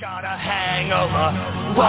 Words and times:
got 0.00 0.24
a 0.24 0.36
hangover. 0.36 1.32
Whoa, 1.72 1.82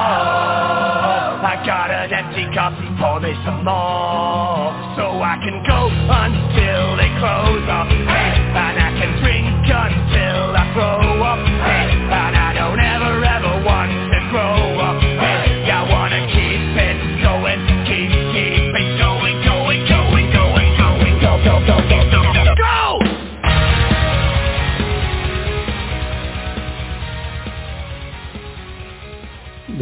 I 1.43 1.61
got 1.65 1.91
an 1.91 2.13
empty 2.13 2.47
cup, 2.55 2.71
pour 3.03 3.19
me 3.19 3.35
some 3.43 3.67
more. 3.67 4.71
So 4.95 5.19
I 5.19 5.35
can 5.43 5.59
go 5.67 5.91
until 5.91 6.36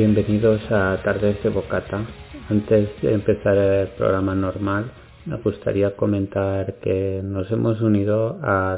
Bienvenidos 0.06 0.62
a 0.72 1.02
Tardes 1.04 1.42
de 1.42 1.50
Bocata. 1.50 2.06
Antes 2.52 2.90
de 3.02 3.12
empezar 3.12 3.58
el 3.58 3.88
programa 3.88 4.36
normal, 4.36 4.92
me 5.26 5.36
gustaría 5.38 5.96
comentar 5.96 6.76
que 6.76 7.22
nos 7.24 7.50
hemos 7.50 7.82
unido 7.82 8.38
a 8.44 8.78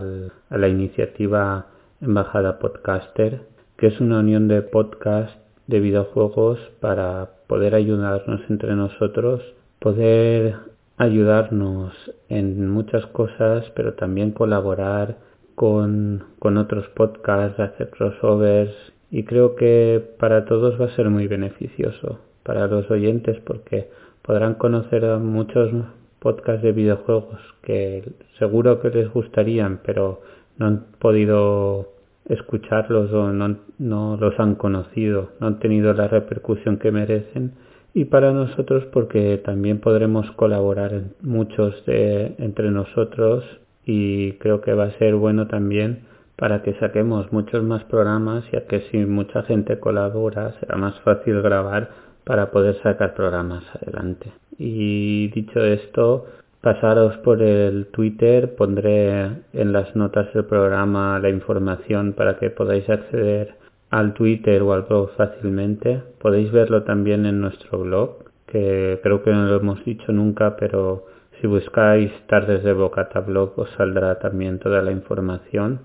la 0.49 0.67
iniciativa 0.69 1.65
Embajada 1.99 2.59
Podcaster, 2.59 3.41
que 3.75 3.87
es 3.87 3.99
una 3.99 4.19
unión 4.19 4.47
de 4.47 4.61
podcast 4.61 5.35
de 5.67 5.81
videojuegos 5.81 6.59
para 6.79 7.31
poder 7.47 7.75
ayudarnos 7.75 8.39
entre 8.49 8.73
nosotros, 8.75 9.41
poder 9.79 10.55
ayudarnos 10.95 11.93
en 12.29 12.69
muchas 12.69 13.05
cosas, 13.07 13.69
pero 13.75 13.95
también 13.95 14.31
colaborar 14.31 15.17
con 15.55 16.23
otros 16.41 16.87
podcasts, 16.95 17.59
hacer 17.59 17.89
crossovers 17.89 18.71
y 19.09 19.23
creo 19.23 19.55
que 19.55 20.03
para 20.19 20.45
todos 20.45 20.79
va 20.79 20.85
a 20.85 20.95
ser 20.95 21.09
muy 21.09 21.27
beneficioso, 21.27 22.19
para 22.43 22.67
los 22.67 22.89
oyentes 22.91 23.37
porque 23.45 23.89
podrán 24.21 24.55
conocer 24.55 25.05
a 25.05 25.17
muchos 25.17 25.71
podcasts 26.19 26.63
de 26.63 26.71
videojuegos 26.71 27.39
que 27.61 28.03
seguro 28.39 28.81
que 28.81 28.89
les 28.89 29.11
gustarían, 29.11 29.79
pero 29.85 30.21
no 30.57 30.67
han 30.67 30.85
podido 30.99 31.93
escucharlos 32.25 33.11
o 33.13 33.31
no, 33.31 33.57
no 33.77 34.17
los 34.17 34.37
han 34.39 34.55
conocido, 34.55 35.29
no 35.39 35.47
han 35.47 35.59
tenido 35.59 35.93
la 35.93 36.07
repercusión 36.07 36.77
que 36.77 36.91
merecen. 36.91 37.53
Y 37.93 38.05
para 38.05 38.31
nosotros 38.33 38.85
porque 38.91 39.37
también 39.37 39.79
podremos 39.79 40.29
colaborar 40.31 41.03
muchos 41.21 41.85
de 41.85 42.35
entre 42.37 42.69
nosotros 42.69 43.43
y 43.85 44.33
creo 44.33 44.61
que 44.61 44.73
va 44.73 44.85
a 44.85 44.97
ser 44.97 45.15
bueno 45.15 45.47
también 45.47 46.01
para 46.37 46.61
que 46.61 46.75
saquemos 46.75 47.31
muchos 47.33 47.63
más 47.63 47.83
programas 47.85 48.43
ya 48.51 48.65
que 48.67 48.81
si 48.91 48.97
mucha 49.05 49.43
gente 49.43 49.79
colabora 49.79 50.53
será 50.59 50.77
más 50.77 50.99
fácil 51.01 51.41
grabar 51.41 51.89
para 52.23 52.51
poder 52.51 52.75
sacar 52.83 53.13
programas 53.15 53.63
adelante. 53.75 54.31
Y 54.57 55.29
dicho 55.29 55.63
esto, 55.63 56.25
pasaros 56.61 57.17
por 57.17 57.41
el 57.41 57.87
Twitter, 57.87 58.55
pondré 58.55 59.31
en 59.53 59.73
las 59.73 59.95
notas 59.95 60.33
del 60.33 60.45
programa 60.45 61.19
la 61.19 61.29
información 61.29 62.13
para 62.13 62.37
que 62.37 62.49
podáis 62.49 62.89
acceder 62.89 63.55
al 63.89 64.13
Twitter 64.13 64.61
o 64.61 64.73
al 64.73 64.83
blog 64.83 65.11
fácilmente. 65.15 66.03
Podéis 66.19 66.51
verlo 66.51 66.83
también 66.83 67.25
en 67.25 67.39
nuestro 67.41 67.79
blog, 67.79 68.25
que 68.45 68.99
creo 69.01 69.23
que 69.23 69.31
no 69.31 69.45
lo 69.45 69.55
hemos 69.55 69.83
dicho 69.85 70.11
nunca, 70.11 70.55
pero 70.57 71.05
si 71.39 71.47
buscáis 71.47 72.11
Tardes 72.27 72.63
de 72.63 72.73
Bocata 72.73 73.21
Blog 73.21 73.57
os 73.57 73.69
saldrá 73.77 74.19
también 74.19 74.59
toda 74.59 74.81
la 74.81 74.91
información. 74.91 75.79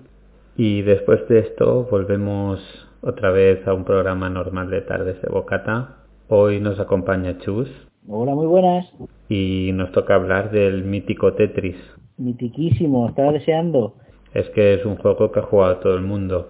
Y 0.55 0.83
después 0.83 1.27
de 1.29 1.39
esto 1.39 1.87
volvemos 1.89 2.59
otra 3.01 3.31
vez 3.31 3.67
a 3.67 3.73
un 3.73 3.83
programa 3.85 4.29
normal 4.29 4.69
de 4.69 4.81
Tardes 4.81 5.21
de 5.21 5.29
Bocata. 5.29 5.97
Hoy 6.29 6.59
nos 6.59 6.79
acompaña 6.79 7.37
Chus 7.39 7.69
Hola, 8.07 8.35
muy 8.35 8.45
buenas. 8.45 8.85
y 9.29 9.71
nos 9.73 9.91
toca 9.91 10.15
hablar 10.15 10.51
del 10.51 10.83
mítico 10.83 11.33
Tetris. 11.33 11.77
Mitiquísimo, 12.17 13.07
estaba 13.09 13.31
deseando. 13.31 13.95
Es 14.33 14.49
que 14.51 14.75
es 14.75 14.85
un 14.85 14.97
juego 14.97 15.31
que 15.31 15.39
ha 15.39 15.43
jugado 15.43 15.77
todo 15.77 15.95
el 15.95 16.01
mundo. 16.01 16.49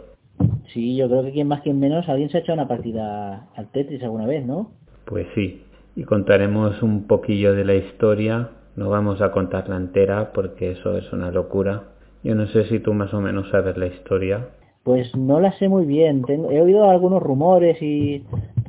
Sí, 0.73 0.97
yo 0.97 1.07
creo 1.07 1.23
que 1.23 1.31
quien 1.31 1.47
más, 1.47 1.61
quien 1.61 1.79
menos, 1.79 2.09
alguien 2.09 2.29
se 2.29 2.37
ha 2.37 2.41
hecho 2.41 2.53
una 2.53 2.67
partida 2.67 3.47
al 3.55 3.71
Tetris 3.71 4.03
alguna 4.03 4.25
vez, 4.25 4.45
¿no? 4.45 4.71
Pues 5.05 5.27
sí, 5.35 5.63
y 5.95 6.03
contaremos 6.03 6.81
un 6.81 7.07
poquillo 7.07 7.53
de 7.53 7.65
la 7.65 7.75
historia. 7.75 8.49
No 8.75 8.89
vamos 8.89 9.21
a 9.21 9.31
contarla 9.31 9.77
entera 9.77 10.33
porque 10.33 10.71
eso 10.71 10.97
es 10.97 11.13
una 11.13 11.31
locura. 11.31 11.83
Yo 12.23 12.35
no 12.35 12.47
sé 12.47 12.65
si 12.65 12.79
tú 12.79 12.93
más 12.93 13.13
o 13.13 13.21
menos 13.21 13.49
sabes 13.49 13.77
la 13.77 13.87
historia. 13.87 14.47
Pues 14.83 15.15
no 15.15 15.39
la 15.39 15.51
sé 15.53 15.69
muy 15.69 15.85
bien. 15.85 16.23
He 16.27 16.61
oído 16.61 16.89
algunos 16.89 17.21
rumores 17.21 17.81
y, 17.81 18.23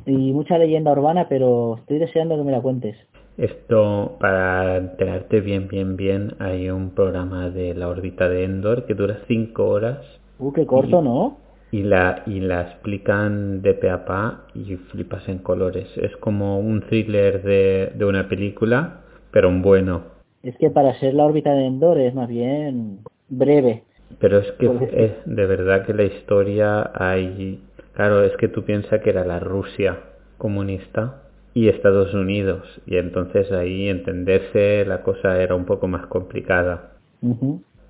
y 0.05 0.33
mucha 0.33 0.57
leyenda 0.57 0.91
urbana, 0.91 1.27
pero 1.29 1.75
estoy 1.77 1.99
deseando 1.99 2.37
que 2.37 2.43
me 2.43 2.51
la 2.51 2.61
cuentes. 2.61 2.95
Esto, 3.37 4.15
para 4.19 4.77
enterarte 4.77 5.41
bien, 5.41 5.67
bien, 5.67 5.97
bien, 5.97 6.35
hay 6.39 6.69
un 6.69 6.91
programa 6.91 7.49
de 7.49 7.73
la 7.73 7.89
órbita 7.89 8.29
de 8.29 8.45
Endor 8.45 8.85
que 8.85 8.93
dura 8.93 9.19
5 9.27 9.65
horas 9.65 9.99
Uh, 10.37 10.51
qué 10.51 10.65
corto, 10.65 11.01
¿no? 11.01 11.37
y 11.71 11.83
la, 11.83 12.23
y 12.25 12.39
la 12.39 12.61
explican 12.61 13.61
de 13.61 13.73
pe 13.73 13.89
a 13.89 14.05
pa 14.05 14.45
y 14.53 14.75
flipas 14.75 15.27
en 15.27 15.39
colores. 15.39 15.87
Es 15.97 16.15
como 16.17 16.59
un 16.59 16.81
thriller 16.81 17.41
de, 17.43 17.91
de 17.95 18.05
una 18.05 18.29
película, 18.29 19.01
pero 19.31 19.49
un 19.49 19.61
bueno. 19.61 20.03
Es 20.43 20.57
que 20.57 20.69
para 20.69 20.93
ser 20.99 21.13
la 21.13 21.25
órbita 21.25 21.53
de 21.53 21.65
Endor 21.65 21.99
es 21.99 22.13
más 22.13 22.29
bien 22.29 22.99
breve. 23.29 23.83
Pero 24.19 24.39
es 24.39 24.51
que 24.53 24.65
es 24.65 25.13
de 25.25 25.45
verdad 25.45 25.85
que 25.85 25.93
la 25.93 26.03
historia 26.03 26.91
hay... 26.93 27.61
Claro, 27.93 28.23
es 28.23 28.35
que 28.37 28.47
tú 28.47 28.63
piensas 28.63 29.01
que 29.01 29.09
era 29.09 29.25
la 29.25 29.39
Rusia 29.39 29.99
comunista 30.37 31.23
y 31.53 31.69
Estados 31.69 32.13
Unidos. 32.13 32.81
Y 32.85 32.97
entonces 32.97 33.51
ahí 33.51 33.87
entenderse 33.87 34.85
la 34.85 35.01
cosa 35.01 35.41
era 35.41 35.55
un 35.55 35.65
poco 35.65 35.87
más 35.87 36.05
complicada. 36.07 36.91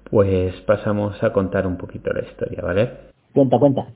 Pues 0.10 0.56
pasamos 0.62 1.22
a 1.24 1.34
contar 1.34 1.68
un 1.68 1.78
poquito 1.78 2.14
la 2.14 2.22
historia, 2.22 2.62
¿vale? 2.62 2.92
Cuenta, 3.34 3.60
cuenta. 3.60 3.88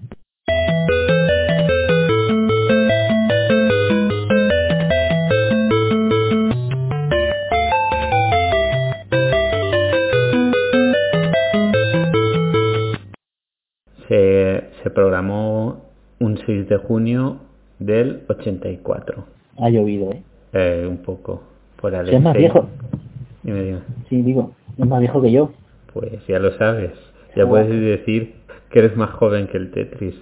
Se, 14.10 14.70
se 14.84 14.90
programó 14.90 15.86
un 16.20 16.38
6 16.46 16.68
de 16.68 16.78
junio 16.78 17.38
del 17.80 18.24
84. 18.28 19.24
Ha 19.58 19.70
llovido, 19.70 20.12
¿eh? 20.12 20.24
Eh, 20.52 20.88
un 20.90 20.98
poco 20.98 21.44
por 21.82 21.94
es 21.94 22.22
más 22.22 22.36
viejo. 22.36 22.68
Dime, 23.44 23.64
dime. 23.64 23.80
Sí, 24.10 24.22
digo, 24.22 24.52
es 24.78 24.86
más 24.86 25.00
viejo 25.00 25.22
que 25.22 25.32
yo. 25.32 25.52
Pues 25.94 26.26
ya 26.28 26.40
lo 26.40 26.52
sabes. 26.58 26.92
Ya 27.36 27.48
puedes 27.48 27.70
decir 27.70 28.34
que 28.72 28.80
eres 28.80 28.98
más 28.98 29.12
joven 29.12 29.48
que 29.48 29.58
el 29.58 29.70
Tetris. 29.70 30.20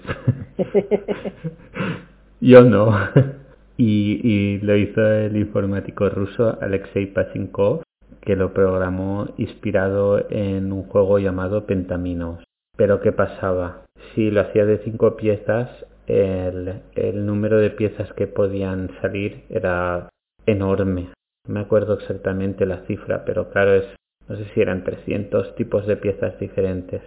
Yo 2.42 2.64
no. 2.64 2.92
Y, 3.80 4.20
y 4.24 4.58
lo 4.60 4.76
hizo 4.76 5.08
el 5.08 5.38
informático 5.38 6.10
ruso 6.10 6.58
Alexei 6.62 7.06
Pachinkov, 7.06 7.84
que 8.22 8.36
lo 8.36 8.52
programó 8.52 9.28
inspirado 9.38 10.26
en 10.32 10.72
un 10.72 10.84
juego 10.84 11.20
llamado 11.20 11.68
Pentaminos. 11.68 12.47
Pero 12.78 13.02
¿qué 13.02 13.12
pasaba? 13.12 13.82
Si 14.14 14.32
lo 14.32 14.42
hacía 14.42 14.66
de 14.66 14.78
cinco 14.80 15.16
piezas, 15.18 15.70
el, 16.08 16.82
el 16.96 17.26
número 17.26 17.58
de 17.58 17.72
piezas 17.72 18.12
que 18.14 18.28
podían 18.28 18.90
salir 19.02 19.44
era 19.50 20.10
enorme. 20.46 21.10
No 21.48 21.56
me 21.56 21.60
acuerdo 21.62 21.96
exactamente 21.96 22.66
la 22.66 22.86
cifra, 22.86 23.24
pero 23.26 23.50
claro, 23.50 23.74
es, 23.76 23.86
no 24.30 24.36
sé 24.38 24.46
si 24.54 24.62
eran 24.62 24.84
300 24.84 25.56
tipos 25.56 25.86
de 25.88 25.98
piezas 25.98 26.40
diferentes. 26.40 27.02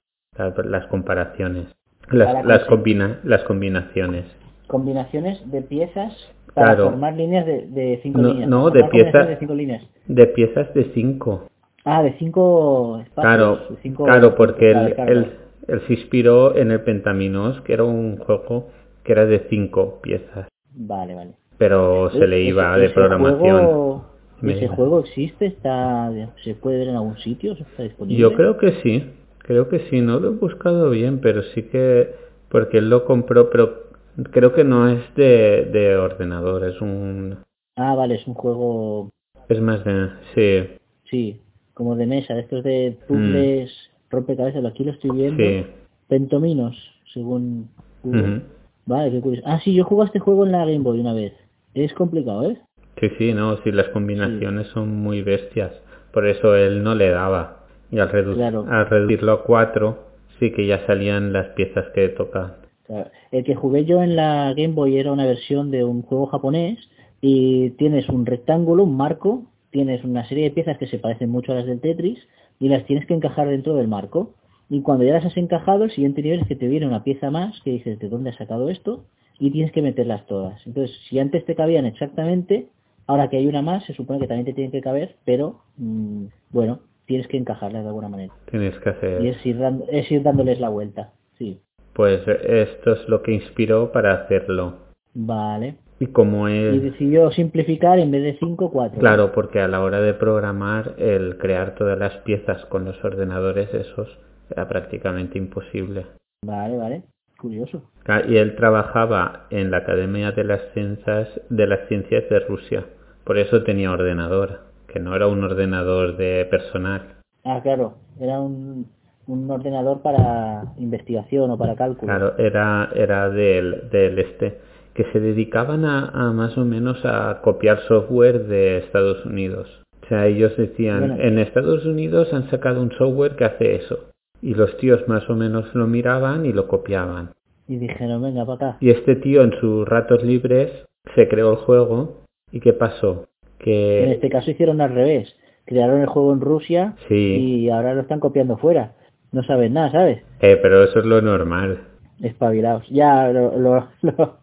Las 0.64 0.86
comparaciones, 0.86 1.66
Para 2.08 2.32
las, 2.34 2.44
las, 2.46 2.64
combina, 2.64 3.20
las 3.24 3.42
combinaciones. 3.44 4.24
Combinaciones 4.68 5.50
de 5.50 5.60
piezas 5.62 6.14
para 6.54 6.74
Claro. 6.74 6.90
formar 6.90 7.14
líneas 7.14 7.44
de, 7.46 7.66
de 7.66 8.00
cinco 8.02 8.20
No, 8.22 8.28
líneas. 8.28 8.48
no, 8.48 8.70
de 8.70 8.84
piezas- 8.84 9.26
de 9.28 9.36
cinco 9.36 9.54
líneas. 9.54 9.82
De 10.06 10.26
piezas 10.28 10.72
de 10.74 10.84
5. 10.94 11.46
Ah, 11.84 12.02
de 12.02 12.12
cinco 12.18 13.00
espacios. 13.02 13.14
Claro, 13.36 13.56
de 13.70 13.76
cinco- 13.82 14.04
claro, 14.04 14.34
porque 14.34 14.72
claro, 14.94 15.26
él, 15.68 15.80
se 15.86 15.94
inspiró 15.94 16.56
en 16.56 16.70
el 16.70 16.82
Pentaminos, 16.82 17.60
que 17.62 17.72
era 17.74 17.84
un 17.84 18.16
juego 18.18 18.68
que 19.04 19.12
era 19.12 19.26
de 19.26 19.46
5 19.48 20.00
piezas, 20.02 20.48
Vale, 20.74 21.14
vale. 21.14 21.32
pero 21.58 22.10
se 22.10 22.26
le 22.26 22.40
iba 22.42 22.72
ese 22.76 22.80
de 22.88 22.90
programación. 22.90 23.64
juego- 23.66 24.10
¿Ese 24.42 24.68
juego 24.68 25.00
existe? 25.00 25.46
está 25.46 26.10
¿Se 26.42 26.54
puede 26.54 26.78
ver 26.78 26.88
en 26.88 26.96
algún 26.96 27.18
sitio? 27.18 27.52
¿Está 27.52 27.82
disponible? 27.82 28.18
Yo 28.22 28.32
creo 28.34 28.56
que 28.56 28.72
sí, 28.82 29.04
creo 29.38 29.68
que 29.68 29.80
sí, 29.90 30.00
no 30.00 30.18
lo 30.18 30.28
he 30.28 30.36
buscado 30.36 30.88
bien, 30.90 31.20
pero 31.20 31.42
sí 31.42 31.64
que, 31.64 32.14
porque 32.48 32.78
él 32.78 32.88
lo 32.88 33.04
compró, 33.04 33.50
pero 33.50 33.84
creo 34.30 34.54
que 34.54 34.64
no 34.64 34.88
es 34.88 35.00
de, 35.14 35.68
de 35.72 35.96
ordenador, 35.96 36.64
es 36.64 36.80
un, 36.80 37.38
Ah, 37.76 37.94
vale, 37.94 38.14
es 38.14 38.26
un 38.26 38.34
juego, 38.34 39.10
es 39.48 39.60
más 39.60 39.84
de, 39.84 40.08
sí, 40.34 40.76
sí, 41.10 41.40
como 41.74 41.96
de 41.96 42.06
mesa, 42.06 42.38
estos 42.38 42.64
de 42.64 42.96
puzzles, 43.06 43.89
rompecabezas, 44.10 44.64
aquí 44.64 44.84
lo 44.84 44.92
estoy 44.92 45.10
viendo. 45.10 45.42
Sí, 45.42 45.64
Pentominos, 46.08 46.76
según 47.12 47.68
Google. 48.02 48.42
Vale, 48.86 49.10
qué 49.10 49.20
curioso. 49.20 49.46
Ah, 49.46 49.60
sí, 49.62 49.72
yo 49.74 49.84
jugué 49.84 50.06
este 50.06 50.18
juego 50.18 50.44
en 50.44 50.52
la 50.52 50.60
Game 50.64 50.80
Boy 50.80 51.00
una 51.00 51.14
vez. 51.14 51.32
Es 51.74 51.92
complicado, 51.94 52.50
¿eh? 52.50 52.58
Sí, 53.00 53.08
sí, 53.18 53.32
no, 53.32 53.56
sí, 53.62 53.70
las 53.70 53.88
combinaciones 53.88 54.66
son 54.68 54.96
muy 54.96 55.22
bestias. 55.22 55.72
Por 56.12 56.26
eso 56.26 56.56
él 56.56 56.82
no 56.82 56.94
le 56.94 57.10
daba. 57.10 57.64
Y 57.92 57.98
al, 57.98 58.10
redu 58.10 58.34
Claro. 58.34 58.66
al 58.68 58.88
reducirlo 58.88 59.32
a 59.32 59.44
cuatro, 59.44 60.06
sí 60.38 60.50
que 60.52 60.66
ya 60.66 60.84
salían 60.86 61.32
las 61.32 61.48
piezas 61.50 61.86
que 61.94 62.08
tocan. 62.08 62.54
Claro. 62.86 63.10
El 63.30 63.44
que 63.44 63.54
jugué 63.54 63.84
yo 63.84 64.02
en 64.02 64.16
la 64.16 64.52
Game 64.56 64.74
Boy 64.74 64.98
era 64.98 65.12
una 65.12 65.26
versión 65.26 65.70
de 65.70 65.84
un 65.84 66.02
juego 66.02 66.26
japonés 66.26 66.78
y 67.20 67.70
tienes 67.70 68.08
un 68.08 68.26
rectángulo, 68.26 68.82
un 68.84 68.96
marco, 68.96 69.44
tienes 69.70 70.02
una 70.04 70.26
serie 70.28 70.44
de 70.44 70.50
piezas 70.50 70.78
que 70.78 70.86
se 70.88 70.98
parecen 70.98 71.30
mucho 71.30 71.52
a 71.52 71.56
las 71.56 71.66
del 71.66 71.80
Tetris 71.80 72.18
y 72.60 72.68
las 72.68 72.84
tienes 72.84 73.06
que 73.06 73.14
encajar 73.14 73.48
dentro 73.48 73.74
del 73.74 73.88
marco. 73.88 74.34
Y 74.68 74.82
cuando 74.82 75.04
ya 75.04 75.14
las 75.14 75.24
has 75.24 75.36
encajado, 75.36 75.82
el 75.82 75.90
siguiente 75.90 76.22
nivel 76.22 76.40
es 76.42 76.46
que 76.46 76.54
te 76.54 76.68
viene 76.68 76.86
una 76.86 77.02
pieza 77.02 77.30
más 77.32 77.60
que 77.62 77.70
dices, 77.70 77.98
¿de 77.98 78.08
dónde 78.08 78.30
has 78.30 78.36
sacado 78.36 78.68
esto? 78.70 79.04
Y 79.40 79.50
tienes 79.50 79.72
que 79.72 79.82
meterlas 79.82 80.26
todas. 80.26 80.64
Entonces, 80.66 80.96
si 81.08 81.18
antes 81.18 81.44
te 81.44 81.56
cabían 81.56 81.86
exactamente, 81.86 82.68
ahora 83.08 83.28
que 83.28 83.38
hay 83.38 83.46
una 83.48 83.62
más, 83.62 83.84
se 83.86 83.94
supone 83.94 84.20
que 84.20 84.28
también 84.28 84.44
te 84.46 84.52
tienen 84.52 84.70
que 84.70 84.80
caber, 84.82 85.16
pero 85.24 85.62
mm, 85.78 86.26
bueno, 86.50 86.80
tienes 87.06 87.26
que 87.26 87.38
encajarlas 87.38 87.82
de 87.82 87.88
alguna 87.88 88.08
manera. 88.08 88.32
Tienes 88.50 88.78
que 88.78 88.90
hacer... 88.90 89.22
Y 89.24 89.28
es 89.28 89.44
ir, 89.44 89.58
dando- 89.58 89.86
es 89.90 90.08
ir 90.12 90.22
dándoles 90.22 90.60
la 90.60 90.68
vuelta. 90.68 91.12
Sí. 91.38 91.58
Pues 91.94 92.20
esto 92.28 92.92
es 92.92 93.08
lo 93.08 93.22
que 93.22 93.32
inspiró 93.32 93.90
para 93.90 94.12
hacerlo. 94.14 94.74
Vale. 95.14 95.74
Y 96.00 96.06
como 96.06 96.48
Y 96.48 96.52
es... 96.54 96.82
decidió 96.82 97.30
simplificar 97.30 97.98
en 97.98 98.10
vez 98.10 98.22
de 98.22 98.38
5, 98.38 98.70
4. 98.70 98.98
Claro, 98.98 99.32
porque 99.32 99.60
a 99.60 99.68
la 99.68 99.82
hora 99.82 100.00
de 100.00 100.14
programar, 100.14 100.94
el 100.96 101.36
crear 101.36 101.74
todas 101.74 101.98
las 101.98 102.16
piezas 102.18 102.64
con 102.66 102.86
los 102.86 103.04
ordenadores 103.04 103.72
esos 103.74 104.18
era 104.50 104.66
prácticamente 104.66 105.38
imposible. 105.38 106.06
Vale, 106.44 106.76
vale. 106.78 107.02
Curioso. 107.38 107.82
Y 108.28 108.36
él 108.36 108.56
trabajaba 108.56 109.46
en 109.50 109.70
la 109.70 109.78
Academia 109.78 110.32
de 110.32 110.44
las 110.44 110.60
Ciencias 110.72 111.28
de 111.50 111.66
las 111.66 111.86
Ciencias 111.88 112.28
de 112.28 112.40
Rusia. 112.40 112.86
Por 113.24 113.38
eso 113.38 113.62
tenía 113.62 113.92
ordenador, 113.92 114.60
que 114.88 115.00
no 115.00 115.14
era 115.14 115.26
un 115.26 115.44
ordenador 115.44 116.16
de 116.16 116.46
personal. 116.50 117.02
Ah, 117.44 117.60
claro. 117.62 117.94
Era 118.18 118.40
un, 118.40 118.88
un 119.26 119.50
ordenador 119.50 120.02
para 120.02 120.64
investigación 120.78 121.50
o 121.50 121.58
para 121.58 121.76
cálculo. 121.76 122.10
Claro, 122.10 122.38
era, 122.38 122.90
era 122.94 123.28
del, 123.30 123.88
del 123.90 124.18
este, 124.18 124.58
que 124.94 125.04
se 125.12 125.20
dedicaban 125.20 125.84
a, 125.84 126.06
a 126.08 126.32
más 126.32 126.56
o 126.58 126.64
menos 126.64 126.98
a 127.04 127.40
copiar 127.42 127.78
software 127.88 128.46
de 128.46 128.78
Estados 128.78 129.24
Unidos. 129.24 129.68
O 130.04 130.06
sea, 130.08 130.26
ellos 130.26 130.56
decían, 130.56 131.00
Bueno. 131.00 131.22
en 131.22 131.38
Estados 131.38 131.86
Unidos 131.86 132.32
han 132.32 132.50
sacado 132.50 132.82
un 132.82 132.90
software 132.92 133.36
que 133.36 133.44
hace 133.44 133.76
eso. 133.76 133.98
Y 134.42 134.54
los 134.54 134.76
tíos 134.78 135.06
más 135.06 135.28
o 135.30 135.36
menos 135.36 135.72
lo 135.74 135.86
miraban 135.86 136.46
y 136.46 136.52
lo 136.52 136.66
copiaban. 136.66 137.30
Y 137.68 137.76
dijeron, 137.76 138.22
venga, 138.22 138.44
para 138.44 138.70
acá. 138.70 138.78
Y 138.80 138.90
este 138.90 139.14
tío 139.16 139.42
en 139.42 139.52
sus 139.60 139.86
ratos 139.86 140.24
libres 140.24 140.70
se 141.14 141.28
creó 141.28 141.50
el 141.52 141.58
juego. 141.58 142.22
¿Y 142.50 142.58
qué 142.60 142.72
pasó? 142.72 143.26
En 143.60 143.64
Que 143.64 144.12
este 144.12 144.28
caso 144.30 144.50
hicieron 144.50 144.80
al 144.80 144.92
revés. 144.94 145.36
Crearon 145.66 146.00
el 146.00 146.06
juego 146.08 146.32
en 146.32 146.40
Rusia 146.40 146.94
sí, 147.06 147.14
y 147.14 147.70
ahora 147.70 147.94
lo 147.94 148.00
están 148.00 148.18
copiando 148.18 148.56
fuera. 148.56 148.94
No 149.30 149.44
saben 149.44 149.74
nada, 149.74 149.92
¿sabes? 149.92 150.24
eh, 150.40 150.58
pero 150.60 150.82
eso 150.82 150.98
es 150.98 151.04
lo 151.04 151.20
normal. 151.22 151.82
Espabilados. 152.20 152.88
Ya, 152.88 153.28
lo, 153.30 153.56
lo, 153.56 153.86
lo 154.02 154.38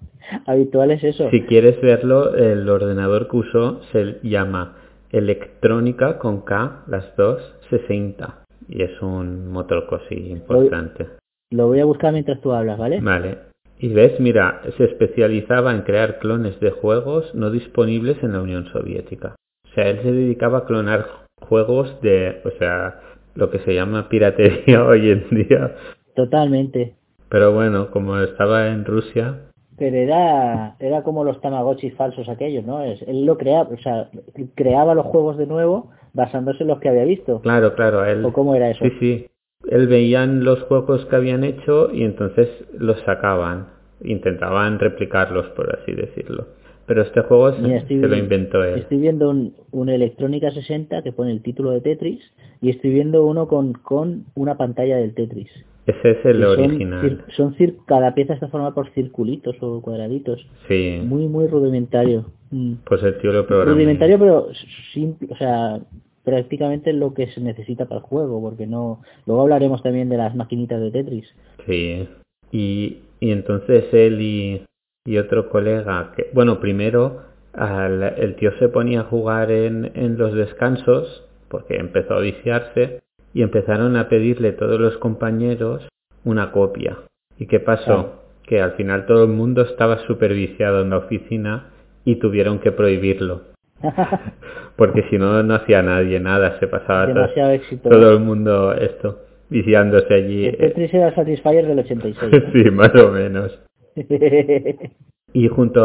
habitual 0.46 0.92
es 0.92 1.04
eso. 1.04 1.30
Si 1.30 1.44
quieres 1.44 1.80
verlo, 1.82 2.36
el 2.36 2.68
ordenador 2.70 3.28
que 3.30 3.38
usó 3.38 3.82
se 3.92 4.20
llama 4.24 4.78
Electrónica 5.12 6.20
con 6.20 6.42
K, 6.42 6.84
las 6.88 7.16
dos, 7.16 7.42
60. 7.70 8.44
Y 8.68 8.84
es 8.84 9.02
un 9.02 9.52
motor 9.52 9.88
cosí 9.88 10.16
importante. 10.16 11.08
Lo 11.52 11.68
voy 11.68 11.80
a 11.80 11.86
buscar 11.86 12.12
mientras 12.12 12.42
tú 12.42 12.52
hablas, 12.52 12.78
¿vale? 12.78 13.00
Vale. 13.00 13.38
Y 13.80 13.90
ves, 13.90 14.20
mira, 14.20 14.62
se 14.78 14.86
especializaba 14.86 15.72
en 15.74 15.84
crear 15.84 16.20
clones 16.20 16.60
de 16.60 16.72
juegos 16.72 17.34
no 17.36 17.52
disponibles 17.52 18.22
en 18.24 18.34
la 18.34 18.42
Unión 18.42 18.66
Soviética. 18.74 19.36
O 19.66 19.74
sea, 19.74 19.88
él 19.90 20.00
se 20.02 20.12
dedicaba 20.12 20.60
a 20.60 20.66
clonar 20.66 21.06
juegos 21.42 22.02
de, 22.02 22.42
o 22.44 22.50
sea, 22.58 23.00
lo 23.36 23.52
que 23.52 23.60
se 23.60 23.76
llama 23.76 24.10
piratería 24.10 24.84
hoy 24.88 25.12
en 25.12 25.30
día. 25.30 25.76
Totalmente. 26.16 26.96
Pero 27.30 27.54
bueno, 27.54 27.92
como 27.92 28.18
estaba 28.18 28.68
en 28.68 28.84
Rusia, 28.84 29.47
Pero 29.78 29.96
era, 29.96 30.76
era 30.80 31.04
como 31.04 31.24
los 31.24 31.40
Tamagotchis 31.40 31.94
falsos 31.96 32.28
aquellos, 32.30 32.66
¿no? 32.66 32.82
Es, 32.82 33.02
él 33.04 33.26
lo 33.26 33.38
creaba, 33.38 33.70
o 33.72 33.78
sea, 33.78 34.10
creaba 34.56 34.96
los 34.96 35.06
juegos 35.06 35.38
de 35.38 35.46
nuevo 35.46 35.92
basándose 36.14 36.64
en 36.64 36.70
los 36.70 36.80
que 36.80 36.90
había 36.90 37.06
visto. 37.06 37.42
claro, 37.42 37.76
claro, 37.76 38.04
él... 38.06 38.26
¿O 38.26 38.34
cómo 38.34 38.56
era 38.56 38.72
eso? 38.72 38.84
Sí, 38.84 38.92
sí. 39.00 39.28
Él 39.70 39.88
veían 39.88 40.44
los 40.44 40.64
juegos 40.64 41.06
que 41.06 41.16
habían 41.16 41.44
hecho 41.44 41.94
y 41.94 42.04
entonces 42.04 42.48
los 42.78 43.00
sacaban. 43.02 43.68
Intentaban 44.04 44.80
replicarlos, 44.80 45.48
por 45.50 45.76
así 45.78 45.92
decirlo. 45.94 46.48
Pero 46.86 47.02
este 47.02 47.22
juego 47.22 47.52
se, 47.52 47.62
Mira, 47.62 47.78
estoy, 47.78 48.00
se 48.00 48.08
lo 48.08 48.16
inventó 48.16 48.64
él. 48.64 48.80
estoy 48.80 49.00
viendo 49.00 49.30
un, 49.30 49.56
un 49.72 49.90
Electrónica 49.90 50.52
60 50.52 51.02
que 51.02 51.12
pone 51.12 51.32
el 51.32 51.42
título 51.42 51.72
de 51.72 51.82
Tetris 51.82 52.22
y 52.62 52.70
estoy 52.70 52.92
viendo 52.92 53.26
uno 53.26 53.48
con, 53.48 53.74
con 53.74 54.26
una 54.36 54.56
pantalla 54.56 54.98
del 54.98 55.14
Tetris. 55.14 55.50
Ese 55.88 56.12
es 56.12 56.26
el 56.26 56.44
son 56.44 56.60
original. 56.60 57.26
Son, 57.36 57.56
cada 57.88 58.14
pieza 58.14 58.34
está 58.34 58.50
formada 58.50 58.76
por 58.76 58.90
circulitos 58.92 59.56
o 59.62 59.82
cuadraditos. 59.82 60.46
Sí. 60.68 61.00
Muy, 61.04 61.28
muy 61.28 61.48
rudimentario. 61.48 62.26
Mm. 62.52 62.74
Pues 62.86 63.02
el 63.04 63.18
tío 63.20 63.32
lo 63.32 63.48
programó. 63.48 63.72
Rudimentario, 63.72 64.20
pero 64.20 64.48
simple, 64.94 65.30
o 65.32 65.38
sea, 65.38 65.80
prácticamente 66.26 66.92
lo 66.92 67.14
que 67.14 67.28
se 67.28 67.40
necesita 67.40 67.86
para 67.86 68.02
el 68.02 68.06
juego, 68.06 68.42
porque 68.42 68.68
no. 68.68 69.02
Luego 69.26 69.44
hablaremos 69.44 69.82
también 69.82 70.10
de 70.10 70.18
las 70.18 70.36
maquinitas 70.36 70.82
de 70.82 70.92
Tetris. 70.92 71.34
Sí. 71.66 72.08
Y, 72.52 72.98
y 73.22 73.32
entonces 73.32 73.86
él 73.94 74.22
y, 74.22 74.62
y 75.06 75.18
otro 75.18 75.50
colega, 75.50 76.12
que, 76.18 76.28
bueno, 76.34 76.60
primero 76.60 77.22
al- 77.54 78.04
el 78.18 78.36
tío 78.36 78.52
se 78.60 78.68
ponía 78.68 79.02
a 79.02 79.06
jugar 79.06 79.52
en, 79.52 79.92
en 79.96 80.18
los 80.18 80.34
descansos, 80.34 81.24
porque 81.48 81.78
empezó 81.78 82.16
a 82.16 82.20
viciarse, 82.20 83.00
y 83.34 83.42
empezaron 83.42 83.96
a 83.98 84.10
pedirle 84.10 84.52
todos 84.54 84.80
los 84.80 84.98
compañeros 84.98 85.88
una 86.24 86.52
copia. 86.52 86.98
¿Y 87.38 87.48
qué 87.48 87.60
pasó? 87.60 88.24
Que 88.44 88.62
al 88.62 88.74
final 88.74 89.06
todo 89.06 89.26
el 89.26 89.32
mundo 89.32 89.62
estaba 89.62 90.00
súper 90.08 90.34
viciado 90.34 90.82
en 90.82 90.90
la 90.90 90.98
oficina 90.98 91.72
y 92.04 92.16
tuvieron 92.16 92.60
que 92.60 92.72
prohibirlo. 92.72 93.42
Porque 94.76 95.04
si 95.10 95.18
no, 95.18 95.44
no 95.44 95.56
hacía 95.56 95.82
nadie 95.82 96.20
nada, 96.20 96.60
se 96.60 96.68
pasaba 96.68 97.14
todo, 97.14 97.28
todo 97.84 98.14
el 98.14 98.20
mundo 98.20 98.74
esto, 98.74 99.20
viciándose 99.50 100.14
allí. 100.14 100.46
El 100.48 100.58
Tetris 100.58 100.94
era 100.94 101.14
Satisfyer 101.14 101.68
del 101.68 101.80
86. 101.80 102.44
sí, 102.54 102.72
más 102.72 102.94
o 102.96 103.12
menos. 103.12 103.60
Y 105.34 105.48
junto 105.50 105.84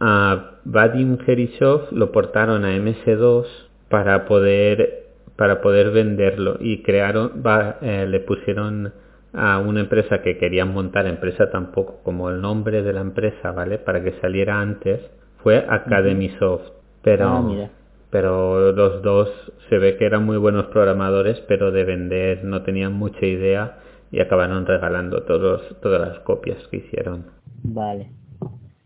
a 0.00 0.60
Vadim 0.64 1.18
Gerisov 1.18 1.92
lo 1.92 2.12
portaron 2.12 2.64
a 2.64 2.76
MS2 2.76 3.46
para 3.88 4.26
poder 4.26 5.09
para 5.40 5.62
poder 5.62 5.90
venderlo 5.90 6.58
y 6.60 6.82
crearon 6.82 7.42
va- 7.46 7.78
eh, 7.80 8.06
le 8.06 8.20
pusieron 8.20 8.92
a 9.32 9.58
una 9.58 9.80
empresa 9.80 10.20
que 10.20 10.36
querían 10.36 10.74
montar 10.74 11.06
empresa 11.06 11.50
tampoco 11.50 12.00
como 12.02 12.28
el 12.28 12.42
nombre 12.42 12.82
de 12.82 12.92
la 12.92 13.00
empresa 13.00 13.50
vale 13.50 13.78
para 13.78 14.04
que 14.04 14.12
saliera 14.20 14.60
antes 14.60 15.00
fue 15.42 15.64
Academysoft 15.66 16.72
pero 17.02 17.26
Ah, 17.28 17.40
mira. 17.40 17.70
pero 18.10 18.70
los 18.72 19.00
dos 19.02 19.30
se 19.70 19.78
ve 19.78 19.96
que 19.96 20.04
eran 20.04 20.26
muy 20.26 20.36
buenos 20.36 20.66
programadores 20.66 21.40
pero 21.48 21.70
de 21.72 21.84
vender 21.84 22.44
no 22.44 22.62
tenían 22.62 22.92
mucha 22.92 23.24
idea 23.24 23.78
y 24.12 24.20
acabaron 24.20 24.66
regalando 24.66 25.22
todos 25.22 25.62
todas 25.80 26.02
las 26.06 26.18
copias 26.20 26.58
que 26.70 26.76
hicieron 26.78 27.24
Vale. 27.62 28.10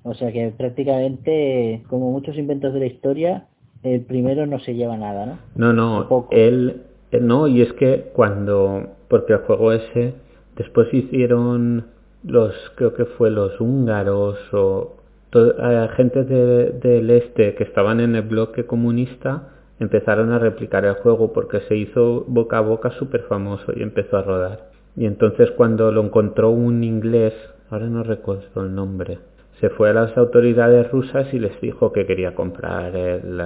O 0.05 0.15
sea 0.15 0.31
que 0.31 0.53
prácticamente, 0.57 1.83
como 1.89 2.13
muchos 2.13 2.37
inventos 2.37 2.75
de 2.75 2.81
la 2.81 2.87
historia, 2.87 3.47
el 3.85 4.01
primero 4.03 4.47
no 4.47 4.59
se 4.61 4.75
lleva 4.75 4.97
nada, 4.97 5.27
¿no? 5.27 5.39
No, 5.55 5.73
no, 5.73 6.29
él, 6.31 6.83
él 7.13 7.27
no, 7.27 7.47
y 7.47 7.63
es 7.63 7.73
que 7.75 8.11
cuando, 8.15 8.89
porque 9.09 9.35
el 9.35 9.41
juego 9.41 9.73
ese, 9.73 10.15
después 10.57 10.93
hicieron 10.93 11.87
los, 12.25 12.55
creo 12.77 12.95
que 12.95 13.05
fue 13.05 13.31
los 13.31 13.61
húngaros 13.61 14.39
o 14.53 14.97
eh, 15.35 15.89
gente 15.97 16.25
de- 16.25 16.71
del 16.71 17.11
este 17.11 17.55
que 17.55 17.65
estaban 17.65 18.01
en 18.01 18.15
el 18.17 18.23
bloque 18.23 18.65
comunista, 18.67 19.49
empezaron 19.81 20.33
a 20.33 20.39
replicar 20.39 20.85
el 20.85 20.95
juego 20.95 21.33
porque 21.33 21.61
se 21.63 21.77
hizo 21.77 22.25
boca 22.27 22.59
a 22.59 22.63
boca 22.63 22.91
súper 22.93 23.23
famoso 23.23 23.73
y 23.77 23.83
empezó 23.83 24.17
a 24.17 24.23
rodar. 24.23 24.71
Y 24.97 25.07
entonces 25.07 25.51
cuando 25.51 25.91
lo 25.93 26.03
encontró 26.05 26.51
un 26.51 26.85
inglés, 26.85 27.35
ahora 27.69 27.87
no 27.87 28.03
recuerdo 28.05 28.63
el 28.63 28.75
nombre, 28.75 29.19
se 29.61 29.69
fue 29.71 29.91
a 29.91 29.93
las 29.93 30.17
autoridades 30.17 30.91
rusas 30.91 31.33
y 31.35 31.39
les 31.41 31.61
dijo 31.61 31.93
que 31.93 32.07
quería 32.07 32.35
comprar 32.35 32.95
el, 32.97 33.41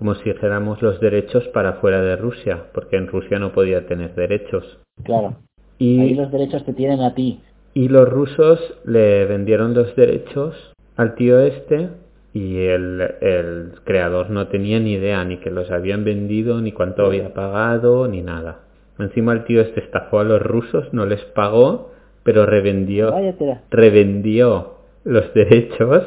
como 0.00 0.16
si 0.16 0.24
dijéramos 0.30 0.82
los 0.82 0.98
derechos 1.00 1.46
para 1.48 1.74
fuera 1.74 2.02
de 2.02 2.16
Rusia, 2.16 2.64
porque 2.74 2.96
en 2.96 3.06
Rusia 3.06 3.38
no 3.38 3.52
podía 3.52 3.86
tener 3.86 4.14
derechos. 4.16 4.80
Claro. 5.04 5.36
Ahí 5.78 6.10
Y, 6.10 6.14
los 6.14 6.32
derechos 6.32 6.64
te 6.64 6.72
tienen 6.72 7.00
a 7.02 7.14
ti. 7.14 7.40
y 7.74 7.86
los 7.88 8.08
rusos 8.08 8.58
le 8.84 9.26
vendieron 9.26 9.74
los 9.74 9.94
derechos 9.94 10.72
al 10.96 11.14
tío 11.14 11.38
este 11.38 11.88
y 12.34 12.56
el, 12.66 13.00
el 13.20 13.72
creador 13.84 14.30
no 14.30 14.48
tenía 14.48 14.80
ni 14.80 14.94
idea 14.94 15.24
ni 15.24 15.36
que 15.38 15.50
los 15.52 15.70
habían 15.70 16.02
vendido, 16.04 16.60
ni 16.60 16.72
cuánto 16.72 17.06
había 17.06 17.32
pagado, 17.32 18.08
ni 18.08 18.22
nada. 18.22 18.60
Encima 18.98 19.32
el 19.34 19.44
tío 19.44 19.60
este 19.60 19.80
estafó 19.80 20.18
a 20.20 20.24
los 20.24 20.42
rusos, 20.42 20.92
no 20.92 21.06
les 21.06 21.20
pagó 21.26 21.90
pero 22.22 22.44
revendió, 22.46 23.10
Váyatela. 23.12 23.62
revendió 23.70 24.74
los 25.04 25.32
derechos 25.34 26.02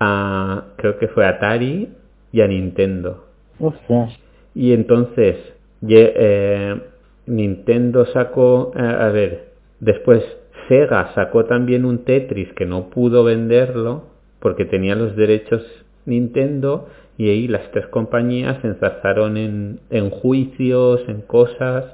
a, 0.00 0.64
creo 0.76 0.98
que 0.98 1.08
fue 1.08 1.24
a 1.26 1.30
Atari 1.30 1.88
y 2.32 2.40
a 2.40 2.46
Nintendo. 2.46 3.24
Ostras. 3.58 4.12
Y 4.54 4.72
entonces 4.72 5.36
eh, 5.88 6.80
Nintendo 7.26 8.06
sacó, 8.06 8.72
eh, 8.76 8.80
a 8.80 9.08
ver, 9.08 9.52
después 9.80 10.22
Sega 10.68 11.12
sacó 11.14 11.44
también 11.44 11.84
un 11.84 12.04
Tetris 12.04 12.52
que 12.54 12.66
no 12.66 12.90
pudo 12.90 13.24
venderlo 13.24 14.04
porque 14.40 14.64
tenía 14.64 14.94
los 14.94 15.16
derechos 15.16 15.62
Nintendo 16.06 16.88
y 17.16 17.28
ahí 17.28 17.48
las 17.48 17.70
tres 17.70 17.86
compañías 17.88 18.60
se 18.60 18.68
enzarzaron 18.68 19.36
en, 19.36 19.80
en 19.90 20.10
juicios, 20.10 21.00
en 21.08 21.22
cosas, 21.22 21.84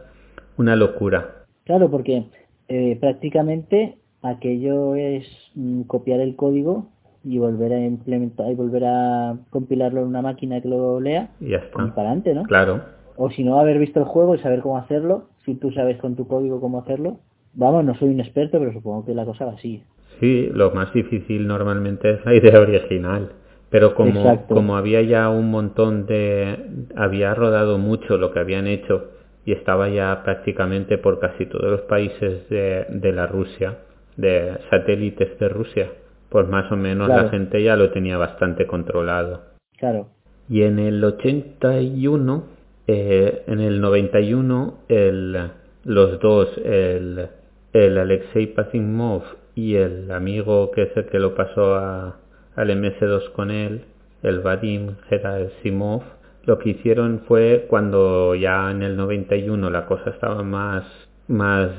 una 0.57 0.76
locura. 0.76 1.45
Claro, 1.64 1.90
porque 1.90 2.25
eh, 2.69 2.97
prácticamente 3.00 3.99
aquello 4.23 4.95
es 4.95 5.26
mm, 5.55 5.83
copiar 5.83 6.21
el 6.21 6.37
código 6.37 6.88
y 7.25 7.39
volver 7.39 7.73
a 7.73 7.85
implementar 7.85 8.50
y 8.50 8.55
volver 8.55 8.85
a 8.87 9.37
compilarlo 9.50 10.00
en 10.00 10.07
una 10.09 10.23
máquina 10.23 10.61
que 10.61 10.69
lo 10.69 11.00
lea 11.00 11.31
Y 11.41 11.50
ya 11.50 11.59
y 11.59 11.61
está. 11.61 11.77
para 11.95 12.09
adelante, 12.09 12.35
¿no? 12.35 12.45
Claro. 12.45 12.81
O 13.17 13.31
si 13.31 13.45
no, 13.45 13.61
haber 13.61 13.79
visto 13.79 14.00
el 14.00 14.07
juego 14.07 14.35
y 14.35 14.39
saber 14.39 14.61
cómo 14.61 14.79
hacerlo, 14.79 15.25
si 15.45 15.55
tú 15.55 15.71
sabes 15.73 15.99
con 15.99 16.17
tu 16.17 16.27
código 16.27 16.61
cómo 16.61 16.79
hacerlo. 16.81 17.19
Vamos, 17.53 17.85
no 17.85 17.95
soy 17.97 18.09
un 18.11 18.21
experto, 18.21 18.59
pero 18.59 18.73
supongo 18.73 19.05
que 19.05 19.15
la 19.15 19.25
cosa 19.27 19.45
va 19.45 19.53
así. 19.53 19.83
Sí, 20.21 20.49
lo 20.53 20.71
más 20.71 20.93
difícil 20.95 21.47
normalmente 21.47 22.11
es 22.11 22.25
la 22.25 22.35
idea 22.35 22.61
original. 22.61 23.33
Pero 23.69 23.95
como, 23.95 24.21
Exacto. 24.21 24.55
como 24.55 24.77
había 24.77 25.03
ya 25.03 25.29
un 25.29 25.50
montón 25.50 26.07
de... 26.07 26.87
había 26.97 27.35
rodado 27.35 27.79
mucho 27.79 28.17
lo 28.17 28.33
que 28.33 28.41
habían 28.41 28.67
hecho 28.67 29.11
y 29.45 29.53
estaba 29.53 29.89
ya 29.89 30.23
prácticamente 30.25 30.99
por 30.99 31.21
casi 31.21 31.47
todos 31.47 31.71
los 31.71 31.81
países 31.83 32.49
de, 32.49 32.87
de 32.89 33.12
la 33.12 33.27
Rusia, 33.27 33.79
de 34.17 34.59
satélites 34.71 35.39
de 35.39 35.49
Rusia, 35.49 35.89
pues 36.30 36.49
más 36.49 36.70
o 36.72 36.76
menos 36.76 37.08
Claro. 37.08 37.25
la 37.25 37.28
gente 37.30 37.62
ya 37.62 37.76
lo 37.76 37.90
tenía 37.90 38.16
bastante 38.16 38.66
controlado. 38.66 39.42
Claro. 39.76 40.08
Y 40.49 40.62
en 40.62 40.78
el 40.78 41.02
81, 41.04 42.44
eh, 42.87 43.42
en 43.46 43.60
el 43.60 43.80
91, 43.80 44.78
el, 44.88 45.50
los 45.84 46.18
dos, 46.20 46.56
el, 46.64 47.28
el 47.72 47.99
Alexei 47.99 48.46
Pazimov 48.49 49.22
y 49.54 49.76
el 49.76 50.10
amigo 50.10 50.70
que 50.72 50.82
es 50.82 50.96
el 50.96 51.06
que 51.06 51.18
lo 51.18 51.34
pasó 51.34 51.75
a, 51.75 52.16
al 52.56 52.70
MS2 52.70 53.30
con 53.32 53.50
él, 53.50 53.82
el 54.22 54.40
Vadim 54.40 54.96
Gerasimov, 55.08 56.02
lo 56.44 56.58
que 56.58 56.70
hicieron 56.70 57.22
fue 57.28 57.66
cuando 57.68 58.34
ya 58.34 58.70
en 58.70 58.82
el 58.82 58.96
91 58.96 59.70
la 59.70 59.87
cosa 59.87 60.10
estaba 60.10 60.42
más, 60.42 60.84
más 61.28 61.70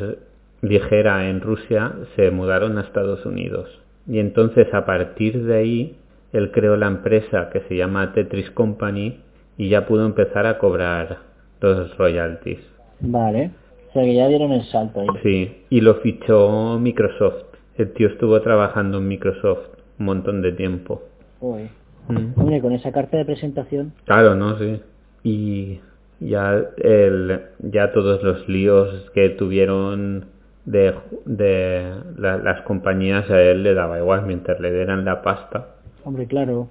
ligera 0.62 1.30
en 1.30 1.42
Rusia, 1.42 1.94
se 2.16 2.32
mudaron 2.32 2.78
a 2.78 2.82
Estados 2.82 3.26
Unidos. 3.26 3.81
Y 4.08 4.20
entonces 4.20 4.74
a 4.74 4.86
partir 4.86 5.44
de 5.46 5.56
ahí 5.56 5.96
él 6.34 6.52
creó 6.52 6.78
la 6.78 6.88
empresa 6.88 7.50
que 7.52 7.62
se 7.62 7.76
llama 7.76 8.14
Tetris 8.14 8.52
Company 8.52 9.20
y 9.58 9.70
ya 9.70 9.86
pudo 9.86 10.06
empezar 10.06 10.46
a 10.46 10.58
cobrar 10.58 11.20
los 11.60 11.96
royalties. 11.98 12.60
Vale. 13.02 13.52
O 13.90 13.94
sea 13.94 14.04
que 14.04 14.16
ya 14.16 14.28
dieron 14.28 14.52
el 14.52 14.64
salto 14.64 15.02
ahí. 15.02 15.08
Sí, 15.22 15.66
y 15.70 15.82
lo 15.82 15.96
fichó 15.96 16.80
Microsoft. 16.80 17.44
El 17.78 17.92
tío 17.94 18.08
estuvo 18.08 18.40
trabajando 18.42 19.00
en 19.00 19.08
Microsoft 19.08 19.68
un 20.00 20.06
montón 20.06 20.42
de 20.42 20.54
tiempo. 20.54 21.04
Joder. 21.40 21.70
Mm. 22.08 22.40
Hombre, 22.40 22.62
con 22.62 22.74
esa 22.74 22.92
carta 22.92 23.18
de 23.18 23.26
presentación. 23.26 23.94
Claro, 24.06 24.36
no, 24.36 24.58
sí. 24.58 24.82
Y 25.24 25.80
ya 26.20 26.64
el, 26.78 27.42
ya 27.60 27.92
todos 27.92 28.24
los 28.24 28.48
líos 28.48 29.12
que 29.14 29.30
tuvieron 29.30 30.26
de, 30.66 30.94
de 31.26 31.92
la- 32.18 32.38
las 32.38 32.62
compañías 32.62 33.30
a 33.30 33.42
él 33.42 33.64
le 33.64 33.74
daba 33.74 33.98
igual 34.00 34.26
mientras 34.26 34.60
le 34.60 34.72
dieran 34.74 35.06
la 35.06 35.22
pasta. 35.22 35.76
Hombre, 36.04 36.26
claro. 36.28 36.68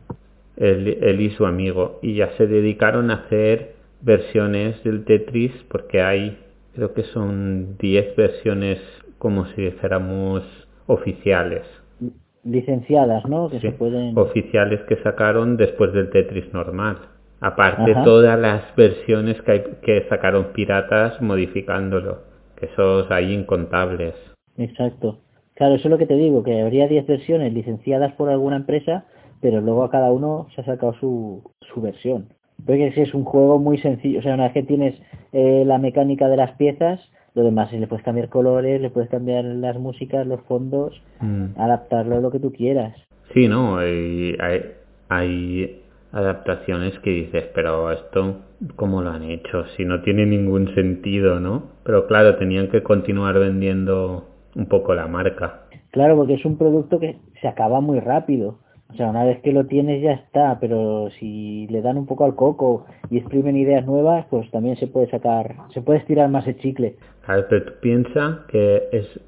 él, 0.56 0.98
él 1.02 1.20
y 1.20 1.30
su 1.30 1.46
amigo 1.46 1.98
y 2.02 2.14
ya 2.16 2.30
se 2.36 2.46
dedicaron 2.46 3.10
a 3.10 3.14
hacer 3.24 3.74
versiones 4.02 4.82
del 4.84 5.04
Tetris 5.04 5.52
porque 5.70 6.02
hay 6.02 6.38
creo 6.74 6.92
que 6.94 7.02
son 7.04 7.76
10 7.78 8.16
versiones 8.16 8.78
como 9.18 9.46
si 9.46 9.62
dijéramos 9.62 10.42
oficiales 10.86 11.62
Licenciadas, 12.42 13.26
¿no? 13.28 13.50
Que 13.50 13.60
sí, 13.60 13.66
se 13.68 13.72
pueden... 13.72 14.16
oficiales 14.16 14.80
que 14.88 14.96
sacaron 15.02 15.56
después 15.58 15.92
del 15.92 16.10
Tetris 16.10 16.52
normal 16.54 16.98
aparte 17.40 17.92
Ajá. 17.92 18.04
todas 18.04 18.38
las 18.38 18.74
versiones 18.76 19.40
que, 19.42 19.52
hay- 19.52 19.64
que 19.82 20.06
sacaron 20.08 20.52
piratas 20.54 21.20
modificándolo 21.22 22.22
esos 22.62 23.10
hay 23.10 23.32
incontables 23.32 24.14
Exacto. 24.56 25.18
Claro, 25.54 25.74
eso 25.74 25.88
es 25.88 25.90
lo 25.90 25.98
que 25.98 26.06
te 26.06 26.16
digo, 26.16 26.42
que 26.42 26.60
habría 26.60 26.88
10 26.88 27.06
versiones 27.06 27.52
licenciadas 27.52 28.12
por 28.14 28.30
alguna 28.30 28.56
empresa, 28.56 29.04
pero 29.40 29.60
luego 29.60 29.84
a 29.84 29.90
cada 29.90 30.10
uno 30.10 30.46
se 30.54 30.60
ha 30.60 30.64
sacado 30.64 30.94
su, 30.94 31.42
su 31.72 31.80
versión. 31.80 32.28
Porque 32.66 32.88
es 32.94 33.14
un 33.14 33.24
juego 33.24 33.58
muy 33.58 33.78
sencillo, 33.78 34.18
o 34.18 34.22
sea, 34.22 34.34
una 34.34 34.44
vez 34.44 34.52
que 34.52 34.62
tienes 34.62 35.00
eh, 35.32 35.64
la 35.66 35.78
mecánica 35.78 36.28
de 36.28 36.36
las 36.36 36.52
piezas, 36.56 37.00
lo 37.34 37.44
demás 37.44 37.72
es 37.72 37.80
le 37.80 37.86
puedes 37.86 38.04
cambiar 38.04 38.28
colores, 38.28 38.80
le 38.80 38.90
puedes 38.90 39.08
cambiar 39.08 39.44
las 39.44 39.78
músicas, 39.78 40.26
los 40.26 40.40
fondos, 40.42 41.00
Mm. 41.20 41.58
adaptarlo 41.58 42.16
a 42.16 42.20
lo 42.20 42.30
que 42.30 42.40
tú 42.40 42.52
quieras. 42.52 42.94
Sí, 43.34 43.46
no, 43.48 43.86
y 43.86 44.36
hay, 44.40 44.62
hay 45.08 45.82
adaptaciones 46.12 46.98
que 47.00 47.10
dices, 47.10 47.44
pero 47.54 47.92
esto, 47.92 48.36
¿cómo 48.76 49.02
lo 49.02 49.10
han 49.10 49.24
hecho? 49.24 49.64
Si 49.76 49.84
no 49.84 50.02
tiene 50.02 50.26
ningún 50.26 50.74
sentido, 50.74 51.40
¿no? 51.40 51.64
Pero 51.84 52.06
claro, 52.06 52.36
tenían 52.36 52.68
que 52.68 52.82
continuar 52.82 53.38
vendiendo 53.38 54.26
un 54.54 54.66
poco 54.66 54.94
la 54.94 55.06
marca. 55.06 55.62
Claro, 55.90 56.16
porque 56.16 56.34
es 56.34 56.44
un 56.44 56.56
producto 56.56 56.98
que 57.00 57.16
se 57.40 57.48
acaba 57.48 57.80
muy 57.80 58.00
rápido. 58.00 58.58
O 58.92 58.96
sea, 58.96 59.08
una 59.08 59.24
vez 59.24 59.40
que 59.42 59.52
lo 59.52 59.66
tienes 59.66 60.02
ya 60.02 60.12
está, 60.12 60.58
pero 60.60 61.10
si 61.18 61.66
le 61.68 61.80
dan 61.80 61.96
un 61.96 62.06
poco 62.06 62.24
al 62.24 62.34
coco 62.34 62.86
y 63.08 63.18
exprimen 63.18 63.56
ideas 63.56 63.86
nuevas, 63.86 64.26
pues 64.30 64.50
también 64.50 64.76
se 64.76 64.88
puede 64.88 65.08
sacar, 65.10 65.54
se 65.72 65.80
puede 65.80 66.00
estirar 66.00 66.28
más 66.28 66.46
el 66.48 66.58
chicle. 66.58 66.96
Claro, 67.24 67.46
pero 67.48 67.64
tú 67.66 67.72
piensa 67.80 68.44
que 68.48 68.88
es, 68.90 69.20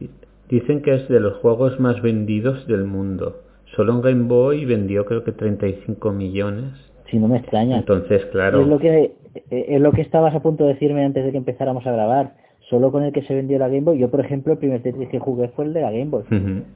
dicen 0.49 0.83
que 0.83 0.95
es 0.95 1.09
de 1.09 1.21
los 1.21 1.35
juegos 1.39 1.79
más 1.79 2.03
vendidos 2.03 2.67
del 2.67 2.85
mundo. 2.85 3.43
Solo 3.77 3.95
en 3.95 4.03
Game 4.03 4.25
Boy 4.25 4.65
vendió 4.65 5.05
creo 5.07 5.23
que 5.23 5.33
35 5.33 6.13
millones. 6.13 6.73
Si 7.09 7.19
no 7.19 7.29
me 7.29 7.39
extraña. 7.39 7.79
Entonces, 7.79 8.25
claro, 8.27 8.63
Es 8.63 8.67
lo 8.67 8.79
que 8.79 9.15
es 9.51 9.81
lo 9.81 9.93
que 9.93 10.03
estabas 10.03 10.35
a 10.35 10.41
punto 10.41 10.65
de 10.65 10.75
decirme 10.75 11.05
antes 11.05 11.25
de 11.25 11.31
que 11.31 11.39
empezáramos 11.39 11.87
a 11.87 11.93
grabar. 11.93 12.35
Solo 12.71 12.91
con 12.91 13.03
el 13.03 13.13
que 13.13 13.23
se 13.23 13.35
vendió 13.35 13.59
la 13.59 13.69
Game 13.69 13.83
Boy. 13.83 13.99
Yo, 13.99 14.11
por 14.11 14.21
ejemplo, 14.21 14.53
el 14.53 14.59
primer 14.59 14.83
Tetris 14.83 15.09
que 15.09 15.19
jugué 15.19 15.49
fue 15.49 15.67
el 15.67 15.73
de 15.75 15.83
la 15.83 15.91
Game 15.91 16.07
Boy. 16.07 16.23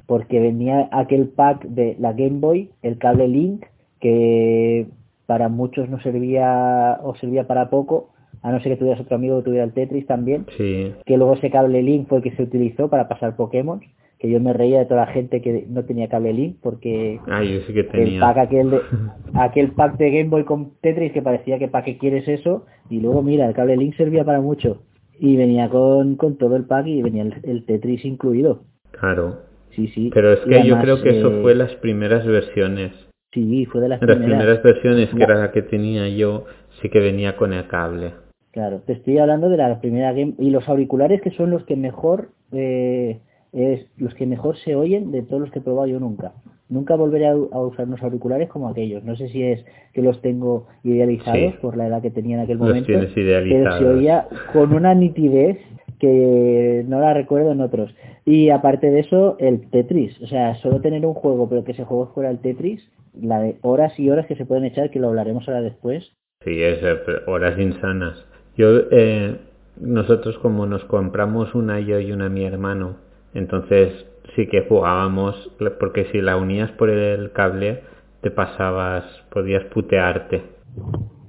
Porque 0.07 0.41
venía 0.41 0.89
aquel 0.93 1.29
pack 1.29 1.65
de 1.65 1.97
la 1.99 2.13
Game 2.13 2.41
Boy, 2.41 2.71
el 2.83 2.99
cable 2.99 3.29
Link, 3.29 3.65
que 4.01 4.89
para 5.27 5.49
muchos 5.49 5.89
no 5.89 6.01
servía 6.01 6.99
o 7.03 7.15
servía 7.17 7.47
para 7.47 7.71
poco, 7.71 8.11
a 8.43 8.53
no 8.53 8.61
ser 8.61 8.73
que 8.73 8.79
tuvieras 8.79 9.01
otro 9.01 9.17
amigo 9.17 9.39
que 9.39 9.45
tuviera 9.45 9.65
el 9.65 9.73
Tetris 9.73 10.07
también. 10.07 10.47
sí, 10.57 10.93
Que 11.05 11.17
luego 11.17 11.35
ese 11.35 11.51
cable 11.51 11.83
Link 11.83 12.09
fue 12.09 12.19
el 12.19 12.25
que 12.25 12.37
se 12.37 12.43
utilizó 12.43 12.89
para 12.89 13.09
pasar 13.09 13.37
Pokémon. 13.37 13.81
Que 14.19 14.31
yo 14.31 14.41
me 14.41 14.53
reía 14.53 14.79
de 14.79 14.87
toda 14.87 15.07
la 15.07 15.13
gente 15.13 15.43
que 15.43 15.67
no 15.69 15.85
tenía 15.85 16.09
cable 16.09 16.33
Link 16.33 16.57
porque 16.63 17.21
ah, 17.27 17.43
yo 17.43 17.61
sí 17.61 17.75
que 17.75 17.81
el 17.81 18.19
pack 18.19 18.39
aquel 18.39 18.71
de, 18.71 18.81
aquel 19.35 19.73
pack 19.73 19.99
de 19.99 20.11
Game 20.11 20.31
Boy 20.31 20.45
con 20.45 20.73
Tetris 20.81 21.13
que 21.13 21.21
parecía 21.23 21.59
que 21.59 21.69
para 21.69 21.85
qué 21.85 21.99
quieres 21.99 22.27
eso 22.27 22.65
y 22.89 23.01
luego 23.01 23.23
mira 23.23 23.47
el 23.47 23.55
cable 23.55 23.77
Link 23.77 23.95
servía 23.97 24.25
para 24.25 24.41
mucho. 24.41 24.83
Y 25.19 25.37
venía 25.37 25.69
con, 25.71 26.17
con 26.17 26.37
todo 26.37 26.57
el 26.57 26.65
pack 26.65 26.87
y 26.87 27.03
venía 27.03 27.23
el, 27.23 27.35
el 27.43 27.65
Tetris 27.65 28.05
incluido. 28.05 28.65
Claro, 28.99 29.41
sí 29.71 29.89
sí. 29.89 30.11
Pero 30.13 30.33
es 30.33 30.41
que 30.41 30.67
yo 30.67 30.81
creo 30.81 31.03
que 31.03 31.19
eso 31.19 31.31
eh, 31.31 31.43
fue 31.43 31.55
las 31.55 31.75
primeras 31.77 32.27
versiones. 32.27 32.93
sí 33.33 33.67
fue 33.67 33.81
de 33.83 33.89
las, 33.89 34.01
Las 34.01 34.17
primeras, 34.17 34.39
primeras 34.39 34.63
versiones, 34.63 35.11
que 35.11 35.23
era 35.23 35.35
la 35.37 35.53
que 35.53 35.63
tenía 35.63 36.09
yo, 36.09 36.45
sí 36.81 36.89
que 36.89 37.01
venía 37.01 37.37
con 37.37 37.53
el 37.53 37.67
cable. 37.67 38.13
claro 38.53 38.81
te 38.87 38.95
estoy 38.95 39.19
hablando 39.19 39.49
de 39.49 39.57
la 39.59 39.81
primera 39.81 40.13
Game 40.13 40.35
y 40.39 40.51
los 40.51 40.69
auriculares 40.69 41.21
que 41.21 41.31
son 41.33 41.51
los 41.51 41.65
que 41.65 41.77
mejor 41.77 42.31
eh, 42.53 43.21
es 43.57 43.87
los 43.97 44.15
que 44.15 44.27
mejor 44.27 44.57
se 44.59 44.77
oyen 44.77 45.11
de 45.13 45.23
todos 45.23 45.41
los 45.41 45.51
que 45.51 45.59
he 45.59 45.63
probado 45.63 45.87
yo 45.89 45.99
nunca 46.01 46.33
nunca 46.69 46.97
volveré 46.97 47.27
a, 47.29 47.33
a 47.33 47.61
usar 47.61 47.87
unos 47.87 48.03
auriculares 48.03 48.49
como 48.49 48.69
aquellos 48.69 49.05
no 49.05 49.17
sé 49.17 49.29
si 49.29 49.43
es 49.43 49.65
que 49.93 50.03
los 50.03 50.21
tengo 50.21 50.67
idealizados 50.85 51.39
Sí. 51.39 51.55
por 51.63 51.77
la 51.77 51.87
edad 51.87 52.03
que 52.03 52.11
tenía 52.11 52.37
en 52.37 52.43
aquel 52.43 52.59
Los 52.59 52.69
momento 52.69 52.87
pero 52.89 53.79
se 53.79 53.85
oía 53.87 54.27
con 54.53 54.73
una 54.73 54.95
nitidez 54.95 55.59
que 55.99 56.85
no 56.87 57.01
la 57.01 57.15
recuerdo 57.15 57.53
en 57.53 57.61
otros. 57.61 57.95
Y 58.25 58.51
aparte 58.51 58.91
de 58.91 59.01
eso, 59.01 59.37
el 59.39 59.71
Tetris. 59.71 60.21
O 60.21 60.27
sea, 60.27 60.55
solo 60.57 60.81
tener 60.81 61.07
un 61.07 61.15
juego, 61.15 61.49
pero 61.49 61.65
que 61.65 61.73
ese 61.73 61.85
juego 61.85 62.09
fuera 62.09 62.31
el 62.31 62.39
Tetris, 62.41 62.87
la 63.19 63.41
de 63.41 63.57
horas 63.63 63.99
y 63.99 64.11
horas 64.11 64.27
que 64.27 64.37
se 64.37 64.45
pueden 64.45 64.65
echar, 64.65 64.91
que 64.91 64.99
lo 65.01 65.09
hablaremos 65.09 65.49
ahora 65.49 65.63
después. 65.63 66.13
Sí, 66.45 66.63
es 66.63 66.83
eh, 66.83 66.97
horas 67.27 67.59
insanas. 67.59 68.27
Yo, 68.57 68.69
eh, 68.91 69.37
nosotros 69.81 70.39
como 70.39 70.67
nos 70.67 70.85
compramos 70.85 71.55
una 71.55 71.81
yo 71.81 71.99
y 72.01 72.13
una 72.13 72.29
mi 72.29 72.45
hermano, 72.45 72.97
entonces 73.37 74.07
sí 74.35 74.47
que 74.49 74.62
jugábamos, 74.62 75.50
porque 75.78 76.07
si 76.12 76.21
la 76.21 76.37
unías 76.37 76.71
por 76.73 76.90
el 76.90 77.33
cable, 77.33 77.81
te 78.23 78.31
pasabas, 78.31 79.05
podías 79.31 79.64
putearte. 79.64 80.43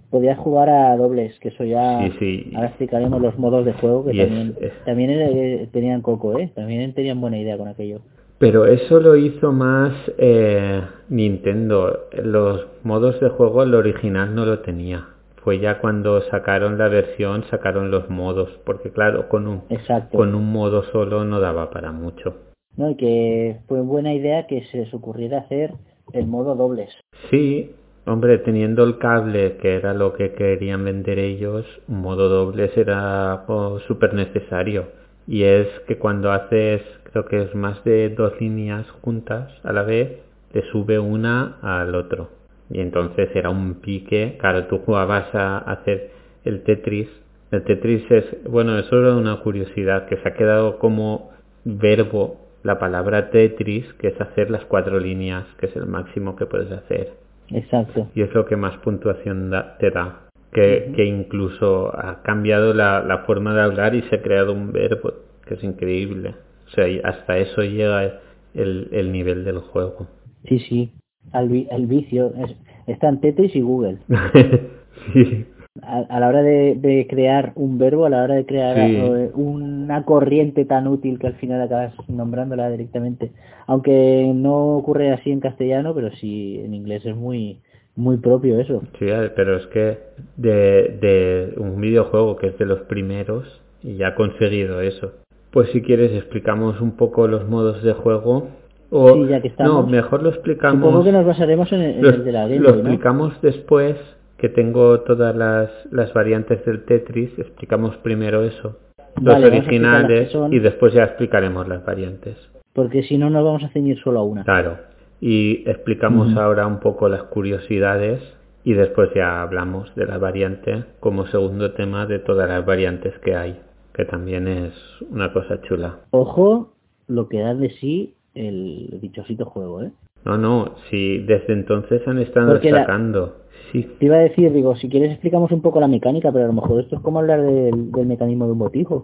podías 0.09 0.37
jugar 0.37 0.69
a 0.69 0.95
dobles, 0.95 1.37
que 1.39 1.49
eso 1.49 1.63
ya 1.65 1.99
Sí, 1.99 2.13
sí. 2.19 2.51
ahora 2.55 2.67
explicaremos 2.69 3.21
los 3.21 3.37
modos 3.37 3.65
de 3.65 3.73
juego 3.73 4.05
que 4.05 4.13
Y 4.15 4.21
es- 4.21 4.27
también 4.29 4.55
es- 4.61 4.85
también 4.85 5.09
eh, 5.11 5.69
tenían 5.73 6.01
coco, 6.01 6.39
eh, 6.39 6.49
también 6.55 6.93
tenían 6.93 7.19
buena 7.19 7.37
idea 7.37 7.57
con 7.57 7.67
aquello. 7.67 7.99
Pero 8.39 8.65
eso 8.67 8.99
lo 9.01 9.15
hizo 9.17 9.51
más 9.51 9.93
eh, 10.17 10.81
Nintendo. 11.09 12.05
Los 12.23 12.67
modos 12.83 13.19
de 13.19 13.29
juego, 13.29 13.63
el 13.63 13.73
original 13.75 14.33
no 14.33 14.45
lo 14.45 14.59
tenía. 14.59 15.07
Fue 15.47 15.59
ya 15.59 15.79
cuando 15.79 16.19
sacaron 16.23 16.77
la 16.77 16.89
versión, 16.89 17.45
sacaron 17.45 17.89
los 17.89 18.09
modos. 18.09 18.49
Porque 18.65 18.91
claro, 18.91 19.29
con 19.29 19.47
un, 19.47 19.61
Exacto. 19.69 20.17
con 20.17 20.35
un 20.35 20.51
modo 20.51 20.83
solo 20.91 21.23
no 21.23 21.39
daba 21.39 21.69
para 21.69 21.93
mucho. 21.93 22.35
No, 22.75 22.89
y 22.89 22.97
que 22.97 23.59
fue 23.65 23.79
buena 23.79 24.13
idea 24.13 24.45
que 24.45 24.65
se 24.65 24.79
les 24.79 24.93
ocurriera 24.93 25.37
hacer 25.37 25.71
el 26.11 26.27
modo 26.27 26.53
dobles. 26.53 26.89
Sí, 27.29 27.71
hombre, 28.05 28.39
teniendo 28.39 28.83
el 28.83 28.97
cable, 28.97 29.55
que 29.61 29.75
era 29.75 29.93
lo 29.93 30.11
que 30.15 30.33
querían 30.33 30.83
vender 30.83 31.17
ellos, 31.17 31.65
un 31.87 32.01
modo 32.01 32.27
dobles 32.27 32.75
era 32.75 33.31
algo 33.31 33.79
súper 33.87 34.15
necesario. 34.15 34.87
Y 35.27 35.43
es 35.43 35.69
que 35.87 35.97
cuando 35.97 36.33
haces, 36.33 36.81
creo 37.03 37.23
que 37.23 37.43
es 37.43 37.55
más 37.55 37.81
de 37.85 38.09
dos 38.09 38.33
líneas 38.41 38.85
juntas 39.01 39.49
a 39.63 39.71
la 39.71 39.83
vez, 39.83 40.11
te 40.51 40.61
sube 40.73 40.99
una 40.99 41.55
al 41.61 41.95
otro. 41.95 42.37
Y 42.69 42.81
entonces 42.81 43.29
era 43.33 43.50
un 43.50 43.75
pique, 43.81 44.38
claro, 44.39 44.65
tú 44.67 44.79
jugabas 44.79 45.33
a 45.33 45.57
hacer 45.59 46.12
el 46.43 46.63
Tetris. 46.63 47.07
El 47.51 47.63
Tetris 47.63 48.03
es, 48.12 48.25
bueno, 48.50 48.77
eso 48.77 49.00
era 49.00 49.15
una 49.15 49.38
curiosidad, 49.41 50.07
que 50.07 50.17
se 50.17 50.27
ha 50.27 50.33
quedado 50.33 50.79
como 50.79 51.31
verbo 51.63 52.41
la 52.63 52.77
palabra 52.79 53.29
Tetris, 53.29 53.86
que 54.00 54.09
es 54.09 54.19
hacer 54.21 54.50
las 54.51 54.65
cuatro 54.65 55.00
líneas, 55.00 55.45
que 55.59 55.67
es 55.67 55.75
el 55.75 55.86
máximo 55.86 56.36
que 56.36 56.45
puedes 56.45 56.71
hacer. 56.71 57.13
Exacto. 57.50 58.09
Y 58.13 58.21
es 58.21 58.33
lo 58.33 58.45
que 58.45 58.57
más 58.57 58.77
puntuación 58.79 59.50
da- 59.50 59.77
te 59.77 59.89
da. 59.91 60.24
Que, 60.51 60.91
que 60.95 61.05
incluso 61.05 61.93
ha 61.97 62.21
cambiado 62.24 62.74
la, 62.74 63.01
la 63.03 63.19
forma 63.19 63.53
de 63.53 63.62
hablar 63.62 63.95
y 63.95 64.01
se 64.03 64.15
ha 64.15 64.21
creado 64.21 64.53
un 64.53 64.71
verbo, 64.71 65.13
que 65.45 65.53
es 65.53 65.63
increíble. 65.63 66.36
O 66.67 66.69
sea, 66.71 66.86
hasta 67.03 67.38
eso 67.38 67.62
llega 67.62 68.19
el, 68.53 68.88
el 68.91 69.12
nivel 69.12 69.45
del 69.45 69.59
juego. 69.59 70.07
Sí, 70.45 70.59
sí. 70.59 70.91
Al, 71.31 71.50
vi- 71.50 71.67
vicio. 71.86 72.34
Es, 72.38 72.55
están 72.88 73.19
Tetris 73.22 73.55
y 73.55 73.62
Google. 73.62 73.98
sí, 75.13 75.46
A, 75.84 75.98
a 76.10 76.19
la 76.19 76.27
hora 76.29 76.41
de, 76.41 76.75
de 76.75 77.05
crear 77.07 77.51
un 77.55 77.77
verbo, 77.77 78.05
a 78.05 78.10
la 78.10 78.24
hora 78.24 78.36
de 78.36 78.46
crear 78.46 78.75
Sí. 78.75 78.96
eh, 78.96 79.31
una 79.36 80.03
corriente 80.05 80.65
tan 80.65 80.88
útil 80.88 81.19
que 81.19 81.27
al 81.27 81.36
final 81.36 81.62
acabas 81.62 81.93
nombrándola 82.07 82.69
directamente. 82.69 83.31
Aunque 83.67 84.31
no 84.34 84.77
ocurre 84.77 85.12
así 85.12 85.31
en 85.31 85.39
castellano, 85.39 85.93
pero 85.93 86.10
sí 86.12 86.60
en 86.63 86.74
inglés 86.74 87.05
es 87.05 87.15
muy 87.15 87.60
muy 87.96 88.17
propio 88.17 88.60
eso. 88.60 88.84
sí, 89.00 89.07
pero 89.36 89.57
es 89.57 89.65
que 89.67 89.98
de, 90.38 90.98
de 91.01 91.53
un 91.57 91.81
videojuego 91.81 92.36
que 92.38 92.48
es 92.50 92.57
de 92.60 92.65
los 92.67 92.81
primeros 92.81 93.60
y 93.81 93.96
ya 93.96 94.10
ha 94.10 94.15
conseguido 94.15 94.81
eso. 94.81 95.13
Pues 95.51 95.69
si 95.72 95.81
quieres 95.81 96.12
explicamos 96.12 96.79
un 96.79 96.91
poco 96.91 97.27
los 97.27 97.48
modos 97.50 97.81
de 97.84 97.93
juego. 97.93 98.50
O, 98.89 99.13
Sí, 99.13 99.27
ya 99.27 99.41
que 99.41 99.50
estamos. 99.50 99.86
No, 99.86 99.91
mejor 99.91 100.24
lo 100.24 100.29
explicamos. 100.29 100.82
Supongo 100.82 101.03
que 101.03 101.12
nos 101.12 101.25
basaremos 101.25 101.72
en, 101.74 101.82
el- 101.82 101.96
en 101.98 102.01
lo, 102.03 102.10
el 102.10 102.24
de 102.24 102.32
la 102.32 102.48
Game 102.48 102.60
lo 102.60 102.70
explicamos 102.70 103.41
después 103.41 103.96
que 104.38 104.50
tengo 104.50 105.01
todas 105.01 105.36
las, 105.36 105.70
las 105.91 106.13
variantes 106.13 106.63
del 106.65 106.86
Tetris. 106.86 107.38
Explicamos 107.38 107.98
primero 107.98 108.44
eso. 108.44 108.77
Los 109.22 109.34
Vale, 109.34 109.48
originales 109.48 110.32
son. 110.32 110.53
y 110.53 110.60
después 110.60 110.94
ya 110.94 111.03
explicaremos 111.03 111.67
las 111.67 111.84
variantes. 111.84 112.38
Porque 112.74 113.01
si 113.03 113.17
no 113.17 113.29
nos 113.32 113.44
vamos 113.44 113.63
a 113.63 113.70
ceñir 113.70 113.98
solo 114.00 114.20
a 114.20 114.24
una. 114.24 114.44
Claro. 114.44 114.77
Y 115.20 115.63
explicamos 115.67 116.36
ahora 116.38 116.67
un 116.67 116.79
poco 116.79 117.10
las 117.10 117.24
curiosidades 117.24 118.22
y 118.63 118.74
después 118.74 119.10
ya 119.15 119.41
hablamos 119.41 119.94
de 119.96 120.06
la 120.06 120.20
variante 120.20 120.84
como 121.00 121.25
segundo 121.25 121.72
tema 121.74 122.06
de 122.06 122.20
todas 122.20 122.48
las 122.48 122.63
variantes 122.63 123.17
que 123.20 123.36
hay, 123.36 123.60
que 123.94 124.06
también 124.06 124.48
es 124.48 124.74
una 125.10 125.34
cosa 125.34 125.60
chula. 125.62 126.01
Ojo 126.12 126.74
lo 127.08 127.27
que 127.29 127.39
da 127.39 127.56
de 127.56 127.72
sí 127.72 128.13
el 128.38 129.00
dichosito 129.01 129.46
juego, 129.46 129.82
¿eh? 129.84 129.91
No, 130.25 130.38
no, 130.38 130.75
sí, 130.89 131.20
desde 131.20 131.53
entonces 131.53 132.06
han 132.08 132.20
estado 132.20 132.51
Porque 132.53 132.72
la- 132.72 132.82
sacando. 132.82 133.38
Sí, 133.72 133.84
Te 134.00 134.06
iba 134.06 134.15
a 134.15 134.20
decir, 134.20 134.51
digo, 134.53 134.76
si 134.78 134.88
quieres 134.89 135.12
explicamos 135.12 135.52
un 135.52 135.62
poco 135.62 135.80
la 135.82 135.88
mecánica, 135.88 136.32
pero 136.32 136.45
a 136.45 136.47
lo 136.47 136.54
mejor 136.54 136.80
esto 136.82 136.95
es 136.95 137.02
como 137.02 137.19
hablar 137.19 137.41
del, 137.41 137.91
del 137.91 138.06
mecanismo 138.06 138.45
de 138.45 138.52
un 138.54 138.60
botijo. 138.60 139.04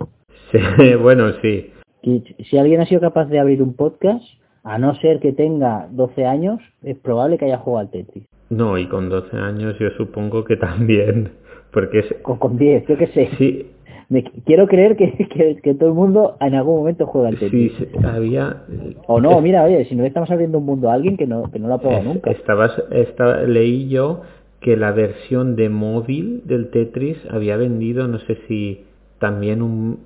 sí, 0.51 0.59
bueno, 1.01 1.31
sí. 1.41 1.69
Que 2.01 2.21
si 2.49 2.57
alguien 2.57 2.81
ha 2.81 2.85
sido 2.85 3.01
capaz 3.01 3.25
de 3.25 3.39
abrir 3.39 3.61
un 3.61 3.73
podcast, 3.73 4.23
a 4.63 4.77
no 4.77 4.95
ser 4.95 5.19
que 5.19 5.33
tenga 5.33 5.87
12 5.91 6.25
años, 6.25 6.61
es 6.81 6.97
probable 6.97 7.37
que 7.37 7.45
haya 7.45 7.57
jugado 7.57 7.79
al 7.87 7.91
Tetris. 7.91 8.25
No, 8.49 8.77
y 8.77 8.87
con 8.87 9.09
12 9.09 9.35
años 9.37 9.75
yo 9.79 9.89
supongo 9.97 10.43
que 10.45 10.55
también, 10.57 11.31
porque 11.71 11.99
es... 11.99 12.13
Con, 12.21 12.37
con 12.37 12.57
10, 12.57 12.87
yo 12.87 12.97
qué 12.97 13.07
sé. 13.07 13.29
Sí, 13.37 13.67
Me, 14.13 14.23
quiero 14.45 14.67
creer 14.67 14.95
que, 14.95 15.11
que, 15.33 15.57
que 15.63 15.73
todo 15.73 15.89
el 15.89 15.95
mundo 15.95 16.37
en 16.39 16.53
algún 16.55 16.77
momento 16.77 17.05
juega 17.07 17.29
al 17.29 17.37
Tetris. 17.37 17.73
sí, 17.77 17.87
había... 18.03 18.63
O 19.07 19.19
no, 19.19 19.41
mira, 19.41 19.63
oye, 19.63 19.85
si 19.85 19.95
no 19.95 20.03
le 20.03 20.07
estamos 20.09 20.29
abriendo 20.29 20.59
un 20.59 20.65
mundo 20.65 20.89
a 20.89 20.93
alguien 20.93 21.17
que 21.17 21.25
no, 21.27 21.49
que 21.51 21.59
no 21.59 21.67
lo 21.67 21.73
ha 21.75 21.81
probado 21.81 22.01
Es- 22.01 22.07
nunca. 22.07 22.31
Estabas, 22.31 22.83
estaba, 22.91 23.41
leí 23.41 23.89
yo 23.89 24.21
que 24.59 24.77
la 24.77 24.91
versión 24.91 25.55
de 25.55 25.69
móvil 25.69 26.41
del 26.45 26.69
Tetris 26.69 27.17
había 27.29 27.57
vendido, 27.57 28.07
no 28.07 28.19
sé 28.19 28.37
si 28.47 28.85
también 29.19 29.61
un, 29.61 29.99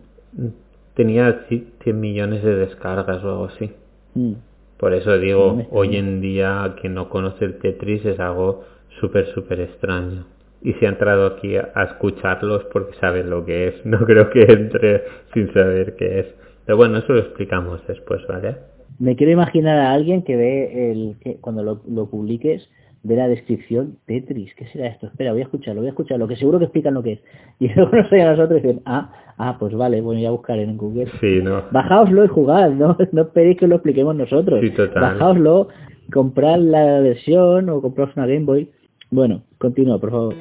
tenía 0.95 1.47
ci- 1.49 1.65
100 1.83 1.99
millones 1.99 2.43
de 2.43 2.55
descargas 2.55 3.23
o 3.23 3.29
algo 3.29 3.45
así. 3.45 3.71
Mm. 4.15 4.33
Por 4.77 4.93
eso 4.93 5.17
digo, 5.17 5.63
hoy 5.71 5.95
en 5.95 6.21
día 6.21 6.75
quien 6.79 6.93
no 6.93 7.09
conoce 7.09 7.45
el 7.45 7.57
Tetris 7.57 8.05
es 8.05 8.19
algo 8.19 8.63
súper, 8.99 9.25
súper 9.27 9.59
extraño. 9.61 10.25
Y 10.61 10.73
si 10.73 10.85
ha 10.85 10.89
entrado 10.89 11.27
aquí 11.27 11.55
a, 11.55 11.83
escucharlos 11.83 12.65
porque 12.73 12.95
sabe 12.99 13.23
lo 13.23 13.45
que 13.45 13.67
es, 13.69 13.85
no 13.85 13.99
creo 14.05 14.29
que 14.29 14.41
entre 14.41 15.03
sin 15.33 15.51
saber 15.53 15.95
qué 15.95 16.19
es. 16.19 16.27
Pero 16.65 16.77
bueno, 16.77 16.97
eso 16.97 17.13
lo 17.13 17.19
explicamos 17.19 17.81
después, 17.87 18.21
¿vale? 18.27 18.57
Me 18.99 19.15
quiero 19.15 19.31
imaginar 19.31 19.77
a 19.77 19.93
alguien 19.93 20.23
que 20.23 20.35
ve 20.35 20.91
el 20.91 21.15
que 21.21 21.37
cuando 21.37 21.63
lo, 21.63 21.81
lo 21.87 22.09
publiques 22.09 22.67
ve 23.03 23.15
la 23.15 23.27
descripción 23.27 23.97
Tetris, 24.05 24.53
¿qué 24.55 24.67
será 24.67 24.87
esto? 24.87 25.07
Espera, 25.07 25.31
voy 25.31 25.41
a 25.41 25.45
escucharlo, 25.45 25.81
voy 25.81 25.87
a 25.87 25.91
escucharlo, 25.91 26.27
que 26.27 26.35
seguro 26.35 26.59
que 26.59 26.65
explican 26.65 26.93
lo 26.93 27.03
que 27.03 27.13
es. 27.13 27.19
Y 27.59 27.73
luego 27.73 27.95
nos 27.95 28.11
oyen 28.11 28.27
a 28.27 28.31
nosotros 28.31 28.59
y 28.59 28.67
dicen, 28.67 28.81
ah, 28.85 29.11
ah, 29.37 29.57
pues 29.59 29.73
vale, 29.73 30.01
voy 30.01 30.25
a 30.25 30.31
buscar 30.31 30.59
en 30.59 30.77
Google. 30.77 31.07
Sí, 31.19 31.39
¿no? 31.41 31.63
Bajaoslo 31.71 32.25
y 32.25 32.27
jugad, 32.27 32.69
no, 32.71 32.97
no 33.11 33.21
esperéis 33.21 33.57
que 33.57 33.67
lo 33.67 33.75
expliquemos 33.75 34.15
nosotros. 34.15 34.59
Sí, 34.61 34.71
total. 34.71 35.01
Bajaoslo, 35.01 35.69
comprad 36.11 36.59
la 36.59 36.99
versión 36.99 37.69
o 37.69 37.81
compraos 37.81 38.15
una 38.15 38.27
Game 38.27 38.45
Boy. 38.45 38.69
Bueno, 39.09 39.43
continúa, 39.57 39.99
por 39.99 40.11
favor. 40.11 40.35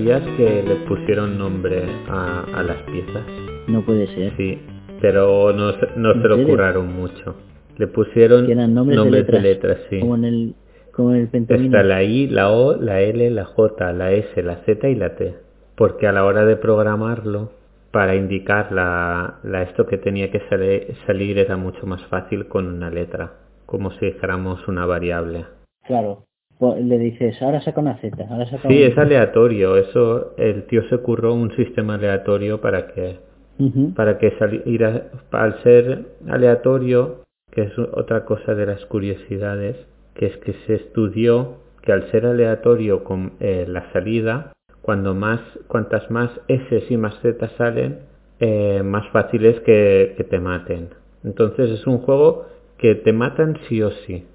Sabías 0.00 0.22
que 0.36 0.62
le 0.62 0.74
pusieron 0.86 1.38
nombre 1.38 1.82
a, 2.08 2.44
a 2.54 2.62
las 2.62 2.82
piezas? 2.84 3.22
No 3.68 3.82
puede 3.84 4.06
ser. 4.08 4.32
Sí, 4.36 4.58
pero 5.00 5.52
no, 5.52 5.72
se- 5.72 5.88
no 5.96 6.12
¿En 6.12 6.22
se 6.22 6.28
lo 6.28 6.44
curaron 6.44 6.92
mucho. 6.94 7.34
Le 7.76 7.86
pusieron 7.86 8.50
eran 8.50 8.74
nombres, 8.74 8.98
de 9.26 9.40
letras. 9.40 9.78
sí. 9.90 10.00
Como 10.00 10.16
en 10.16 10.24
el, 10.24 10.54
como 10.92 11.10
en 11.12 11.20
el 11.22 11.28
pentamino. 11.28 11.66
Está 11.66 11.82
la 11.82 12.02
I, 12.02 12.26
la 12.28 12.50
O, 12.50 12.76
la 12.76 13.00
L, 13.00 13.30
la 13.30 13.44
J, 13.44 13.92
la 13.92 14.12
S, 14.12 14.42
la 14.42 14.56
Z 14.64 14.88
y 14.88 14.94
la 14.94 15.14
T. 15.16 15.34
Porque 15.76 16.06
a 16.06 16.12
la 16.12 16.24
hora 16.24 16.44
de 16.44 16.56
programarlo, 16.56 17.52
para 17.90 18.14
indicar 18.14 18.70
la, 18.72 19.38
la 19.42 19.62
esto 19.62 19.86
que 19.86 19.96
tenía 19.98 20.30
que 20.30 20.40
sale- 20.48 20.94
salir 21.06 21.38
era 21.38 21.56
mucho 21.56 21.86
más 21.86 22.04
fácil 22.06 22.46
con 22.48 22.66
una 22.66 22.90
letra, 22.90 23.32
como 23.66 23.90
si 23.92 24.06
dijéramos 24.06 24.66
una 24.68 24.84
variable. 24.86 25.44
Claro. 25.86 26.24
Pues 26.60 26.84
Le 26.84 26.98
dices, 26.98 27.40
ahora 27.40 27.62
saca 27.62 27.80
una 27.80 27.96
Z, 27.96 28.22
ahora 28.30 28.44
saca 28.44 28.68
Sí, 28.68 28.76
una- 28.76 28.86
es 28.88 28.98
aleatorio, 28.98 29.78
eso 29.78 30.34
el 30.36 30.64
tío 30.64 30.82
se 30.90 30.98
curró 30.98 31.32
un 31.32 31.50
sistema 31.56 31.94
aleatorio 31.94 32.60
para 32.60 32.88
que 32.88 33.16
Ujú. 33.58 33.94
para 33.94 34.18
que 34.18 34.30
saliera 34.38 35.06
al 35.32 35.62
ser 35.62 36.04
aleatorio, 36.28 37.24
que 37.50 37.62
es 37.62 37.78
otra 37.78 38.26
cosa 38.26 38.54
de 38.54 38.66
las 38.66 38.84
curiosidades, 38.86 39.76
que 40.14 40.26
es 40.26 40.36
que 40.38 40.52
se 40.66 40.74
estudió 40.74 41.56
que 41.82 41.92
al 41.92 42.10
ser 42.10 42.26
aleatorio 42.26 43.04
con 43.04 43.32
eh, 43.40 43.64
la 43.66 43.90
salida, 43.92 44.52
cuando 44.82 45.14
más, 45.14 45.40
cuantas 45.66 46.10
más 46.10 46.30
S 46.48 46.84
y 46.90 46.96
más 46.98 47.18
Z 47.22 47.48
salen, 47.56 48.00
eh, 48.38 48.82
más 48.84 49.08
fácil 49.12 49.46
es 49.46 49.60
que, 49.60 50.14
que, 50.18 50.24
te 50.24 50.38
maten. 50.40 50.90
Entonces 51.24 51.70
es 51.70 51.86
un 51.86 51.98
juego 51.98 52.46
que 52.76 52.94
te 52.96 53.12
matan 53.14 53.58
sí 53.68 53.82
o 53.82 53.90
sí. 53.90 54.26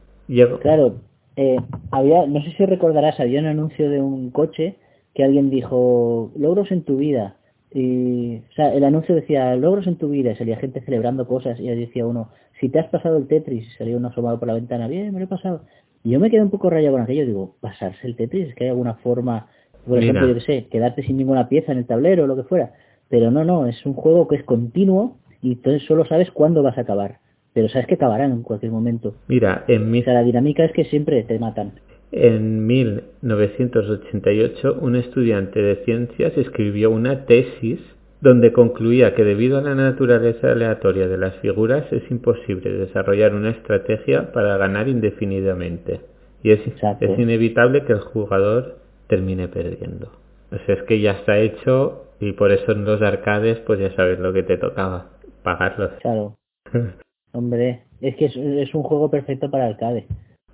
Claro, 0.62 0.96
eh, 1.36 1.58
había, 1.92 2.26
no 2.26 2.42
sé 2.42 2.52
si 2.52 2.66
recordarás, 2.66 3.20
había 3.20 3.40
un 3.40 3.48
anuncio 3.48 3.90
de 3.90 4.02
un 4.02 4.32
coche 4.32 4.76
que 5.14 5.24
alguien 5.24 5.50
dijo, 5.50 6.32
logros 6.36 6.72
en 6.72 6.84
tu 6.84 6.98
vida. 6.98 7.38
Y, 7.74 8.38
o 8.38 8.54
sea, 8.56 8.74
el 8.74 8.84
anuncio 8.84 9.16
decía, 9.16 9.56
logros 9.56 9.88
en 9.88 9.98
tu 9.98 10.10
vida, 10.10 10.32
y 10.32 10.36
salía 10.36 10.58
gente 10.58 10.82
celebrando 10.82 11.28
cosas, 11.28 11.60
y 11.60 11.68
decía 11.68 12.06
uno, 12.06 12.30
si 12.60 12.70
te 12.70 12.80
has 12.80 12.88
pasado 12.88 13.18
el 13.18 13.28
Tetris, 13.28 13.68
y 13.68 13.78
salía 13.78 13.98
uno 13.98 14.10
asomado 14.10 14.40
por 14.40 14.48
la 14.48 14.54
ventana, 14.54 14.88
bien, 14.88 15.14
me 15.14 15.20
lo 15.20 15.26
he 15.26 15.30
pasado. 15.30 15.62
Y 16.04 16.12
yo 16.12 16.20
me 16.20 16.30
quedé 16.30 16.42
un 16.42 16.52
poco 16.52 16.70
rayado 16.70 16.94
con 16.94 17.02
aquello, 17.02 17.26
digo, 17.26 17.56
pasarse 17.60 18.08
el 18.08 18.16
Tetris, 18.16 18.50
es 18.50 18.56
que 18.56 18.66
hay 18.66 18.70
alguna 18.70 18.96
forma, 18.96 19.48
por 19.88 20.00
ejemplo, 20.00 20.28
yo 20.28 20.36
qué 20.36 20.42
sé, 20.42 20.68
quedarte 20.68 21.04
sin 21.04 21.18
ninguna 21.18 21.50
pieza 21.50 21.72
en 21.72 21.80
el 21.80 21.86
tablero 21.86 22.24
o 22.24 22.28
lo 22.28 22.36
que 22.36 22.44
fuera. 22.44 22.74
Pero 23.10 23.32
no, 23.32 23.44
no, 23.44 23.68
es 23.68 23.86
un 23.86 23.94
juego 23.94 24.28
que 24.28 24.38
es 24.38 24.44
continuo 24.44 25.18
y 25.42 25.54
entonces 25.54 25.84
solo 25.88 26.06
sabes 26.06 26.32
cuándo 26.32 26.64
vas 26.64 26.78
a 26.78 26.82
acabar. 26.82 27.20
Pero 27.56 27.70
sabes 27.70 27.88
que 27.88 27.96
acabarán 27.96 28.32
en 28.34 28.44
cualquier 28.44 28.72
momento. 28.74 29.16
Mira, 29.30 29.64
en 29.70 29.90
mi... 29.90 30.02
O 30.02 30.04
sea, 30.04 30.14
la 30.14 30.24
dinámica 30.24 30.66
es 30.66 30.74
que 30.74 30.84
siempre 30.84 31.24
te 31.24 31.40
matan. 31.40 31.80
En 32.12 32.68
1988, 32.68 34.80
un 34.82 34.98
estudiante 34.98 35.62
de 35.62 35.78
ciencias 35.86 36.38
escribió 36.38 36.92
una 36.92 37.26
tesis 37.26 37.80
donde 38.20 38.52
concluía 38.52 39.16
que 39.16 39.24
debido 39.24 39.58
a 39.58 39.62
la 39.62 39.74
naturaleza 39.74 40.52
aleatoria 40.52 41.08
de 41.08 41.18
las 41.18 41.38
figuras 41.38 41.86
es 41.94 42.04
imposible 42.12 42.74
desarrollar 42.74 43.34
una 43.34 43.52
estrategia 43.52 44.34
para 44.34 44.58
ganar 44.58 44.90
indefinidamente. 44.90 46.02
Y 46.44 46.52
es, 46.52 46.60
es 47.00 47.20
inevitable 47.20 47.86
que 47.86 47.94
el 47.94 48.02
jugador 48.02 48.80
termine 49.08 49.48
perdiendo. 49.48 50.12
O 50.52 50.58
sea, 50.66 50.76
es 50.76 50.84
que 50.84 51.00
ya 51.00 51.12
está 51.12 51.38
hecho 51.38 52.08
y 52.20 52.34
por 52.34 52.52
eso 52.52 52.74
en 52.74 52.84
los 52.84 53.02
arcades, 53.02 53.60
pues 53.60 53.80
ya 53.80 53.96
sabes 53.96 54.20
lo 54.20 54.34
que 54.34 54.44
te 54.44 54.58
tocaba, 54.58 55.12
pagarlos. 55.42 55.92
Claro. 56.02 56.36
Hombre, 57.36 57.82
es 58.00 58.16
que 58.16 58.26
es, 58.26 58.74
un 58.74 58.84
juego 58.84 59.12
perfecto 59.12 59.52
para 59.52 59.66
arcade. 59.66 60.08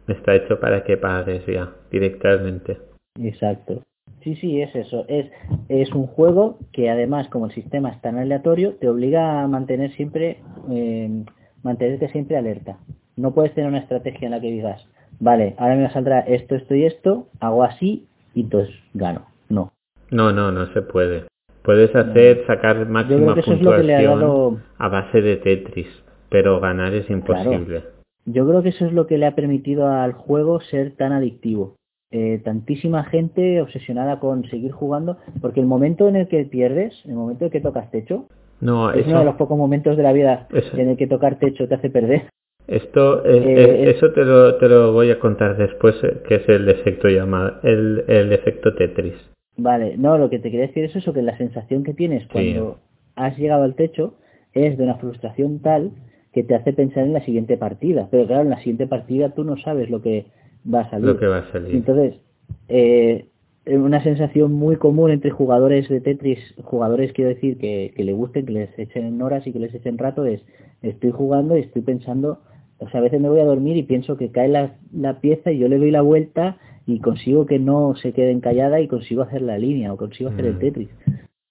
Está 0.08 0.34
hecho 0.34 0.60
para 0.60 0.84
que 0.84 0.98
pagues 0.98 1.46
ya, 1.46 1.70
directamente. 1.92 2.80
Exacto. 3.22 3.84
Sí, 4.24 4.36
sí, 4.38 4.62
es 4.62 4.76
eso. 4.76 5.06
Es, 5.08 5.32
es 5.70 5.92
un 5.94 6.08
juego 6.08 6.58
que 6.74 6.90
además, 6.90 7.28
como 7.30 7.46
el 7.46 7.52
sistema 7.52 7.90
es 7.90 8.02
tan 8.02 8.18
aleatorio, 8.18 8.74
te 8.78 8.90
obliga 8.90 9.44
a 9.44 9.48
mantener 9.48 9.92
siempre, 9.92 10.40
eh, 10.72 11.24
mantenerte 11.62 12.10
siempre 12.10 12.36
alerta. 12.36 12.80
No 13.16 13.32
puedes 13.36 13.54
tener 13.54 13.70
una 13.70 13.80
estrategia 13.80 14.26
en 14.26 14.32
la 14.32 14.42
que 14.42 14.52
digas, 14.52 14.84
vale, 15.20 15.54
ahora 15.60 15.76
me 15.76 15.92
saldrá 15.92 16.22
esto, 16.22 16.56
esto 16.56 16.74
y 16.74 16.86
esto, 16.86 17.28
hago 17.40 17.64
así 17.64 18.08
y 18.34 18.42
entonces 18.42 18.74
gano. 18.96 19.28
No. 19.50 19.72
No, 20.10 20.32
no, 20.32 20.52
no 20.52 20.66
se 20.74 20.82
puede. 20.82 21.26
Puedes 21.62 21.96
hacer, 21.96 22.44
sacar 22.48 22.88
máxima 22.88 23.36
puntuación 23.36 24.64
a 24.80 24.88
base 24.90 25.22
de 25.22 25.38
Tetris, 25.38 25.88
pero 26.32 26.62
ganar 26.62 26.94
es 26.94 27.10
imposible. 27.10 27.84
Yo 28.26 28.48
creo 28.48 28.64
que 28.64 28.70
eso 28.70 28.86
es 28.86 28.94
lo 28.94 29.06
que 29.06 29.18
le 29.18 29.26
ha 29.26 29.36
permitido 29.36 29.88
al 29.88 30.14
juego 30.14 30.62
ser 30.62 30.96
tan 30.96 31.12
adictivo. 31.12 31.76
Eh, 32.10 32.42
tantísima 32.44 33.04
gente 33.04 33.62
obsesionada 33.62 34.20
con 34.20 34.46
seguir 34.46 34.72
jugando, 34.72 35.18
porque 35.42 35.60
el 35.60 35.66
momento 35.66 36.08
en 36.08 36.16
el 36.16 36.28
que 36.28 36.44
pierdes, 36.46 36.94
el 37.06 37.16
momento 37.16 37.44
en 37.44 37.48
el 37.48 37.52
que 37.52 37.62
tocas 37.62 37.92
techo, 37.92 38.28
no, 38.62 38.92
es 38.92 39.08
uno 39.08 39.20
de 39.20 39.26
los 39.26 39.36
pocos 39.36 39.58
momentos 39.58 39.98
de 39.98 40.04
la 40.04 40.14
vida 40.14 40.48
en 40.52 40.90
el 40.90 40.98
que 40.98 41.08
tocar 41.08 41.38
techo 41.38 41.68
te 41.68 41.76
hace 41.76 41.90
perder. 41.90 42.30
Esto, 42.68 43.26
eh, 43.26 43.38
eh, 43.38 43.92
eso 43.96 44.12
te 44.14 44.24
lo, 44.24 44.56
te 44.56 44.70
lo 44.70 44.94
voy 44.94 45.12
a 45.12 45.20
contar 45.20 45.58
después, 45.58 45.96
que 46.28 46.36
es 46.36 46.48
el 46.48 46.70
efecto 46.70 47.10
llamado, 47.10 47.60
el, 47.64 48.06
el 48.08 48.32
efecto 48.32 48.74
Tetris. 48.76 49.16
Vale, 49.58 49.98
no, 49.98 50.18
lo 50.18 50.30
que 50.30 50.40
te 50.40 50.50
quería 50.50 50.68
decir 50.68 50.86
es 50.86 50.96
eso, 50.96 51.12
que 51.12 51.22
la 51.22 51.38
sensación 51.38 51.84
que 51.84 51.94
tienes 51.94 52.26
cuando 52.28 52.78
has 53.16 53.38
llegado 53.38 53.64
al 53.64 53.76
techo 53.76 54.14
es 54.54 54.78
de 54.78 54.84
una 54.84 54.96
frustración 54.96 55.60
tal 55.60 55.92
que 56.34 56.44
te 56.44 56.56
hace 56.56 56.74
pensar 56.74 57.06
en 57.06 57.14
la 57.14 57.26
siguiente 57.26 57.58
partida. 57.58 58.08
Pero 58.10 58.28
claro, 58.28 58.44
en 58.44 58.50
la 58.50 58.60
siguiente 58.60 58.88
partida 58.88 59.34
tú 59.34 59.44
no 59.44 59.58
sabes 59.58 59.90
lo 59.90 60.02
que 60.02 60.28
va 60.72 60.82
a 60.82 60.90
salir. 60.90 61.08
Lo 61.08 61.18
que 61.18 61.28
va 61.28 61.40
a 61.40 61.52
salir. 61.52 61.76
Entonces, 61.76 62.16
eh, 62.68 63.26
una 63.66 64.04
sensación 64.04 64.54
muy 64.54 64.78
común 64.78 65.12
entre 65.12 65.30
jugadores 65.30 65.88
de 65.88 66.02
Tetris, 66.02 66.40
jugadores 66.64 67.14
quiero 67.14 67.30
decir 67.30 67.58
que, 67.58 67.94
que 67.96 68.04
le 68.04 68.14
gusten, 68.14 68.46
que 68.46 68.54
les 68.54 68.80
echen 68.80 69.22
horas 69.22 69.46
y 69.46 69.54
que 69.54 69.60
les 69.60 69.74
echen 69.74 69.98
rato, 69.98 70.26
es 70.26 70.42
estoy 70.82 71.12
jugando 71.12 71.56
y 71.58 71.62
estoy 71.62 71.84
pensando, 71.84 72.40
o 72.80 72.90
sea, 72.90 73.00
a 73.00 73.04
veces 73.04 73.22
me 73.22 73.30
voy 73.30 73.40
a 73.40 73.46
dormir 73.46 73.78
y 73.78 73.84
pienso 73.84 74.18
que 74.18 74.32
cae 74.32 74.48
la, 74.48 74.78
la 74.92 75.20
pieza 75.20 75.52
y 75.52 75.60
yo 75.60 75.68
le 75.68 75.78
doy 75.78 75.92
la 75.92 76.02
vuelta 76.02 76.58
y 76.88 77.00
consigo 77.00 77.46
que 77.46 77.60
no 77.60 77.96
se 77.96 78.14
quede 78.14 78.32
encallada 78.32 78.82
y 78.82 78.88
consigo 78.88 79.22
hacer 79.22 79.44
la 79.44 79.60
línea 79.60 79.94
o 79.94 79.98
consigo 79.98 80.32
hacer 80.32 80.46
el 80.46 80.56
mm. 80.56 80.60
Tetris. 80.60 80.90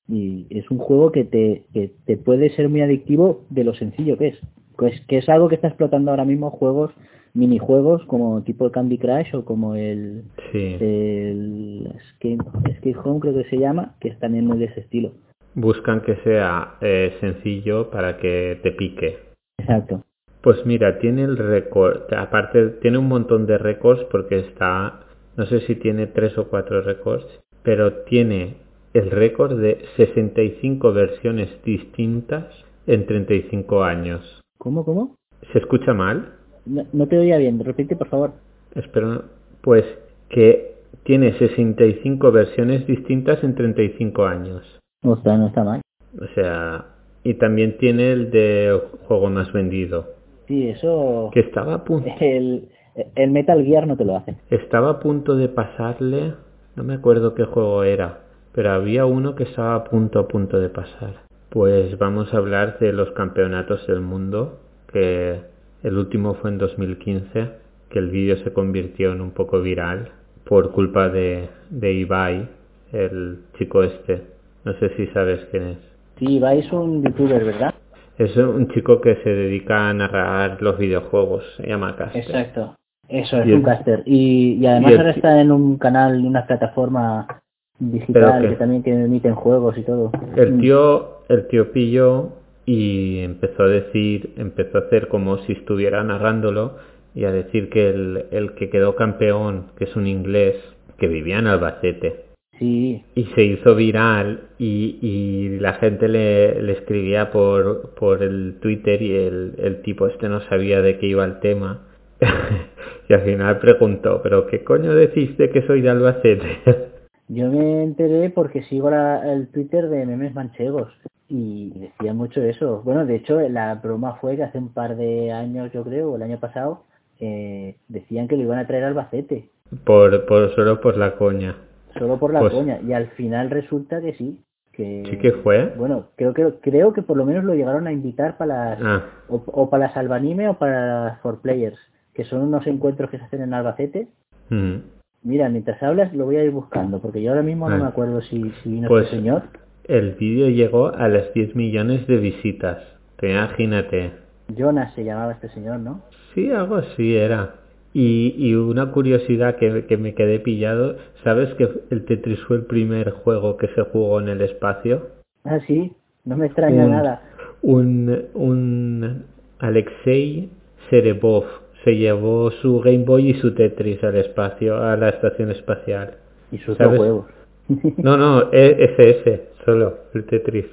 Y 0.09 0.47
es 0.51 0.69
un 0.73 0.79
juego 0.79 1.13
que 1.13 1.25
te, 1.25 1.67
que 1.73 1.93
te 2.05 2.17
puede 2.17 2.51
ser 2.51 2.69
muy 2.69 2.81
adictivo 2.81 3.45
de 3.51 3.63
lo 3.63 3.75
sencillo 3.75 4.19
que 4.19 4.29
es. 4.29 4.39
Pues 4.81 4.99
que 5.09 5.19
es 5.19 5.29
algo 5.29 5.51
que 5.51 5.57
está 5.57 5.69
explotando 5.69 6.11
ahora 6.11 6.25
mismo 6.25 6.49
juegos, 6.51 6.91
minijuegos 7.35 8.03
como 8.07 8.43
tipo 8.45 8.65
el 8.65 8.73
Candy 8.73 8.97
Crush 8.97 9.37
o 9.37 9.45
como 9.45 9.75
el, 9.75 10.25
el 10.55 11.93
Escape, 11.95 12.97
Home 13.05 13.21
creo 13.21 13.35
que 13.35 13.51
se 13.51 13.59
llama, 13.59 13.95
que 14.01 14.09
es 14.09 14.19
también 14.19 14.47
muy 14.47 14.57
de 14.59 14.65
ese 14.65 14.81
estilo. 14.81 15.13
Buscan 15.55 16.01
que 16.01 16.17
sea 16.25 16.77
eh, 16.81 17.13
sencillo 17.21 17.91
para 17.91 18.17
que 18.17 18.59
te 18.63 18.73
pique. 18.73 19.19
Exacto. 19.59 20.03
Pues 20.41 20.65
mira, 20.65 20.99
tiene 20.99 21.25
el 21.25 21.37
récord, 21.37 22.11
aparte 22.15 22.69
tiene 22.81 22.97
un 22.97 23.09
montón 23.09 23.45
de 23.45 23.59
récords 23.59 24.03
porque 24.11 24.39
está 24.39 25.01
no 25.37 25.45
sé 25.45 25.61
si 25.61 25.75
tiene 25.75 26.07
tres 26.07 26.39
o 26.39 26.49
cuatro 26.49 26.81
récords, 26.81 27.27
pero 27.63 28.03
tiene 28.05 28.57
el 28.95 29.11
récord 29.11 29.61
de 29.61 29.85
65 29.97 30.93
versiones 30.95 31.51
distintas 31.65 32.47
en 32.87 33.05
35 33.05 33.85
años. 33.85 34.41
¿Cómo, 34.61 34.85
cómo? 34.85 35.17
¿Se 35.55 35.59
escucha 35.59 35.95
mal? 35.95 36.35
No, 36.67 37.07
te 37.07 37.19
oía 37.19 37.39
bien, 37.39 37.59
repite 37.65 37.97
por 37.97 38.09
favor. 38.09 38.33
Espero, 38.75 39.25
pues 39.63 39.87
que 40.29 40.75
tiene 41.03 41.33
65 41.39 42.31
versiones 42.31 42.87
distintas 42.87 43.43
en 43.43 43.55
35 43.55 44.27
años. 44.27 44.79
No 45.03 45.15
está, 45.15 45.39
no 45.39 45.47
está 45.47 45.65
mal. 45.65 45.81
O 46.15 46.27
sea, 46.35 46.85
y 47.25 47.35
también 47.35 47.79
tiene 47.79 48.13
el 48.13 48.31
de 48.31 48.79
juego 49.09 49.31
más 49.31 49.51
vendido. 49.55 50.11
Sí, 50.47 50.69
eso... 50.69 51.31
Que 51.33 51.41
estaba 51.41 51.77
a 51.77 51.85
punto... 51.85 52.11
El, 52.21 52.69
el 53.15 53.31
Metal 53.31 53.65
Gear 53.65 53.87
no 53.87 53.97
te 53.97 54.05
lo 54.05 54.15
hace. 54.15 54.37
Estaba 54.51 54.91
a 54.91 55.01
punto 55.01 55.37
de 55.37 55.49
pasarle, 55.49 56.35
no 56.77 56.85
me 56.85 56.93
acuerdo 56.93 57.35
qué 57.35 57.45
juego 57.45 57.83
era, 57.83 58.25
pero 58.53 58.73
había 58.73 59.07
uno 59.07 59.35
que 59.37 59.45
estaba 59.45 59.75
a 59.75 59.85
punto 59.85 60.19
a 60.19 60.29
punto 60.29 60.61
de 60.61 60.69
pasar. 60.69 61.30
Pues 61.51 61.99
vamos 61.99 62.33
a 62.33 62.37
hablar 62.37 62.79
de 62.79 62.93
los 62.93 63.11
campeonatos 63.11 63.87
del 63.89 64.01
mundo, 64.01 64.61
que 64.93 65.41
el 65.83 65.99
último 65.99 66.35
fue 66.35 66.51
en 66.51 66.59
2015, 66.59 67.49
que 67.91 67.99
el 67.99 68.11
vídeo 68.11 68.37
se 68.39 68.53
convirtió 68.53 69.13
en 69.13 69.21
un 69.21 69.33
poco 69.33 69.61
viral 69.61 70.11
por 70.45 70.71
culpa 70.71 71.09
de, 71.09 71.49
de 71.71 71.93
Ibai, 71.93 72.49
el 72.93 73.41
chico 73.59 73.83
este. 73.83 74.23
No 74.65 74.75
sé 74.75 74.91
si 74.97 75.09
sabes 75.09 75.45
quién 75.51 75.65
es. 75.65 75.79
Sí, 76.19 76.37
Ibai 76.37 76.61
es 76.61 76.73
un 76.73 77.03
youtuber, 77.03 77.45
¿verdad? 77.45 77.75
Es 78.17 78.37
un 78.37 78.69
chico 78.69 79.01
que 79.01 79.17
se 79.17 79.31
dedica 79.31 79.89
a 79.89 79.95
narrar 79.95 80.63
los 80.63 80.79
videojuegos, 80.79 81.45
se 81.57 81.67
llama 81.67 81.97
Caster. 81.97 82.23
Exacto. 82.23 82.77
Eso 83.11 83.39
es 83.39 83.47
un 83.53 83.63
caster. 83.63 84.05
Y, 84.07 84.65
además 84.65 84.93
ahora 84.97 85.11
está 85.11 85.41
en 85.41 85.51
un 85.51 85.79
canal, 85.79 86.15
en 86.15 86.27
una 86.27 86.47
plataforma 86.47 87.40
digital 87.81 88.49
que, 88.49 88.57
también 88.57 88.83
que 88.83 88.91
emiten 88.91 89.35
juegos 89.35 89.77
y 89.79 89.83
todo. 89.83 90.13
El 90.37 90.55
mm. 90.55 90.61
tío, 90.61 91.09
el 91.29 91.49
tío 91.49 91.73
pilló 91.73 92.31
y 92.67 93.21
empezó 93.21 93.65
a 93.65 93.69
decir, 93.69 94.35
empezó 94.37 94.79
a 94.79 94.83
hacer 94.83 95.09
como 95.09 95.39
si 95.39 95.53
estuviera 95.53 96.05
narrándolo 96.05 96.77
y 97.15 97.25
a 97.25 97.33
decir 97.33 97.71
que 97.71 97.91
el, 97.91 98.27
el 98.31 98.53
que 98.53 98.71
quedó 98.71 98.95
campeón, 98.95 99.67
que 99.77 99.85
es 99.85 99.97
un 99.97 100.07
inglés, 100.07 100.57
que 100.99 101.09
vivía 101.09 101.39
en 101.39 101.47
Albacete. 101.47 102.27
Sí. 102.59 103.03
Y 103.15 103.25
se 103.35 103.43
hizo 103.43 103.75
viral 103.75 104.51
y, 104.59 104.99
y 105.01 105.59
la 105.59 105.73
gente 105.75 106.09
le, 106.09 106.61
le 106.61 106.73
escribía 106.73 107.31
por, 107.31 107.95
por 107.95 108.23
el 108.23 108.59
Twitter 108.61 109.01
y 109.01 109.17
el, 109.17 109.55
el 109.59 109.81
tipo 109.81 110.07
este 110.07 110.29
no 110.29 110.43
sabía 110.43 110.83
de 110.83 110.99
qué 110.99 111.07
iba 111.07 111.25
el 111.25 111.41
tema 111.41 111.87
y 113.09 113.15
al 113.15 113.23
final 113.23 113.59
preguntó, 113.61 114.21
¿pero 114.23 114.47
qué 114.47 114.63
coño 114.63 114.95
decís 114.95 115.39
de 115.39 115.49
que 115.49 115.63
soy 115.63 115.81
de 115.81 115.89
Albacete? 115.89 116.59
Yo 117.31 117.49
me 117.49 117.85
enteré 117.85 118.29
porque 118.31 118.65
sigo 118.65 118.91
el 118.91 119.49
Twitter 119.49 119.89
de 119.89 120.05
memes 120.05 120.35
manchegos 120.35 120.93
y 121.29 121.71
decía 121.79 122.13
mucho 122.13 122.43
eso. 122.43 122.83
Bueno, 122.85 123.07
de 123.07 123.15
hecho, 123.15 123.41
la 123.49 123.77
broma 123.77 124.17
fue 124.17 124.35
que 124.35 124.43
hace 124.43 124.59
un 124.59 124.73
par 124.75 124.97
de 124.97 125.31
años, 125.31 125.71
yo 125.73 125.85
creo, 125.85 126.11
o 126.11 126.17
el 126.17 126.23
año 126.23 126.41
pasado, 126.41 126.83
eh, 127.21 127.77
decían 127.87 128.27
que 128.27 128.37
lo 128.37 128.43
iban 128.43 128.59
a 128.59 128.67
traer 128.67 128.83
a 128.83 128.89
Albacete. 128.89 129.49
Por, 129.85 130.27
por, 130.27 130.53
solo 130.57 130.81
por 130.81 130.97
la 130.97 131.15
coña. 131.15 131.57
Solo 131.97 132.19
por 132.19 132.33
la 132.33 132.41
pues 132.41 132.53
coña. 132.53 132.81
Y 132.81 132.93
al 132.93 133.11
final 133.11 133.51
resulta 133.51 134.01
que 134.01 134.15
sí. 134.15 134.43
Que, 134.73 135.05
sí 135.09 135.19
que 135.19 135.31
fue. 135.31 135.73
Bueno, 135.77 136.09
creo 136.17 136.35
que 136.35 136.55
creo 136.61 136.93
que 136.93 137.03
por 137.03 137.17
lo 137.17 137.25
menos 137.25 137.45
lo 137.45 137.55
llegaron 137.55 137.87
a 137.87 137.93
invitar 137.93 138.39
para 138.39 138.71
las, 138.71 138.79
ah. 138.83 139.05
o, 139.29 139.71
para 139.71 139.87
las 139.87 139.97
Albanime 139.97 140.49
o 140.49 140.55
para 140.55 141.05
las 141.05 141.21
For 141.21 141.41
Players 141.41 141.79
que 142.15 142.25
son 142.25 142.43
unos 142.43 142.67
encuentros 142.67 143.09
que 143.09 143.19
se 143.19 143.25
hacen 143.25 143.43
en 143.43 143.55
Albacete. 143.55 144.09
Mm. 144.49 144.77
Mira, 145.23 145.49
mientras 145.49 145.83
hablas 145.83 146.15
lo 146.15 146.25
voy 146.25 146.37
a 146.37 146.45
ir 146.45 146.51
buscando, 146.51 147.01
porque 147.01 147.23
yo 147.23 147.31
ahora 147.31 147.43
mismo 147.43 147.69
no 147.69 147.77
Ah. 147.77 147.79
me 147.79 147.87
acuerdo 147.87 148.21
si, 148.23 148.51
si 148.63 148.71
vino 148.71 148.89
Pues- 148.89 149.05
este 149.05 149.17
señor. 149.17 149.43
El 149.85 150.13
vídeo 150.13 150.49
llegó 150.49 150.95
a 150.95 151.09
las 151.09 151.33
10 151.35 151.55
millones 151.57 152.07
de 152.07 152.17
visitas. 152.19 152.79
Te 153.17 153.33
imagínate. 153.33 154.13
Jonas 154.57 154.95
se 154.95 155.05
llamaba 155.05 155.33
este 155.33 155.49
señor, 155.51 155.81
¿no? 155.81 156.03
Sí, 156.35 156.51
algo 156.51 156.77
así 156.77 157.17
era. 157.17 157.57
Y, 157.93 158.35
y 158.39 158.55
una 158.55 158.93
curiosidad 158.93 159.57
que, 159.57 159.85
que 159.87 159.97
me 159.97 160.15
quedé 160.15 160.39
pillado, 160.39 160.97
¿sabes 161.25 161.53
que 161.55 161.69
el 161.91 162.05
Tetris 162.05 162.41
fue 162.45 162.57
el 162.59 162.65
primer 162.67 163.11
juego 163.11 163.57
que 163.57 163.67
se 163.69 163.83
jugó 163.83 164.21
en 164.21 164.29
el 164.29 164.41
espacio? 164.43 165.09
Ah, 165.45 165.59
sí, 165.67 165.93
no 166.25 166.37
me 166.37 166.47
extraña 166.47 166.85
Un- 166.85 166.91
nada. 166.91 167.23
Un, 167.63 168.23
un 168.35 169.25
Alexei 169.59 170.49
Serebov 170.89 171.45
se 171.85 171.97
llevó 171.97 172.51
su 172.51 172.81
Game 172.81 173.05
Boy 173.05 173.31
y 173.31 173.35
su 173.35 173.55
Tetris 173.55 174.03
al 174.05 174.17
espacio, 174.17 174.77
a 174.83 174.97
la 174.97 175.09
estación 175.11 175.51
espacial. 175.51 176.15
Y 176.53 176.59
sus 176.59 176.77
dos 176.79 176.99
huevos. 176.99 177.27
No, 177.99 178.17
no, 178.17 178.53
e- 178.53 178.97
ese, 178.99 179.51
solo, 179.65 179.99
el 180.15 180.25
Tetris. 180.25 180.67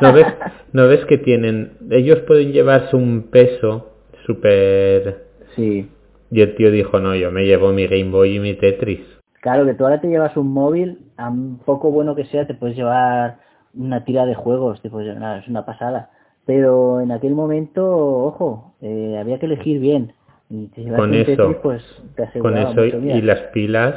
¿No 0.00 0.12
ves, 0.12 0.26
¿No 0.72 0.86
ves 0.86 1.04
que 1.06 1.18
tienen... 1.18 1.72
Ellos 1.90 2.20
pueden 2.20 2.52
llevarse 2.52 2.94
un 2.94 3.24
peso 3.32 3.90
súper... 4.26 5.24
sí. 5.56 5.88
Y 6.32 6.42
el 6.42 6.54
tío 6.54 6.70
dijo, 6.70 7.00
no, 7.00 7.16
yo 7.16 7.32
me 7.32 7.44
llevo 7.44 7.72
mi 7.72 7.88
Game 7.88 8.12
Boy 8.12 8.36
y 8.36 8.38
mi 8.38 8.54
Tetris. 8.54 9.00
Claro, 9.40 9.66
que 9.66 9.74
tú 9.74 9.82
ahora 9.82 10.00
te 10.00 10.06
llevas 10.06 10.36
un 10.36 10.52
móvil, 10.52 10.98
a 11.16 11.32
poco 11.64 11.90
bueno 11.90 12.14
que 12.14 12.26
sea, 12.26 12.46
te 12.46 12.54
puedes 12.54 12.76
llevar 12.76 13.38
una 13.74 14.04
tira 14.04 14.26
de 14.26 14.34
juegos, 14.34 14.80
te 14.82 14.90
puedes 14.90 15.16
es 15.16 15.48
una 15.48 15.64
pasada. 15.64 16.10
Pero 16.46 17.00
en 17.00 17.10
aquel 17.10 17.34
momento, 17.34 17.84
ojo, 18.24 18.74
eh, 18.80 19.16
había 19.18 19.38
que 19.38 19.46
elegir 19.46 19.80
bien. 19.80 20.12
Y 20.50 20.68
llevas 20.76 21.00
Con 21.00 21.10
un 21.10 21.16
eso, 21.16 21.56
pues 21.62 21.82
te 22.16 22.22
Con 22.40 22.56
aseguraba 22.56 22.70
eso 22.72 22.96
mucho. 22.96 23.16
y, 23.16 23.22
las 23.22 23.40
pilas... 23.52 23.94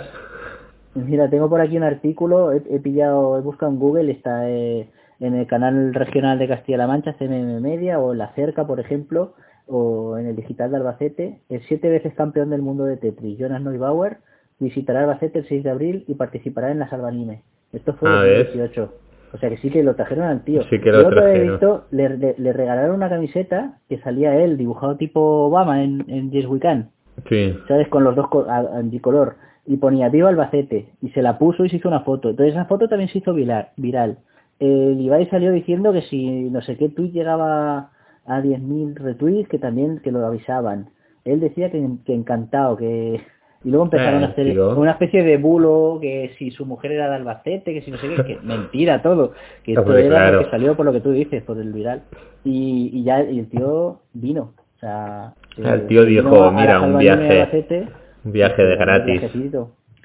mira, 0.94 1.30
tengo 1.30 1.50
por 1.50 1.60
aquí 1.62 1.78
un 1.78 1.84
artículo, 1.84 2.52
he, 2.54 2.62
he 2.70 2.80
pillado, 2.80 3.38
he 3.38 3.42
buscado 3.42 3.72
en 3.72 3.80
Google, 3.80 4.12
está 4.12 4.50
eh, 4.50 4.88
en 5.20 5.34
el 5.36 5.48
canal 5.48 5.94
regional 5.94 6.38
de 6.40 6.48
Castilla-La 6.48 6.88
Mancha, 6.88 7.14
CMM 7.18 7.60
Media, 7.62 8.00
o 8.00 8.12
en 8.14 8.20
La 8.20 8.34
Cerca, 8.36 8.68
por 8.68 8.80
ejemplo, 8.80 9.34
o 9.68 10.18
en 10.18 10.28
el 10.28 10.36
digital 10.36 10.70
de 10.72 10.78
Albacete, 10.78 11.40
el 11.50 11.62
siete 11.64 11.90
veces 11.90 12.14
campeón 12.14 12.50
del 12.52 12.62
mundo 12.62 12.86
de 12.86 12.98
Tetris, 12.98 13.38
Jonas 13.40 13.62
Neubauer, 13.64 14.18
visitará 14.60 15.00
Albacete 15.02 15.40
el 15.40 15.48
6 15.48 15.64
de 15.64 15.70
abril 15.72 16.04
y 16.08 16.14
participará 16.14 16.72
en 16.72 16.80
la 16.80 16.90
Salvanime. 16.90 17.42
Esto 17.72 17.94
fue 17.94 18.10
en 18.10 18.16
Ah, 18.16 18.22
¿ves? 18.24 18.48
2018. 18.54 18.94
O 19.34 19.38
sea 19.38 19.50
que 19.50 19.58
sí 19.58 19.70
que 19.72 19.82
lo 19.84 19.96
trajeron 19.96 20.26
al 20.26 20.44
tío. 20.44 20.62
Sí 20.70 20.80
que 20.80 20.92
lo 20.92 21.02
Yo 21.02 21.08
otro 21.08 21.20
he 21.22 21.24
trajeron. 21.34 21.50
visto, 21.52 21.86
le, 21.92 22.18
le- 22.18 22.36
le 22.38 22.54
regalaron 22.54 22.96
una 22.96 23.10
camiseta 23.10 23.80
que 23.90 23.98
salía 24.00 24.36
él, 24.38 24.58
dibujado 24.58 24.96
tipo 24.96 25.20
Obama 25.48 25.84
en, 25.84 26.06
en 26.08 26.30
Yes 26.32 26.46
We 26.46 26.60
Can. 26.60 26.90
Sí. 27.28 27.56
¿sabes? 27.68 27.88
Con 27.90 28.04
los 28.04 28.16
dos 28.16 28.28
a- 28.48 28.60
a- 28.60 28.82
bicolor. 28.84 29.36
Y 29.66 29.78
ponía 29.78 30.10
Viva 30.10 30.30
Albacete. 30.30 30.90
Y 31.02 31.10
se 31.10 31.22
la 31.22 31.38
puso 31.40 31.66
y 31.66 31.70
se 31.70 31.78
hizo 31.78 31.88
una 31.88 32.02
foto. 32.02 32.30
Entonces 32.30 32.54
esa 32.54 32.66
foto 32.66 32.88
también 32.88 33.10
se 33.10 33.18
hizo 33.20 33.34
viral. 33.34 33.70
viral. 33.78 34.18
El 34.60 35.00
Ibai 35.02 35.26
salió 35.30 35.52
diciendo 35.52 35.92
que 35.94 36.02
si 36.04 36.50
no 36.50 36.62
sé 36.62 36.78
qué 36.78 36.90
tweet 36.90 37.12
llegaba 37.12 37.90
a 38.26 38.42
10.000 38.42 38.96
retweets, 38.96 39.50
que 39.50 39.58
también 39.60 40.00
que 40.00 40.12
lo 40.12 40.26
avisaban. 40.26 40.90
Él 41.26 41.40
decía 41.40 41.72
que, 41.72 41.84
que 42.06 42.14
encantado, 42.14 42.78
que... 42.78 43.20
Y 43.64 43.70
luego 43.70 43.86
empezaron 43.86 44.22
Eh, 44.22 44.26
a 44.26 44.28
hacer 44.30 44.52
tío. 44.52 44.76
una 44.78 44.92
especie 44.92 45.24
de 45.24 45.38
bulo, 45.38 46.00
que 46.02 46.32
si 46.38 46.52
su 46.52 46.66
mujer 46.66 46.92
era 46.92 47.10
de 47.10 47.16
Albacete, 47.16 47.74
que 47.74 47.82
si 47.82 47.92
no 47.92 47.98
sé 47.98 48.10
qué, 48.16 48.24
que 48.24 48.40
mentira 48.44 49.02
todo. 49.02 49.34
Que 49.64 49.74
esto 49.74 49.98
era 49.98 50.10
claro. 50.10 50.38
lo 50.40 50.44
que 50.46 50.52
salió 50.52 50.76
por 50.76 50.86
lo 50.86 50.92
que 50.92 51.00
tú 51.00 51.12
dices, 51.12 51.42
por 51.44 51.58
el 51.58 51.72
viral. 51.72 52.02
Y, 52.44 52.90
y 52.94 53.04
ya 53.04 53.24
y 53.24 53.40
el 53.40 53.50
tío 53.50 54.00
vino. 54.14 54.54
O 54.76 54.80
sea, 54.80 55.34
El 55.58 55.66
eh, 55.66 55.86
tío 55.88 56.04
dijo, 56.06 56.52
"Mira, 56.52 56.82
un 56.82 56.94
de 56.94 57.00
viaje". 57.00 57.42
Albacete, 57.42 57.88
Un 58.26 58.32
viaje 58.34 58.64
de 58.64 58.76
gratis. 58.76 59.22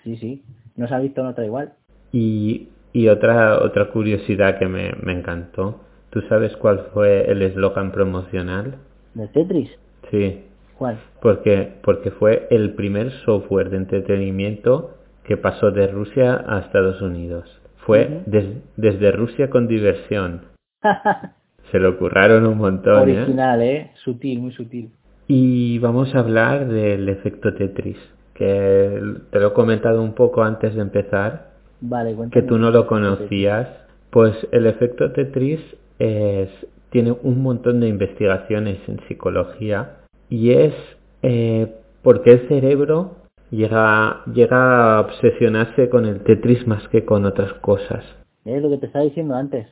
Sí, 0.05 0.17
sí. 0.17 0.43
No 0.77 0.87
se 0.87 0.95
ha 0.95 0.99
visto 1.01 1.21
en 1.21 1.27
otra 1.27 1.45
igual. 1.45 1.73
Y, 2.13 2.69
y 2.93 3.09
otra, 3.09 3.59
otra 3.63 3.87
curiosidad 3.91 4.59
que 4.59 4.67
me, 4.69 4.93
me 5.03 5.13
encantó. 5.13 5.81
¿Tú 6.11 6.21
sabes 6.29 6.57
cuál 6.57 6.87
fue 6.95 7.29
el 7.31 7.43
eslogan 7.43 7.91
promocional? 7.93 8.77
¿Del 9.15 9.29
Tetris? 9.31 9.71
Sí. 10.13 10.45
¿Cuál? 10.79 10.99
Porque, 11.21 11.73
porque 11.83 12.11
fue 12.13 12.47
el 12.51 12.75
primer 12.75 13.11
software 13.25 13.71
de 13.71 13.79
entretenimiento 13.79 14.95
que 15.25 15.37
pasó 15.37 15.71
de 15.71 15.89
Rusia 15.89 16.45
a 16.47 16.61
Estados 16.61 17.03
Unidos. 17.03 17.45
Fue 17.79 18.23
des- 18.27 18.63
desde 18.77 19.11
Rusia 19.13 19.51
con 19.51 19.67
diversión. 19.67 20.43
Se 21.73 21.79
lo 21.79 21.99
curraron 21.99 22.47
un 22.47 22.59
montón, 22.59 23.09
¿eh? 23.09 23.21
Original, 23.23 23.61
¿eh? 23.63 23.91
Sutil, 24.05 24.39
muy 24.41 24.53
sutil. 24.53 24.91
Y 25.27 25.79
vamos 25.81 26.15
a 26.15 26.21
hablar 26.21 26.67
del 26.69 27.09
efecto 27.11 27.53
Tetris, 27.55 27.99
que 28.35 29.03
te 29.31 29.39
lo 29.41 29.49
he 29.49 29.53
comentado 29.53 30.01
un 30.03 30.15
poco 30.15 30.43
antes 30.43 30.75
de 30.75 30.81
empezar, 30.81 31.51
Vale, 31.81 32.17
que 32.33 32.43
tú 32.43 32.59
no 32.59 32.71
lo 32.71 32.87
conocías. 32.87 33.69
Pues 34.11 34.35
el 34.53 34.67
efecto 34.67 35.13
Tetris 35.13 35.61
es, 35.99 36.49
tiene 36.91 37.15
un 37.23 37.43
montón 37.43 37.81
de 37.81 37.89
investigaciones 37.89 38.79
en 38.89 39.01
psicología 39.07 39.97
y 40.29 40.53
es 40.53 40.75
eh, 41.23 41.75
porque 42.03 42.33
el 42.33 42.49
cerebro 42.49 43.17
llega, 43.51 44.23
llega 44.33 44.97
a 44.97 45.01
obsesionarse 45.01 45.89
con 45.89 46.07
el 46.07 46.23
Tetris 46.23 46.67
más 46.67 46.87
que 46.89 47.05
con 47.05 47.25
otras 47.25 47.53
cosas. 47.55 48.05
Es 48.45 48.63
lo 48.63 48.71
que 48.71 48.79
te 48.79 48.87
estaba 48.87 49.05
diciendo 49.05 49.35
antes. 49.35 49.67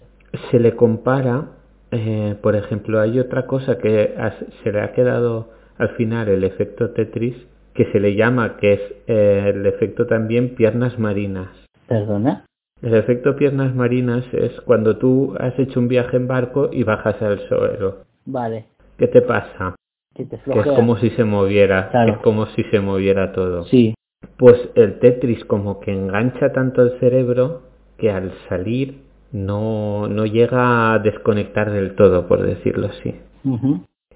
Se 0.50 0.58
le 0.58 0.76
compara, 0.76 1.50
eh, 1.90 2.36
por 2.42 2.56
ejemplo, 2.56 3.00
hay 3.00 3.18
otra 3.18 3.46
cosa 3.46 3.78
que 3.78 4.14
se 4.62 4.72
le 4.72 4.80
ha 4.80 4.92
quedado 4.92 5.50
al 5.78 5.90
final 5.90 6.28
el 6.28 6.44
efecto 6.44 6.90
Tetris, 6.90 7.36
que 7.74 7.90
se 7.92 8.00
le 8.00 8.14
llama, 8.14 8.56
que 8.56 8.72
es 8.72 8.80
eh, 9.06 9.52
el 9.54 9.66
efecto 9.66 10.06
también 10.06 10.54
piernas 10.54 10.98
marinas. 10.98 11.48
¿Perdona? 11.86 12.44
El 12.82 12.94
efecto 12.94 13.36
piernas 13.36 13.74
marinas 13.74 14.24
es 14.32 14.60
cuando 14.62 14.98
tú 14.98 15.34
has 15.38 15.58
hecho 15.58 15.80
un 15.80 15.88
viaje 15.88 16.16
en 16.16 16.26
barco 16.26 16.68
y 16.72 16.82
bajas 16.82 17.20
al 17.22 17.38
suelo. 17.48 17.98
Vale. 18.26 18.66
¿Qué 18.98 19.08
te 19.08 19.22
pasa? 19.22 19.76
Que 20.16 20.24
te 20.24 20.38
Que 20.38 20.58
es 20.60 20.66
como 20.66 20.96
si 20.96 21.10
se 21.10 21.24
moviera, 21.24 21.90
Claro. 21.90 22.12
es 22.14 22.18
como 22.18 22.46
si 22.46 22.62
se 22.64 22.80
moviera 22.80 23.32
todo. 23.32 23.64
Sí. 23.64 23.94
Pues 24.38 24.70
el 24.74 24.98
Tetris 24.98 25.44
como 25.44 25.80
que 25.80 25.92
engancha 25.92 26.52
tanto 26.52 26.82
el 26.82 26.98
cerebro 27.00 27.62
que 27.98 28.10
al 28.10 28.32
salir 28.48 29.02
no, 29.32 30.08
no 30.08 30.24
llega 30.26 30.94
a 30.94 30.98
desconectar 30.98 31.70
del 31.70 31.94
todo, 31.94 32.26
por 32.26 32.42
decirlo 32.42 32.86
así. 32.88 33.14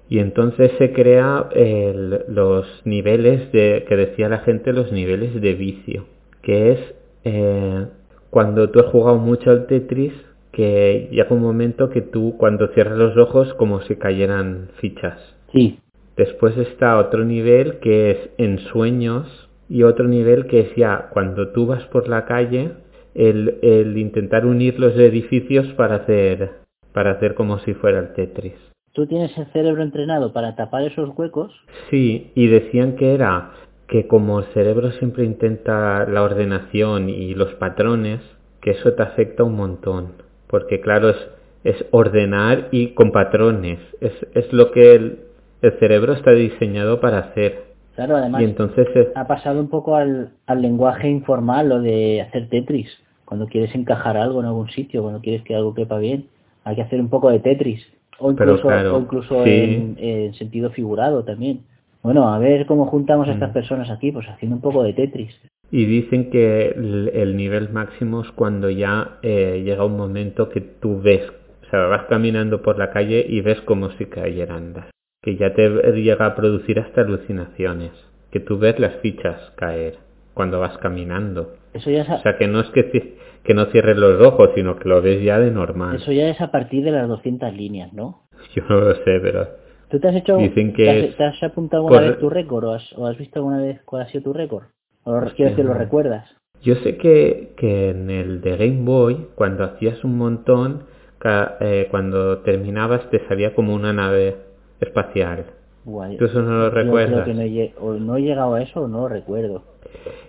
Y 0.09 0.19
entonces 0.19 0.71
se 0.77 0.91
crea 0.91 1.47
el- 1.53 2.25
los 2.27 2.65
niveles 2.85 3.51
de, 3.51 3.85
que 3.87 3.95
decía 3.95 4.27
la 4.29 4.39
gente, 4.39 4.73
los 4.73 4.91
niveles 4.91 5.39
de 5.39 5.53
vicio, 5.53 6.05
que 6.41 6.71
es 6.73 6.79
eh, 7.23 7.85
cuando 8.31 8.69
tú 8.71 8.79
has 8.79 8.87
jugado 8.87 9.17
mucho 9.19 9.51
al 9.51 9.67
Tetris, 9.67 10.13
que 10.51 11.07
llega 11.11 11.27
un 11.33 11.41
momento 11.41 11.89
que 11.89 12.01
tú 12.01 12.35
cuando 12.37 12.67
cierras 12.69 12.97
los 12.97 13.15
ojos 13.15 13.53
como 13.53 13.81
si 13.81 13.95
cayeran 13.95 14.69
fichas. 14.79 15.19
Sí. 15.53 15.79
Después 16.21 16.55
está 16.55 16.99
otro 16.99 17.25
nivel 17.25 17.79
que 17.79 18.11
es 18.11 18.29
en 18.37 18.59
sueños 18.59 19.49
y 19.67 19.81
otro 19.81 20.07
nivel 20.07 20.45
que 20.45 20.59
es 20.59 20.75
ya 20.75 21.09
cuando 21.11 21.51
tú 21.51 21.65
vas 21.65 21.83
por 21.85 22.07
la 22.07 22.25
calle, 22.25 22.73
el, 23.15 23.57
el 23.63 23.97
intentar 23.97 24.45
unir 24.45 24.79
los 24.79 24.95
edificios 24.95 25.65
para 25.73 25.95
hacer, 25.95 26.51
para 26.93 27.13
hacer 27.13 27.33
como 27.33 27.57
si 27.61 27.73
fuera 27.73 27.97
el 27.97 28.13
Tetris. 28.13 28.53
Tú 28.93 29.07
tienes 29.07 29.35
el 29.35 29.47
cerebro 29.47 29.81
entrenado 29.81 30.31
para 30.31 30.55
tapar 30.55 30.83
esos 30.83 31.09
huecos. 31.17 31.51
Sí, 31.89 32.29
y 32.35 32.45
decían 32.45 32.97
que 32.97 33.15
era 33.15 33.53
que 33.87 34.05
como 34.05 34.41
el 34.41 34.45
cerebro 34.53 34.91
siempre 34.91 35.23
intenta 35.23 36.05
la 36.05 36.21
ordenación 36.21 37.09
y 37.09 37.33
los 37.33 37.51
patrones, 37.55 38.21
que 38.61 38.71
eso 38.71 38.93
te 38.93 39.01
afecta 39.01 39.43
un 39.43 39.55
montón. 39.55 40.09
Porque 40.45 40.81
claro, 40.81 41.09
es, 41.09 41.29
es 41.63 41.83
ordenar 41.89 42.67
y 42.71 42.89
con 42.89 43.11
patrones. 43.11 43.79
Es, 44.01 44.13
es 44.35 44.53
lo 44.53 44.71
que 44.71 44.93
el, 44.93 45.30
el 45.61 45.71
cerebro 45.79 46.13
está 46.13 46.31
diseñado 46.31 46.99
para 46.99 47.19
hacer. 47.19 47.71
Claro, 47.95 48.15
además 48.17 48.41
Y 48.41 48.45
entonces 48.45 48.87
es- 48.95 49.07
ha 49.15 49.27
pasado 49.27 49.59
un 49.59 49.69
poco 49.69 49.95
al, 49.95 50.29
al 50.47 50.61
lenguaje 50.61 51.09
informal 51.09 51.69
lo 51.69 51.81
de 51.81 52.21
hacer 52.21 52.49
Tetris. 52.49 52.89
Cuando 53.25 53.47
quieres 53.47 53.73
encajar 53.75 54.17
algo 54.17 54.39
en 54.41 54.45
algún 54.47 54.69
sitio, 54.69 55.01
cuando 55.01 55.21
quieres 55.21 55.41
que 55.43 55.55
algo 55.55 55.73
quepa 55.73 55.97
bien, 55.99 56.27
hay 56.63 56.75
que 56.75 56.81
hacer 56.81 56.99
un 56.99 57.09
poco 57.09 57.29
de 57.29 57.39
Tetris. 57.39 57.85
O 58.19 58.31
incluso, 58.31 58.67
claro, 58.67 58.95
o 58.95 58.99
incluso 58.99 59.43
sí. 59.43 59.49
en, 59.49 59.95
en 59.99 60.33
sentido 60.35 60.69
figurado 60.71 61.23
también. 61.23 61.61
Bueno, 62.03 62.33
a 62.33 62.39
ver 62.39 62.65
cómo 62.65 62.85
juntamos 62.87 63.27
a 63.27 63.33
estas 63.33 63.49
Mm. 63.51 63.53
personas 63.53 63.89
aquí, 63.89 64.11
pues 64.11 64.27
haciendo 64.27 64.55
un 64.55 64.61
poco 64.61 64.83
de 64.83 64.93
Tetris. 64.93 65.33
Y 65.71 65.85
dicen 65.85 66.29
que 66.29 66.69
el, 66.69 67.11
el 67.13 67.37
nivel 67.37 67.69
máximo 67.69 68.21
es 68.21 68.31
cuando 68.31 68.69
ya 68.69 69.17
eh, 69.21 69.61
llega 69.63 69.85
un 69.85 69.95
momento 69.97 70.49
que 70.49 70.59
tú 70.61 70.99
ves, 71.01 71.21
o 71.65 71.69
sea, 71.69 71.85
vas 71.87 72.05
caminando 72.09 72.61
por 72.61 72.77
la 72.77 72.89
calle 72.91 73.25
y 73.27 73.39
ves 73.41 73.61
como 73.61 73.89
si 73.91 74.05
cayeran 74.07 74.73
las, 74.73 74.85
que 75.21 75.35
ya 75.37 75.53
te 75.53 75.69
llega 75.93 76.25
a 76.25 76.35
producir 76.35 76.79
hasta 76.79 77.01
alucinaciones, 77.01 77.91
que 78.31 78.39
tú 78.39 78.57
ves 78.57 78.79
las 78.79 78.95
fichas 79.01 79.51
caer 79.55 79.97
cuando 80.33 80.59
vas 80.59 80.77
caminando. 80.79 81.53
Eso 81.73 81.91
ya 81.91 82.01
es 82.01 82.09
a, 82.09 82.15
O 82.15 82.21
sea, 82.21 82.37
que 82.37 82.47
no 82.47 82.59
es 82.61 82.69
que, 82.71 83.17
que 83.43 83.53
no 83.53 83.65
cierres 83.65 83.97
los 83.97 84.19
ojos, 84.21 84.49
sino 84.55 84.77
que 84.77 84.89
lo 84.89 85.01
ves 85.01 85.23
ya 85.23 85.39
de 85.39 85.51
normal. 85.51 85.97
eso 85.97 86.11
ya 86.11 86.27
es 86.29 86.41
a 86.41 86.49
partir 86.51 86.83
de 86.83 86.91
las 86.91 87.07
200 87.07 87.53
líneas, 87.53 87.93
¿no? 87.93 88.23
Yo 88.55 88.63
no 88.69 88.81
lo 88.81 88.95
sé, 88.95 89.19
pero 89.21 89.47
¿Tú 89.89 89.99
te 89.99 90.07
has 90.07 90.15
hecho, 90.15 90.37
Dicen 90.37 90.73
que 90.73 90.83
te, 90.85 90.89
has, 90.89 91.05
es 91.09 91.17
te 91.17 91.23
has 91.25 91.43
apuntado 91.43 91.83
alguna 91.83 91.99
por- 92.01 92.09
vez 92.11 92.19
tu 92.19 92.29
récord 92.29 92.63
o 92.65 92.73
has, 92.73 92.93
o 92.97 93.05
has 93.07 93.17
visto 93.17 93.39
alguna 93.39 93.61
vez 93.61 93.81
cuál 93.83 94.03
ha 94.03 94.07
sido 94.07 94.23
tu 94.23 94.33
récord? 94.33 94.63
¿O 95.03 95.19
quiero 95.35 95.51
decir, 95.51 95.65
lo 95.65 95.73
no. 95.73 95.79
recuerdas? 95.79 96.29
Yo 96.63 96.75
sé 96.75 96.97
que, 96.97 97.53
que 97.57 97.89
en 97.89 98.09
el 98.09 98.41
de 98.41 98.55
Game 98.57 98.85
Boy, 98.85 99.27
cuando 99.35 99.63
hacías 99.65 100.03
un 100.03 100.17
montón, 100.17 100.83
ca- 101.17 101.57
eh, 101.59 101.87
cuando 101.91 102.39
terminabas 102.39 103.09
te 103.09 103.19
salía 103.27 103.53
como 103.53 103.73
una 103.75 103.93
nave 103.93 104.37
espacial. 104.81 105.45
Guay. 105.85 106.17
¿Tú 106.17 106.25
eso 106.25 106.41
no 106.41 106.51
lo 106.51 106.65
Yo 106.65 106.71
creo 106.71 106.83
recuerdas? 106.83 107.25
que 107.25 107.33
no 107.33 107.41
he, 107.41 107.73
no 107.99 108.17
llegado 108.19 108.53
a 108.55 108.61
eso 108.61 108.81
o 108.81 108.87
no 108.87 109.01
lo 109.01 109.09
recuerdo. 109.09 109.63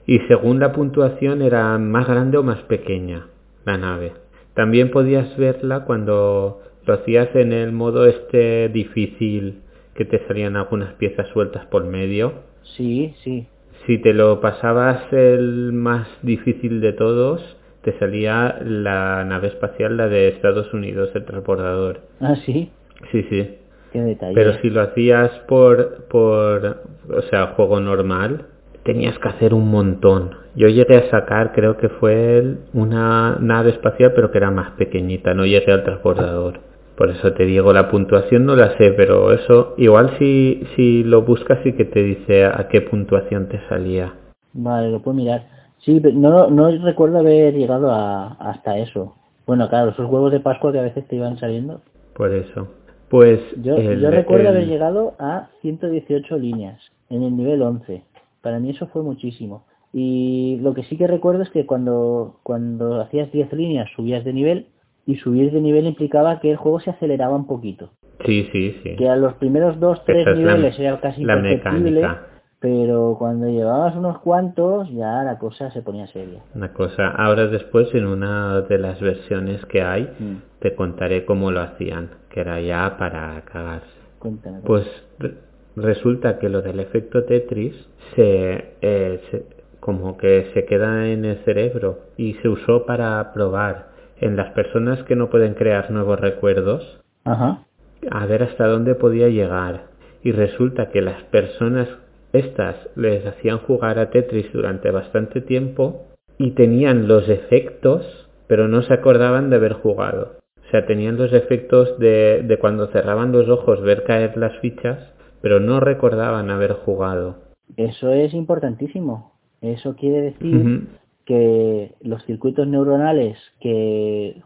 Y 0.07 0.19
según 0.21 0.61
la 0.61 0.73
puntuación 0.73 1.43
era 1.43 1.77
más 1.79 2.07
grande 2.09 2.38
o 2.38 2.43
más 2.43 2.62
pequeña 2.62 3.27
la 3.65 3.77
nave. 3.77 4.12
También 4.55 4.91
podías 4.91 5.37
verla 5.37 5.85
cuando 5.85 6.61
lo 6.85 6.95
hacías 6.95 7.29
en 7.35 7.53
el 7.53 7.73
modo 7.73 8.07
este 8.07 8.69
difícil 8.71 9.61
que 9.95 10.05
te 10.05 10.27
salían 10.27 10.57
algunas 10.57 10.95
piezas 10.95 11.29
sueltas 11.29 11.67
por 11.67 11.85
medio. 11.85 12.33
Sí, 12.77 13.15
sí. 13.23 13.47
Si 13.87 13.99
te 13.99 14.15
lo 14.15 14.41
pasabas 14.41 15.12
el 15.12 15.73
más 15.73 16.09
difícil 16.23 16.81
de 16.81 16.93
todos, 16.93 17.57
te 17.83 17.99
salía 17.99 18.59
la 18.65 19.25
nave 19.25 19.49
espacial, 19.49 19.97
la 19.97 20.09
de 20.09 20.29
Estados 20.29 20.73
Unidos, 20.73 21.11
el 21.15 21.25
transbordador. 21.25 22.01
Ah, 22.21 22.37
sí. 22.47 22.71
Sí, 23.11 23.23
sí. 23.29 23.57
Qué 23.92 24.00
detalle. 24.00 24.35
Pero 24.35 24.55
si 24.61 24.70
lo 24.70 24.81
hacías 24.81 25.31
por, 25.48 26.05
por, 26.09 26.83
o 27.14 27.22
sea, 27.31 27.48
juego 27.48 27.81
normal, 27.81 28.46
tenías 28.85 29.18
que 29.18 29.28
hacer 29.28 29.55
un 29.55 29.70
montón. 29.70 30.31
Yo 30.55 30.68
llegué 30.68 30.96
a 30.96 31.11
sacar, 31.11 31.52
creo 31.52 31.76
que 31.76 31.88
fue 31.88 32.57
una 32.72 33.37
nave 33.40 33.70
espacial, 33.70 34.12
pero 34.14 34.31
que 34.31 34.38
era 34.38 34.50
más 34.50 34.72
pequeñita, 34.72 35.35
no 35.35 35.44
llegué 35.44 35.72
al 35.72 35.85
transbordador. 35.85 36.61
Por 36.96 37.11
eso 37.11 37.33
te 37.33 37.44
digo, 37.44 37.72
la 37.72 37.90
puntuación 37.90 38.44
no 38.44 38.55
la 38.55 38.76
sé, 38.76 38.92
pero 38.92 39.33
eso, 39.33 39.74
igual 39.78 40.16
si, 40.18 40.62
si 40.76 41.02
lo 41.05 41.22
buscas 41.22 41.59
sí 41.62 41.72
que 41.72 41.85
te 41.85 42.02
dice 42.02 42.44
a 42.44 42.68
qué 42.70 42.83
puntuación 42.83 43.48
te 43.48 43.61
salía. 43.68 44.14
Vale, 44.52 44.90
lo 44.90 45.00
puedo 45.00 45.16
mirar. 45.16 45.46
Sí, 45.78 45.98
pero 46.00 46.14
no, 46.14 46.48
no 46.50 46.70
recuerdo 46.85 47.18
haber 47.18 47.55
llegado 47.55 47.90
a, 47.90 48.35
hasta 48.35 48.78
eso. 48.78 49.14
Bueno, 49.46 49.68
claro, 49.68 49.90
esos 49.90 50.09
huevos 50.09 50.31
de 50.31 50.40
Pascua 50.40 50.70
que 50.70 50.78
a 50.78 50.83
veces 50.83 51.07
te 51.09 51.16
iban 51.16 51.38
saliendo. 51.38 51.81
Por 52.14 52.33
eso. 52.33 52.68
Pues 53.12 53.40
Yo, 53.62 53.77
el- 53.77 54.01
yo 54.01 54.11
recuerdo 54.11 54.48
el- 54.48 54.57
haber 54.57 54.66
llegado 54.68 55.12
a 55.18 55.48
118 55.61 56.38
líneas 56.38 56.81
en 57.11 57.22
el 57.22 57.37
nivel 57.37 57.61
11. 57.61 58.05
Para 58.40 58.59
mí 58.59 58.70
eso 58.70 58.87
fue 58.87 59.03
muchísimo. 59.03 59.66
Y 59.92 60.59
lo 60.62 60.72
que 60.72 60.83
sí 60.85 60.96
que 60.96 61.07
recuerdo 61.07 61.42
es 61.42 61.51
que 61.51 61.66
cuando, 61.66 62.38
cuando 62.42 63.03
hacías 63.03 63.31
10 63.31 63.53
líneas 63.53 63.90
subías 63.94 64.25
de 64.25 64.33
nivel 64.33 64.66
y 65.05 65.16
subir 65.16 65.53
de 65.53 65.61
nivel 65.61 65.85
implicaba 65.87 66.40
que 66.40 66.53
el 66.53 66.57
juego 66.57 66.81
se 66.81 66.88
aceleraba 66.88 67.37
un 67.37 67.46
poquito. 67.46 67.90
Sí, 68.25 68.48
sí, 68.51 68.81
sí. 68.83 68.96
Que 68.96 69.11
a 69.11 69.16
los 69.16 69.35
primeros 69.35 69.79
2, 69.79 70.03
3 70.07 70.22
Esa 70.22 70.31
la- 70.31 70.37
niveles 70.37 70.79
era 70.79 70.98
casi 70.98 71.22
la 71.22 71.37
imperceptible, 71.37 71.90
mecánica. 72.01 72.27
pero 72.61 73.16
cuando 73.18 73.48
llevabas 73.51 73.94
unos 73.96 74.20
cuantos 74.20 74.88
ya 74.90 75.22
la 75.25 75.37
cosa 75.38 75.70
se 75.72 75.83
ponía 75.83 76.07
seria. 76.07 76.40
Una 76.55 76.72
cosa, 76.72 77.09
ahora 77.09 77.48
después 77.48 77.92
en 77.94 78.07
una 78.07 78.62
de 78.62 78.79
las 78.79 79.01
versiones 79.01 79.66
que 79.66 79.83
hay 79.83 80.05
Mm. 80.18 80.37
te 80.61 80.75
contaré 80.77 81.25
cómo 81.27 81.51
lo 81.51 81.61
hacían, 81.61 82.11
que 82.33 82.40
era 82.40 82.61
ya 82.61 82.97
para 82.99 83.40
cagarse. 83.42 83.87
Cuéntame. 84.18 84.61
Pues 84.64 84.87
re- 85.18 85.35
resulta 85.77 86.38
que 86.38 86.49
lo 86.49 86.62
del 86.62 86.81
efecto 86.81 87.25
Tetris 87.25 87.75
se, 88.16 88.75
eh, 88.81 89.21
se- 89.31 89.47
como 89.81 90.16
que 90.16 90.51
se 90.55 90.64
queda 90.64 91.09
en 91.09 91.25
el 91.25 91.38
cerebro 91.45 91.99
y 92.16 92.35
se 92.35 92.49
usó 92.49 92.87
para 92.87 93.33
probar 93.33 93.88
en 94.21 94.37
las 94.37 94.53
personas 94.53 95.03
que 95.05 95.16
no 95.16 95.29
pueden 95.29 95.55
crear 95.55 95.90
nuevos 95.90 96.21
recuerdos 96.21 97.01
Ajá. 97.25 97.64
a 98.11 98.27
ver 98.27 98.45
hasta 98.45 98.66
dónde 98.66 98.95
podía 98.95 99.29
llegar. 99.29 99.87
Y 100.23 100.31
resulta 100.31 100.90
que 100.90 101.03
las 101.03 101.21
personas 101.25 101.88
estas 102.33 102.77
les 102.95 103.27
hacían 103.27 103.59
jugar 103.59 103.99
a 103.99 104.11
Tetris 104.11 104.53
durante 104.53 104.90
bastante 104.92 105.40
tiempo 105.40 106.07
y 106.38 106.53
tenían 106.53 107.09
los 107.09 107.29
efectos, 107.29 108.29
pero 108.47 108.68
no 108.68 108.83
se 108.83 108.95
acordaban 108.95 109.51
de 109.51 109.57
haber 109.57 109.73
jugado. 109.75 110.37
O 110.72 110.74
sea, 110.74 110.87
tenían 110.87 111.18
los 111.18 111.35
efectos 111.35 111.98
de, 111.98 112.44
de 112.44 112.58
cuando 112.58 112.87
cerraban 112.87 113.30
los 113.30 113.46
ojos 113.50 113.82
ver 113.82 114.04
caer 114.04 114.38
las 114.38 114.56
fichas, 114.61 114.98
pero 115.42 115.61
no 115.61 115.80
recordaban 115.80 116.48
haber 116.48 116.72
jugado. 116.72 117.40
Eso 117.76 118.11
es 118.11 118.32
importantísimo. 118.32 119.35
Eso 119.61 119.94
quiere 119.96 120.22
decir 120.22 120.88
que 121.26 121.94
los 122.00 122.24
circuitos 122.24 122.66
neuronales 122.66 123.37
que 123.61 124.40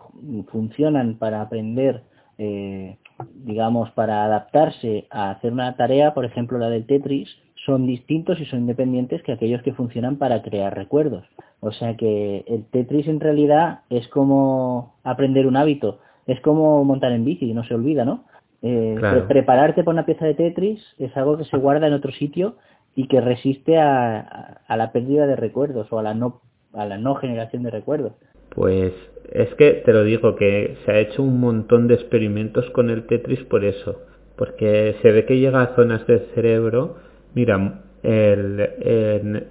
funcionan 0.50 1.16
para 1.16 1.42
aprender, 1.42 2.02
eh, 2.38 2.96
digamos, 3.44 3.92
para 3.92 4.24
adaptarse 4.24 5.06
a 5.10 5.30
hacer 5.30 5.52
una 5.52 5.76
tarea, 5.76 6.12
por 6.12 6.24
ejemplo 6.24 6.58
la 6.58 6.70
del 6.70 6.86
Tetris, 6.86 7.28
son 7.64 7.86
distintos 7.86 8.40
y 8.40 8.46
son 8.46 8.62
independientes 8.62 9.22
que 9.22 9.30
aquellos 9.30 9.62
que 9.62 9.74
funcionan 9.74 10.16
para 10.16 10.42
crear 10.42 10.74
recuerdos. 10.74 11.24
O 11.60 11.70
sea 11.70 11.96
que 11.96 12.44
el 12.48 12.64
Tetris 12.64 13.06
en 13.06 13.20
realidad 13.20 13.82
es 13.90 14.08
como 14.08 14.96
aprender 15.04 15.46
un 15.46 15.56
hábito, 15.56 16.00
es 16.26 16.40
como 16.40 16.84
montar 16.84 17.12
en 17.12 17.24
bici, 17.24 17.52
no 17.54 17.64
se 17.64 17.74
olvida, 17.74 18.04
¿no? 18.04 18.24
Eh, 18.62 18.96
Claro. 18.98 19.18
pre- 19.26 19.28
prepararte 19.28 19.84
para 19.84 19.94
una 19.94 20.06
pieza 20.06 20.24
de 20.26 20.34
Tetris 20.34 20.82
es 20.98 21.16
algo 21.16 21.36
que 21.38 21.44
se 21.44 21.56
guarda 21.56 21.86
en 21.86 21.92
otro 21.92 22.10
sitio 22.12 22.56
y 22.94 23.06
que 23.08 23.20
resiste 23.20 23.78
a, 23.78 24.18
a- 24.20 24.60
a 24.66 24.76
la 24.76 24.92
pérdida 24.92 25.26
de 25.26 25.36
recuerdos 25.36 25.92
o 25.92 25.98
a 25.98 26.02
la 26.02 26.14
no 26.14 26.40
a 26.72 26.84
la 26.84 26.98
no 26.98 27.14
generación 27.14 27.62
de 27.62 27.70
recuerdos. 27.70 28.12
Pues 28.54 28.92
es 29.32 29.54
que 29.54 29.82
te 29.84 29.92
lo 29.92 30.04
digo 30.04 30.36
que 30.36 30.76
se 30.84 30.92
ha 30.92 30.98
hecho 30.98 31.22
un 31.22 31.40
montón 31.40 31.88
de 31.88 31.94
experimentos 31.94 32.68
con 32.70 32.90
el 32.90 33.06
Tetris 33.06 33.42
por 33.44 33.64
eso, 33.64 34.00
porque 34.36 34.96
se 35.00 35.10
ve 35.12 35.24
que 35.26 35.38
llega 35.38 35.62
a 35.62 35.74
zonas 35.74 36.06
del 36.06 36.20
cerebro, 36.34 36.96
mira, 37.34 37.80
el, 38.02 38.60
el- 38.82 39.46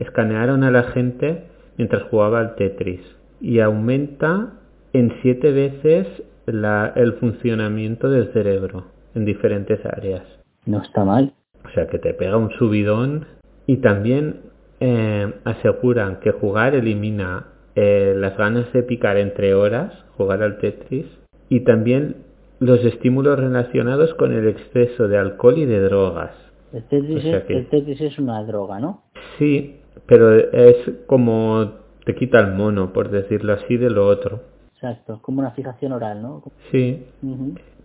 escanearon 0.00 0.62
a 0.64 0.70
la 0.70 0.84
gente 0.84 1.44
mientras 1.78 2.02
jugaba 2.04 2.40
al 2.40 2.54
Tetris 2.56 3.00
y 3.40 3.60
aumenta 3.60 4.52
en 4.92 5.12
siete 5.22 5.50
veces 5.52 6.06
la- 6.46 6.92
el 6.96 7.14
funcionamiento 7.14 8.10
del 8.10 8.32
cerebro 8.32 8.84
en 9.14 9.24
diferentes 9.24 9.84
áreas. 9.86 10.22
No 10.66 10.82
está 10.82 11.04
mal. 11.04 11.32
O 11.64 11.68
sea 11.74 11.86
que 11.86 11.98
te 11.98 12.14
pega 12.14 12.36
un 12.36 12.50
subidón 12.52 13.26
y 13.66 13.76
también 13.78 14.40
eh, 14.80 15.32
aseguran 15.44 16.18
que 16.20 16.32
jugar 16.32 16.74
elimina 16.74 17.46
eh, 17.76 18.14
las 18.16 18.36
ganas 18.36 18.70
de 18.72 18.82
picar 18.82 19.16
entre 19.16 19.54
horas, 19.54 19.92
jugar 20.16 20.42
al 20.42 20.58
Tetris, 20.58 21.06
y 21.48 21.60
también 21.60 22.16
los 22.58 22.84
estímulos 22.84 23.38
relacionados 23.38 24.12
con 24.14 24.32
el 24.32 24.48
exceso 24.48 25.06
de 25.08 25.18
alcohol 25.18 25.56
y 25.58 25.66
de 25.66 25.80
drogas. 25.80 26.32
El 26.72 26.82
Tetris, 26.84 27.16
O 27.18 27.20
sea 27.20 27.38
es, 27.38 27.44
que- 27.44 27.56
el 27.58 27.66
Tetris 27.68 28.00
es 28.00 28.18
una 28.18 28.42
droga, 28.44 28.80
¿no? 28.80 29.04
Sí, 29.38 29.76
pero 30.06 30.34
es 30.36 30.76
como 31.06 31.74
te 32.04 32.14
quita 32.16 32.40
el 32.40 32.52
mono, 32.54 32.92
por 32.92 33.10
decirlo 33.10 33.52
así, 33.52 33.76
de 33.76 33.88
lo 33.90 34.06
otro. 34.06 34.40
Exacto, 34.82 35.20
como 35.22 35.38
una 35.38 35.52
fijación 35.52 35.92
oral, 35.92 36.20
¿no? 36.20 36.42
Sí, 36.72 37.06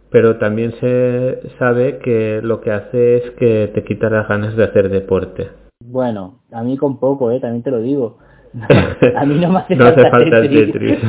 pero 0.10 0.38
también 0.38 0.72
se 0.80 1.42
sabe 1.60 2.00
que 2.00 2.40
lo 2.42 2.60
que 2.60 2.72
hace 2.72 3.18
es 3.18 3.32
que 3.38 3.68
te 3.68 3.84
quita 3.84 4.10
las 4.10 4.28
ganas 4.28 4.56
de 4.56 4.64
hacer 4.64 4.90
deporte. 4.90 5.48
Bueno, 5.80 6.40
a 6.52 6.64
mí 6.64 6.76
con 6.76 7.00
poco, 7.00 7.30
¿eh? 7.30 7.40
También 7.40 7.62
te 7.62 7.70
lo 7.70 7.82
digo. 7.82 8.18
a 9.16 9.26
mí 9.26 9.36
no 9.36 9.52
me 9.52 9.60
hace 9.60 9.76
No 9.76 9.86
hace 9.86 10.10
falta, 10.10 10.12
falta 10.18 10.38
el 10.40 10.50
Tetris. 10.50 10.74
Tetris. 10.74 11.00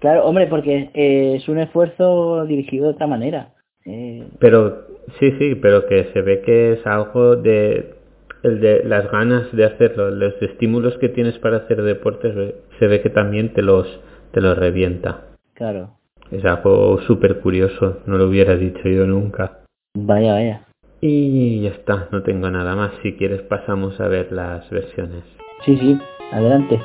claro, 0.00 0.24
hombre, 0.24 0.48
porque 0.48 0.90
eh, 0.92 1.36
es 1.36 1.48
un 1.48 1.60
esfuerzo 1.60 2.46
dirigido 2.46 2.86
de 2.86 2.94
otra 2.94 3.06
manera. 3.06 3.54
Eh, 3.84 4.26
Pero 4.40 4.88
sí, 5.20 5.30
sí, 5.38 5.54
pero 5.54 5.86
que 5.86 6.06
se 6.12 6.20
ve 6.22 6.40
que 6.40 6.72
es 6.72 6.84
algo 6.84 7.36
de 7.36 7.94
el 8.42 8.60
de 8.60 8.84
las 8.84 9.10
ganas 9.10 9.50
de 9.52 9.64
hacerlo, 9.64 10.10
los 10.10 10.40
estímulos 10.40 10.96
que 10.98 11.08
tienes 11.08 11.38
para 11.38 11.58
hacer 11.58 11.82
deportes, 11.82 12.54
se 12.78 12.86
ve 12.86 13.00
que 13.00 13.10
también 13.10 13.52
te 13.52 13.62
los 13.62 13.86
te 14.32 14.40
los 14.40 14.56
revienta. 14.56 15.24
claro. 15.54 15.94
Es 16.30 16.44
algo 16.44 17.00
súper 17.06 17.40
curioso, 17.40 18.02
no 18.04 18.18
lo 18.18 18.28
hubiera 18.28 18.54
dicho 18.54 18.86
yo 18.86 19.06
nunca. 19.06 19.60
Vaya, 19.94 20.34
vaya. 20.34 20.66
Y 21.00 21.62
ya 21.62 21.70
está, 21.70 22.08
no 22.10 22.22
tengo 22.22 22.50
nada 22.50 22.76
más. 22.76 22.92
Si 23.02 23.14
quieres 23.14 23.40
pasamos 23.42 23.98
a 23.98 24.08
ver 24.08 24.30
las 24.30 24.68
versiones. 24.68 25.24
Sí, 25.64 25.76
sí, 25.78 25.98
adelante. 26.30 26.78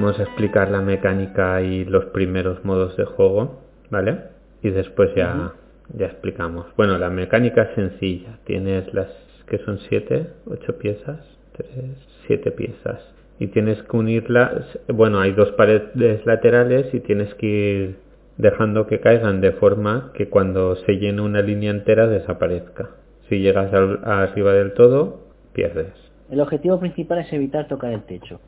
Vamos 0.00 0.18
a 0.20 0.22
explicar 0.22 0.70
la 0.70 0.80
mecánica 0.80 1.60
y 1.60 1.84
los 1.84 2.04
primeros 2.06 2.64
modos 2.64 2.96
de 2.96 3.04
juego, 3.04 3.60
¿vale? 3.90 4.18
Y 4.62 4.70
después 4.70 5.10
ya, 5.16 5.52
ya 5.92 6.06
explicamos. 6.06 6.66
Bueno, 6.76 6.98
la 6.98 7.10
mecánica 7.10 7.62
es 7.62 7.74
sencilla. 7.74 8.38
Tienes 8.44 8.92
las 8.94 9.08
que 9.48 9.58
son 9.58 9.78
siete, 9.88 10.28
ocho 10.46 10.78
piezas, 10.78 11.18
tres, 11.56 11.96
siete 12.28 12.52
piezas. 12.52 13.00
Y 13.40 13.48
tienes 13.48 13.82
que 13.82 13.96
unirlas, 13.96 14.78
bueno, 14.86 15.18
hay 15.20 15.32
dos 15.32 15.50
paredes 15.52 16.24
laterales 16.26 16.92
y 16.94 17.00
tienes 17.00 17.34
que 17.34 17.46
ir 17.46 17.96
dejando 18.36 18.86
que 18.86 19.00
caigan 19.00 19.40
de 19.40 19.50
forma 19.52 20.12
que 20.14 20.28
cuando 20.28 20.76
se 20.76 20.92
llene 20.92 21.22
una 21.22 21.42
línea 21.42 21.72
entera 21.72 22.06
desaparezca. 22.06 22.90
Si 23.28 23.40
llegas 23.40 23.72
al- 23.74 24.00
arriba 24.04 24.52
del 24.52 24.74
todo, 24.74 25.22
pierdes. 25.54 25.92
El 26.30 26.40
objetivo 26.40 26.78
principal 26.78 27.18
es 27.18 27.32
evitar 27.32 27.66
tocar 27.66 27.92
el 27.92 28.02
techo. 28.02 28.40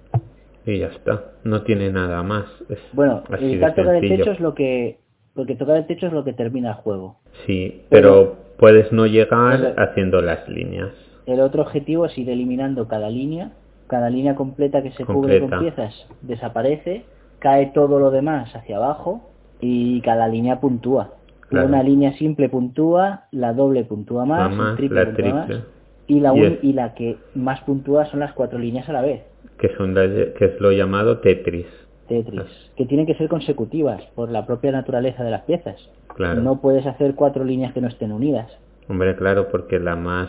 Y 0.66 0.78
ya 0.78 0.88
está. 0.88 1.32
No 1.44 1.62
tiene 1.62 1.90
nada 1.90 2.22
más. 2.22 2.44
Es 2.68 2.78
Bueno, 2.92 3.22
evitar 3.38 3.74
tocar 3.74 3.94
el 3.96 4.08
techo 4.08 4.30
es 4.32 4.40
lo 4.40 4.54
que... 4.54 4.98
Porque 5.34 5.54
tocar 5.56 5.76
el 5.76 5.86
techo 5.86 6.06
es 6.06 6.12
lo 6.12 6.24
que 6.24 6.32
termina 6.32 6.70
el 6.70 6.74
juego. 6.76 7.16
Sí, 7.46 7.82
Pero- 7.88 8.10
pero 8.10 8.36
puedes 8.58 8.92
no 8.92 9.06
llegar 9.06 9.74
haciendo 9.78 10.20
las 10.20 10.46
líneas. 10.48 10.90
El 11.26 11.40
otro 11.40 11.62
objetivo 11.62 12.06
es 12.06 12.18
ir 12.18 12.28
eliminando 12.28 12.88
cada 12.88 13.08
línea. 13.08 13.52
Cada 13.86 14.10
línea 14.10 14.34
completa 14.34 14.82
que 14.82 14.90
se 14.92 15.04
cubre 15.04 15.40
con 15.40 15.60
piezas 15.60 16.06
desaparece. 16.22 17.04
Cae 17.38 17.66
todo 17.74 17.98
lo 17.98 18.10
demás 18.10 18.54
hacia 18.54 18.76
abajo. 18.76 19.22
Y 19.60 20.00
cada 20.02 20.28
línea 20.28 20.60
puntúa. 20.60 21.14
Claro. 21.48 21.66
Una 21.68 21.82
línea 21.82 22.12
simple 22.14 22.48
puntúa, 22.48 23.24
la 23.32 23.52
doble 23.52 23.84
puntúa 23.84 24.24
más, 24.24 24.54
más, 24.54 24.76
triple 24.76 25.00
la 25.04 25.06
puntúa 25.10 25.32
más. 25.34 25.46
triple. 25.46 25.64
Y 26.06 26.20
la, 26.20 26.34
Y 26.34 26.40
un- 26.40 26.46
es- 26.46 26.58
y 26.64 26.72
la 26.72 26.94
que 26.94 27.16
más 27.34 27.60
puntúa 27.62 28.04
son 28.06 28.20
las 28.20 28.32
cuatro 28.34 28.58
líneas 28.58 28.88
a 28.88 28.92
la 28.92 29.00
vez. 29.02 29.22
Que, 29.60 29.68
son 29.76 29.94
las- 29.94 30.34
que 30.36 30.44
es 30.46 30.60
lo 30.60 30.72
llamado 30.72 31.18
Tetris. 31.18 31.66
Tetris, 32.08 32.72
que 32.76 32.86
tienen 32.86 33.06
que 33.06 33.14
ser 33.14 33.28
consecutivas 33.28 34.02
por 34.16 34.30
la 34.30 34.46
propia 34.46 34.72
naturaleza 34.72 35.22
de 35.22 35.30
las 35.30 35.42
piezas. 35.42 35.76
Claro. 36.16 36.40
No 36.40 36.60
puedes 36.60 36.84
hacer 36.86 37.14
cuatro 37.14 37.44
líneas 37.44 37.72
que 37.72 37.80
no 37.80 37.88
estén 37.88 38.10
unidas. 38.10 38.50
Hombre, 38.88 39.14
claro, 39.16 39.48
porque 39.50 39.78
la 39.78 39.94
más... 39.96 40.28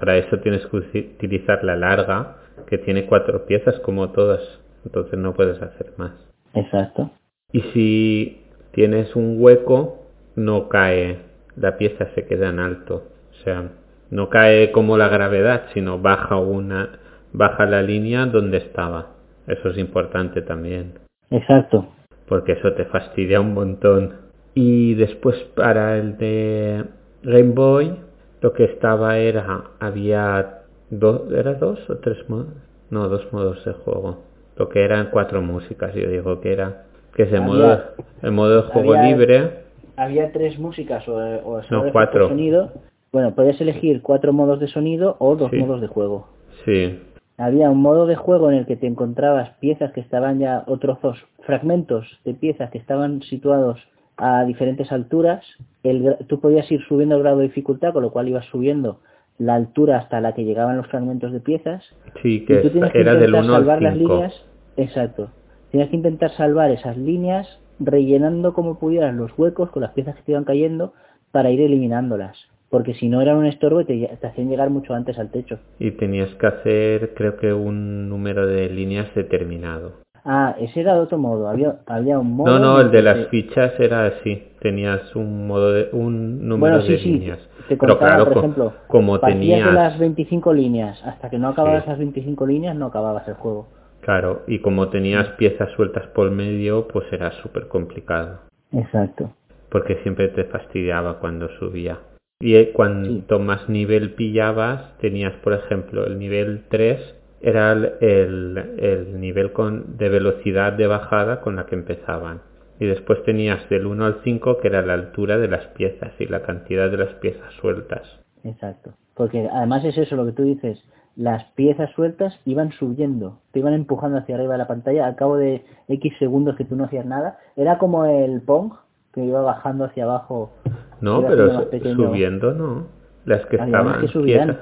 Para 0.00 0.16
eso 0.16 0.38
tienes 0.38 0.66
que 0.66 0.76
utilizar 0.76 1.62
la 1.62 1.76
larga, 1.76 2.36
que 2.66 2.78
tiene 2.78 3.06
cuatro 3.06 3.44
piezas 3.46 3.78
como 3.80 4.10
todas. 4.10 4.40
Entonces 4.84 5.18
no 5.18 5.34
puedes 5.34 5.60
hacer 5.60 5.92
más. 5.96 6.12
Exacto. 6.54 7.10
Y 7.52 7.60
si 7.72 8.42
tienes 8.72 9.14
un 9.14 9.36
hueco, 9.38 10.06
no 10.36 10.68
cae, 10.68 11.18
la 11.56 11.76
pieza 11.76 12.08
se 12.14 12.24
queda 12.26 12.48
en 12.48 12.58
alto. 12.60 13.04
O 13.30 13.44
sea, 13.44 13.68
no 14.10 14.28
cae 14.30 14.72
como 14.72 14.96
la 14.96 15.08
gravedad, 15.08 15.64
sino 15.74 15.98
baja 15.98 16.36
una, 16.36 16.98
baja 17.32 17.66
la 17.66 17.82
línea 17.82 18.26
donde 18.26 18.58
estaba. 18.58 19.08
Eso 19.46 19.70
es 19.70 19.78
importante 19.78 20.42
también, 20.42 20.94
Exacto. 21.30 21.88
porque 22.28 22.52
eso 22.52 22.72
te 22.74 22.84
fastidia 22.86 23.40
un 23.40 23.54
montón. 23.54 24.14
Y 24.54 24.94
después 24.94 25.36
para 25.54 25.96
el 25.98 26.18
de 26.18 26.84
Game 27.22 27.52
Boy, 27.54 27.94
lo 28.40 28.52
que 28.52 28.64
estaba 28.64 29.16
era, 29.18 29.62
había 29.80 30.60
dos, 30.90 31.30
¿era 31.32 31.54
dos 31.54 31.78
o 31.88 31.96
tres 31.96 32.28
modos? 32.28 32.48
No, 32.90 33.08
dos 33.08 33.30
modos 33.32 33.64
de 33.64 33.72
juego. 33.72 34.18
Lo 34.56 34.68
que 34.68 34.82
eran 34.84 35.08
cuatro 35.10 35.40
músicas, 35.42 35.94
yo 35.94 36.08
digo 36.08 36.40
que 36.40 36.52
era, 36.52 36.84
que 37.14 37.22
es 37.24 37.28
el 37.32 37.42
Había- 37.42 37.46
modo, 37.46 37.80
el 38.22 38.32
modo 38.32 38.56
de 38.62 38.68
juego 38.68 38.94
había- 38.94 39.16
libre, 39.16 39.68
Había 39.96 40.30
tres 40.30 40.58
músicas 40.60 41.08
o, 41.08 41.16
o 41.16 41.60
No, 41.70 41.90
cuatro. 41.92 42.28
sonido. 42.28 42.70
Bueno, 43.12 43.34
podías 43.34 43.60
elegir 43.60 44.00
cuatro 44.00 44.32
modos 44.32 44.60
de 44.60 44.68
sonido 44.68 45.16
o 45.18 45.34
dos 45.34 45.50
Sí. 45.50 45.56
modos 45.56 45.80
de 45.80 45.86
juego. 45.88 46.28
sí, 46.64 47.00
Había 47.38 47.70
un 47.70 47.80
modo 47.80 48.06
de 48.06 48.16
juego 48.16 48.50
en 48.50 48.58
el 48.58 48.66
que 48.66 48.76
te 48.76 48.88
encontrabas 48.88 49.50
piezas 49.60 49.92
que 49.92 50.00
estaban 50.00 50.40
ya, 50.40 50.64
o 50.66 50.78
trozos, 50.78 51.24
fragmentos 51.46 52.06
de 52.24 52.34
piezas 52.34 52.70
que 52.70 52.78
estaban 52.78 53.22
situados 53.22 53.80
a 54.16 54.44
diferentes 54.44 54.90
alturas. 54.90 55.44
El, 55.84 56.16
tú 56.26 56.40
podías 56.40 56.70
ir 56.70 56.82
subiendo 56.88 57.14
el 57.14 57.22
grado 57.22 57.38
de 57.38 57.44
dificultad, 57.44 57.92
con 57.92 58.02
lo 58.02 58.10
cual 58.10 58.28
ibas 58.28 58.44
subiendo 58.46 59.00
la 59.38 59.54
altura 59.54 59.98
hasta 59.98 60.20
la 60.20 60.34
que 60.34 60.44
llegaban 60.44 60.76
los 60.76 60.88
fragmentos 60.88 61.32
de 61.32 61.38
piezas. 61.38 61.84
sí, 62.22 62.36
Y 62.36 62.44
que 62.44 62.56
tú 62.56 62.70
tienes 62.70 62.90
que 62.90 63.00
era 63.00 63.14
del 63.14 63.30
intentar 63.30 63.44
1 63.44 63.54
al 63.54 63.60
salvar 63.60 63.82
las 63.82 63.94
5. 63.94 64.12
líneas. 64.12 64.44
Exacto. 64.76 65.30
Tienes 65.70 65.90
que 65.90 65.96
intentar 65.96 66.30
salvar 66.32 66.72
esas 66.72 66.96
líneas 66.96 67.46
rellenando 67.78 68.52
como 68.52 68.80
pudieras 68.80 69.14
los 69.14 69.30
huecos 69.38 69.70
con 69.70 69.82
las 69.82 69.92
piezas 69.92 70.16
que 70.16 70.22
te 70.22 70.32
iban 70.32 70.44
cayendo 70.44 70.92
para 71.30 71.50
ir 71.50 71.60
eliminándolas. 71.60 72.36
Porque 72.70 72.94
si 72.94 73.08
no 73.08 73.22
eran 73.22 73.36
un 73.38 73.46
estorbo 73.46 73.80
y 73.80 73.84
te, 73.86 74.16
te 74.20 74.26
hacían 74.26 74.48
llegar 74.50 74.68
mucho 74.70 74.92
antes 74.94 75.18
al 75.18 75.30
techo. 75.30 75.58
Y 75.78 75.92
tenías 75.92 76.34
que 76.34 76.46
hacer, 76.46 77.14
creo 77.14 77.36
que 77.38 77.52
un 77.52 78.08
número 78.08 78.46
de 78.46 78.68
líneas 78.68 79.14
determinado. 79.14 79.92
Ah, 80.24 80.54
ese 80.60 80.80
era 80.80 80.94
de 80.94 81.00
otro 81.00 81.16
modo. 81.16 81.48
Había, 81.48 81.76
había 81.86 82.18
un 82.18 82.32
modo. 82.36 82.50
No, 82.50 82.58
no, 82.58 82.80
el 82.82 82.90
de 82.90 83.00
las 83.00 83.16
te- 83.16 83.24
fichas 83.26 83.72
era 83.80 84.04
así. 84.06 84.42
Tenías 84.60 85.16
un 85.16 85.46
modo 85.46 85.72
de, 85.72 85.88
un 85.92 86.46
número 86.46 86.74
Bueno, 86.76 86.86
sí, 86.86 86.92
de 86.92 86.98
sí. 86.98 87.12
líneas. 87.12 87.38
Te 87.68 87.76
Pero 87.76 87.94
contaba, 87.94 88.10
claro, 88.10 88.24
por 88.24 88.32
co- 88.34 88.38
ejemplo, 88.40 88.72
como 88.88 89.20
tenías, 89.20 89.64
de 89.66 89.72
las 89.72 89.98
25 89.98 90.52
líneas. 90.52 91.02
Hasta 91.06 91.30
que 91.30 91.38
no 91.38 91.48
acababas 91.48 91.84
Sí. 91.84 91.90
las 91.90 91.98
25 91.98 92.46
líneas, 92.46 92.76
no 92.76 92.86
acababas 92.86 93.26
el 93.28 93.34
juego. 93.34 93.68
claro, 94.02 94.42
y 94.46 94.58
como 94.60 94.88
tenías 94.88 95.28
piezas 95.38 95.70
sueltas 95.72 96.06
por 96.08 96.30
medio, 96.30 96.88
pues 96.88 97.10
era 97.12 97.30
súper 97.42 97.68
complicado. 97.68 98.40
Exacto. 98.72 99.30
Porque 99.70 99.96
siempre 100.02 100.28
te 100.28 100.44
fastidiaba 100.44 101.18
cuando 101.20 101.48
subía. 101.58 101.98
Y 102.40 102.54
eh, 102.54 102.72
cuanto 102.72 103.40
más 103.40 103.68
nivel 103.68 104.14
pillabas, 104.14 104.96
tenías, 104.98 105.34
por 105.42 105.54
ejemplo, 105.54 106.06
el 106.06 106.20
nivel 106.20 106.66
3 106.68 107.16
era 107.40 107.72
el, 107.72 107.92
el, 108.00 108.58
el 108.78 109.20
nivel 109.20 109.52
con, 109.52 109.96
de 109.96 110.08
velocidad 110.08 110.72
de 110.74 110.86
bajada 110.86 111.40
con 111.40 111.56
la 111.56 111.66
que 111.66 111.74
empezaban. 111.74 112.42
Y 112.78 112.86
después 112.86 113.24
tenías 113.24 113.68
del 113.68 113.86
1 113.86 114.04
al 114.04 114.20
5 114.22 114.58
que 114.58 114.68
era 114.68 114.82
la 114.82 114.94
altura 114.94 115.36
de 115.38 115.48
las 115.48 115.66
piezas 115.68 116.12
y 116.20 116.26
la 116.26 116.42
cantidad 116.42 116.88
de 116.88 116.98
las 116.98 117.14
piezas 117.14 117.52
sueltas. 117.54 118.20
Exacto. 118.44 118.92
Porque 119.14 119.48
además 119.52 119.84
es 119.84 119.98
eso 119.98 120.14
lo 120.14 120.24
que 120.24 120.32
tú 120.32 120.44
dices. 120.44 120.80
Las 121.16 121.42
piezas 121.56 121.90
sueltas 121.96 122.38
iban 122.44 122.70
subiendo, 122.70 123.40
te 123.50 123.58
iban 123.58 123.74
empujando 123.74 124.18
hacia 124.18 124.36
arriba 124.36 124.52
de 124.52 124.58
la 124.58 124.68
pantalla 124.68 125.06
al 125.06 125.16
cabo 125.16 125.36
de 125.36 125.64
X 125.88 126.12
segundos 126.20 126.54
que 126.54 126.64
tú 126.64 126.76
no 126.76 126.84
hacías 126.84 127.04
nada. 127.04 127.40
Era 127.56 127.78
como 127.78 128.04
el 128.04 128.40
Pong 128.42 128.74
que 129.12 129.24
iba 129.24 129.42
bajando 129.42 129.86
hacia 129.86 130.04
abajo. 130.04 130.52
No, 131.00 131.24
pero 131.26 131.68
subiendo 131.94 132.52
no. 132.52 132.86
Las 133.24 133.44
que 133.46 133.56
estaban 133.56 134.00
que 134.00 134.06
quietas. 134.22 134.56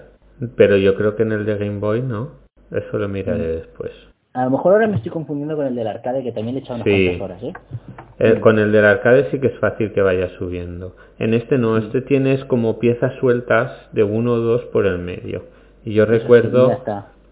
Pero 0.56 0.76
yo 0.76 0.94
creo 0.96 1.16
que 1.16 1.22
en 1.22 1.32
el 1.32 1.46
de 1.46 1.56
Game 1.56 1.78
Boy 1.78 2.02
no. 2.02 2.30
Eso 2.70 2.98
lo 2.98 3.08
miraré 3.08 3.38
Mm. 3.44 3.56
después. 3.60 3.92
A 4.34 4.44
lo 4.44 4.50
mejor 4.50 4.74
ahora 4.74 4.86
me 4.86 4.96
estoy 4.96 5.10
confundiendo 5.10 5.56
con 5.56 5.66
el 5.66 5.74
del 5.74 5.86
arcade 5.86 6.22
que 6.22 6.32
también 6.32 6.56
le 6.56 6.60
he 6.60 6.62
echado 6.64 6.82
unas 6.82 6.86
Sí. 6.86 7.18
horas, 7.20 7.42
¿eh? 7.42 7.52
Eh, 8.18 8.40
con 8.40 8.58
el 8.58 8.70
del 8.70 8.84
arcade 8.84 9.30
sí 9.30 9.38
que 9.40 9.46
es 9.46 9.58
fácil 9.60 9.92
que 9.92 10.02
vaya 10.02 10.28
subiendo. 10.38 10.94
En 11.18 11.32
este 11.32 11.56
no, 11.56 11.78
este 11.78 12.02
tienes 12.02 12.44
como 12.44 12.78
piezas 12.78 13.14
sueltas 13.20 13.72
de 13.92 14.02
uno 14.02 14.32
o 14.34 14.38
dos 14.38 14.62
por 14.66 14.84
el 14.86 14.98
medio. 14.98 15.44
Y 15.84 15.94
yo 15.94 16.02
Eso 16.02 16.12
recuerdo, 16.12 16.82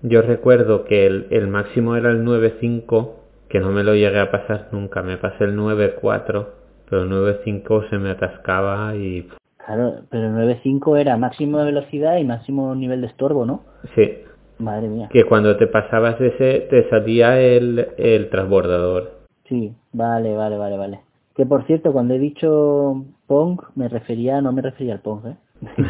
yo 0.02 0.22
recuerdo 0.22 0.84
que 0.84 1.06
el, 1.06 1.26
el 1.30 1.46
máximo 1.48 1.96
era 1.96 2.10
el 2.10 2.24
9.5, 2.24 3.16
que 3.48 3.60
no 3.60 3.70
me 3.70 3.82
lo 3.84 3.94
llegué 3.94 4.20
a 4.20 4.30
pasar 4.30 4.68
nunca. 4.72 5.02
Me 5.02 5.18
pasé 5.18 5.44
el 5.44 5.56
9.4, 5.56 6.46
pero 6.88 7.02
el 7.02 7.10
9.5 7.10 7.90
se 7.90 7.98
me 7.98 8.10
atascaba 8.10 8.94
y 8.96 9.28
Claro, 9.64 10.00
pero 10.10 10.24
el 10.26 10.58
9.5 10.62 10.98
era 10.98 11.16
máximo 11.16 11.58
de 11.58 11.64
velocidad 11.66 12.18
y 12.18 12.24
máximo 12.24 12.74
nivel 12.74 13.00
de 13.00 13.06
estorbo, 13.06 13.46
¿no? 13.46 13.62
sí, 13.94 14.18
Madre 14.58 14.88
mía. 14.88 15.08
que 15.10 15.24
cuando 15.24 15.56
te 15.56 15.66
pasabas 15.66 16.20
ese 16.20 16.66
te 16.70 16.88
salía 16.90 17.40
el, 17.40 17.88
el 17.96 18.28
transbordador. 18.30 19.12
Sí, 19.48 19.72
vale, 19.92 20.34
vale, 20.36 20.56
vale, 20.58 20.76
vale. 20.76 21.00
Que 21.34 21.44
por 21.46 21.64
cierto, 21.66 21.92
cuando 21.92 22.14
he 22.14 22.18
dicho 22.18 23.04
Pong, 23.26 23.60
me 23.74 23.88
refería, 23.88 24.40
no 24.40 24.52
me 24.52 24.62
refería 24.62 24.92
al 24.94 25.00
Pong, 25.00 25.26
¿eh? 25.26 25.36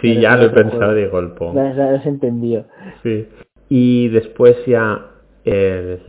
Sí, 0.00 0.14
Me 0.14 0.20
ya 0.22 0.36
lo 0.36 0.44
he 0.44 0.50
pensado 0.50 0.92
juego. 0.92 0.94
de 0.94 1.08
golpe. 1.08 1.44
Ya 1.54 1.72
ya 1.74 1.90
lo 1.90 1.96
has 1.98 2.06
entendido. 2.06 2.64
Sí. 3.02 3.26
Y 3.68 4.08
después 4.08 4.56
ya 4.66 5.06
el- 5.44 6.00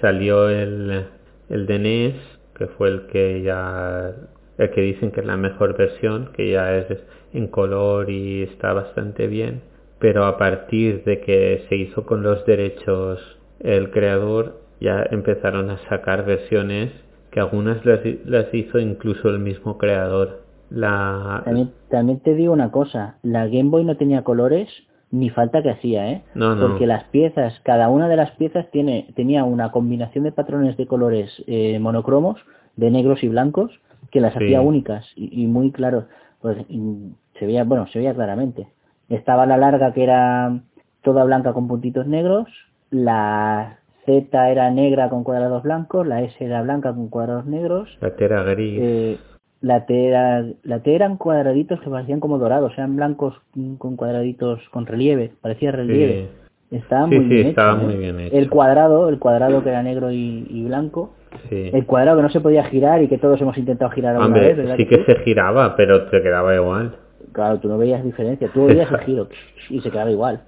salió 0.00 0.48
el, 0.48 1.06
el 1.48 1.66
de 1.66 1.78
NES, 1.78 2.14
que 2.54 2.66
fue 2.66 2.88
el 2.88 3.06
que 3.06 3.42
ya, 3.42 4.12
el 4.58 4.70
que 4.70 4.80
dicen 4.80 5.10
que 5.10 5.20
es 5.20 5.26
la 5.26 5.36
mejor 5.36 5.76
versión, 5.76 6.30
que 6.34 6.52
ya 6.52 6.76
es 6.76 6.86
en 7.32 7.48
color 7.48 8.10
y 8.10 8.42
está 8.42 8.72
bastante 8.72 9.26
bien. 9.26 9.62
Pero 9.98 10.24
a 10.24 10.36
partir 10.36 11.04
de 11.04 11.20
que 11.20 11.64
se 11.68 11.76
hizo 11.76 12.04
con 12.04 12.22
los 12.22 12.44
derechos 12.44 13.20
el 13.60 13.90
creador, 13.90 14.60
ya 14.80 15.06
empezaron 15.10 15.70
a 15.70 15.78
sacar 15.88 16.24
versiones 16.24 16.90
que 17.30 17.40
algunas 17.40 17.84
las, 17.86 18.00
las 18.24 18.52
hizo 18.52 18.78
incluso 18.78 19.28
el 19.28 19.38
mismo 19.38 19.78
creador. 19.78 20.42
La, 20.70 21.42
También, 21.44 21.72
también 21.90 22.20
te 22.20 22.34
digo 22.34 22.52
una 22.52 22.70
cosa, 22.70 23.18
la 23.22 23.46
Game 23.46 23.70
Boy 23.70 23.84
no 23.84 23.96
tenía 23.96 24.24
colores 24.24 24.68
ni 25.12 25.30
falta 25.30 25.62
que 25.62 25.70
hacía, 25.70 26.10
¿eh? 26.10 26.22
No, 26.34 26.56
no. 26.56 26.66
Porque 26.66 26.86
las 26.86 27.04
piezas, 27.04 27.60
cada 27.62 27.88
una 27.88 28.08
de 28.08 28.16
las 28.16 28.32
piezas 28.32 28.68
tiene, 28.72 29.08
tenía 29.14 29.44
una 29.44 29.70
combinación 29.70 30.24
de 30.24 30.32
patrones 30.32 30.76
de 30.76 30.86
colores 30.86 31.30
eh, 31.46 31.78
monocromos, 31.78 32.40
de 32.76 32.90
negros 32.90 33.22
y 33.22 33.28
blancos, 33.28 33.70
que 34.10 34.20
las 34.20 34.32
Sí. 34.32 34.38
hacía 34.44 34.60
únicas 34.62 35.06
y, 35.14 35.42
y 35.42 35.46
muy 35.46 35.70
claro, 35.70 36.06
pues 36.40 36.58
y 36.68 37.12
se 37.38 37.46
veía, 37.46 37.62
bueno, 37.64 37.86
se 37.88 37.98
veía 38.00 38.14
claramente. 38.14 38.66
Estaba 39.08 39.46
la 39.46 39.56
larga 39.58 39.92
que 39.92 40.02
era 40.02 40.60
toda 41.02 41.24
blanca 41.24 41.52
con 41.52 41.68
puntitos 41.68 42.06
negros, 42.06 42.48
la 42.90 43.78
Z 44.06 44.50
era 44.50 44.70
negra 44.70 45.08
con 45.10 45.22
cuadrados 45.24 45.62
blancos, 45.62 46.06
la 46.06 46.22
S 46.22 46.34
era 46.44 46.62
blanca 46.62 46.92
con 46.94 47.08
cuadrados 47.08 47.46
negros. 47.46 47.96
La 48.00 48.16
T 48.16 48.24
era 48.24 48.42
gris. 48.42 48.78
Eh, 48.82 49.18
la 49.62 49.86
T, 49.86 50.08
era, 50.08 50.44
la 50.64 50.80
T 50.80 50.94
eran 50.94 51.16
cuadraditos 51.16 51.80
que 51.80 51.88
parecían 51.88 52.20
como 52.20 52.38
dorados, 52.38 52.72
eran 52.76 52.96
blancos 52.96 53.40
con 53.78 53.96
cuadraditos 53.96 54.60
con 54.70 54.86
relieve, 54.86 55.32
parecía 55.40 55.72
relieve. 55.72 56.28
Estaba 56.70 57.06
Sí, 57.08 57.16
muy 57.16 57.24
sí, 57.28 57.34
bien 57.34 57.46
estaba 57.48 57.72
hecho, 57.74 57.82
muy 57.82 57.94
¿eh? 57.94 57.98
bien 57.98 58.20
hecho. 58.20 58.36
El 58.36 58.50
cuadrado, 58.50 59.08
el 59.08 59.18
cuadrado 59.18 59.62
que 59.62 59.68
era 59.70 59.82
negro 59.82 60.10
y, 60.10 60.46
y 60.48 60.64
blanco, 60.64 61.14
el 61.50 61.86
cuadrado 61.86 62.16
que 62.18 62.22
no 62.22 62.30
se 62.30 62.40
podía 62.40 62.64
girar 62.64 63.02
y 63.02 63.08
que 63.08 63.18
todos 63.18 63.40
hemos 63.40 63.56
intentado 63.58 63.90
girar 63.92 64.12
alguna 64.16 64.26
Hombre, 64.26 64.48
vez, 64.48 64.56
¿verdad 64.56 64.76
sí 64.76 64.86
que 64.86 65.04
que 65.04 65.14
se 65.14 65.20
giraba, 65.20 65.76
pero 65.76 66.06
te 66.06 66.22
quedaba 66.22 66.54
igual. 66.54 66.96
Claro, 67.32 67.58
tú 67.58 67.68
no 67.68 67.78
veías 67.78 68.02
diferencia, 68.04 68.48
tú 68.52 68.66
veías 68.66 68.90
el 68.90 68.98
giro 69.00 69.28
y 69.70 69.80
se 69.80 69.90
quedaba 69.90 70.10
igual. 70.10 70.40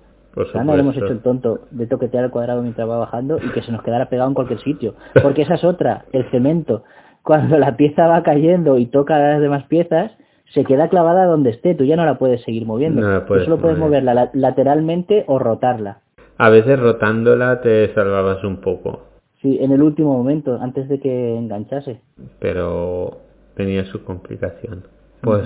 Ya 0.53 0.65
no 0.65 0.75
hemos 0.75 0.97
hecho 0.97 1.07
el 1.07 1.21
tonto 1.21 1.61
de 1.71 1.87
toquetear 1.87 2.25
el 2.25 2.31
cuadrado 2.31 2.63
mientras 2.63 2.89
va 2.89 2.99
bajando 2.99 3.39
y 3.39 3.53
que 3.53 3.63
se 3.63 3.71
nos 3.71 3.83
quedara 3.83 4.09
pegado 4.09 4.29
en 4.29 4.35
cualquier 4.35 4.61
sitio. 4.61 4.95
Porque 5.23 5.43
esa 5.43 5.55
es 5.55 5.65
otra, 5.65 6.07
el 6.13 6.25
cemento. 6.31 6.83
Cuando 7.25 7.59
la 7.59 7.77
pieza 7.77 8.07
va 8.07 8.23
cayendo 8.23 8.79
y 8.79 8.87
toca 8.87 9.19
las 9.19 9.41
demás 9.41 9.65
piezas, 9.65 10.13
se 10.53 10.63
queda 10.65 10.89
clavada 10.89 11.25
donde 11.25 11.51
esté, 11.51 11.75
tú 11.75 11.85
ya 11.85 11.97
no 11.97 12.05
la 12.05 12.19
puedes 12.19 12.43
seguir 12.43 12.67
moviendo. 12.67 13.01
No 13.01 13.21
Tú 13.23 13.27
puedes 13.29 13.45
solo 13.45 13.59
puedes 13.59 13.79
mover. 13.79 14.03
moverla 14.05 14.15
la- 14.15 14.31
lateralmente 14.35 15.25
o 15.27 15.39
rotarla. 15.39 15.99
A 16.37 16.51
veces 16.51 16.79
rotándola 16.79 17.61
te 17.63 17.93
salvabas 17.95 18.45
un 18.45 18.59
poco, 18.59 19.01
Sí, 19.41 19.59
en 19.61 19.73
el 19.73 19.83
último 19.83 20.13
momento, 20.17 20.59
antes 20.61 20.89
de 20.89 21.01
que 21.01 21.37
enganchase. 21.37 22.01
pero 22.41 23.19
tenía 23.57 23.85
su 23.87 24.05
complicación. 24.05 24.85
Pues 25.21 25.43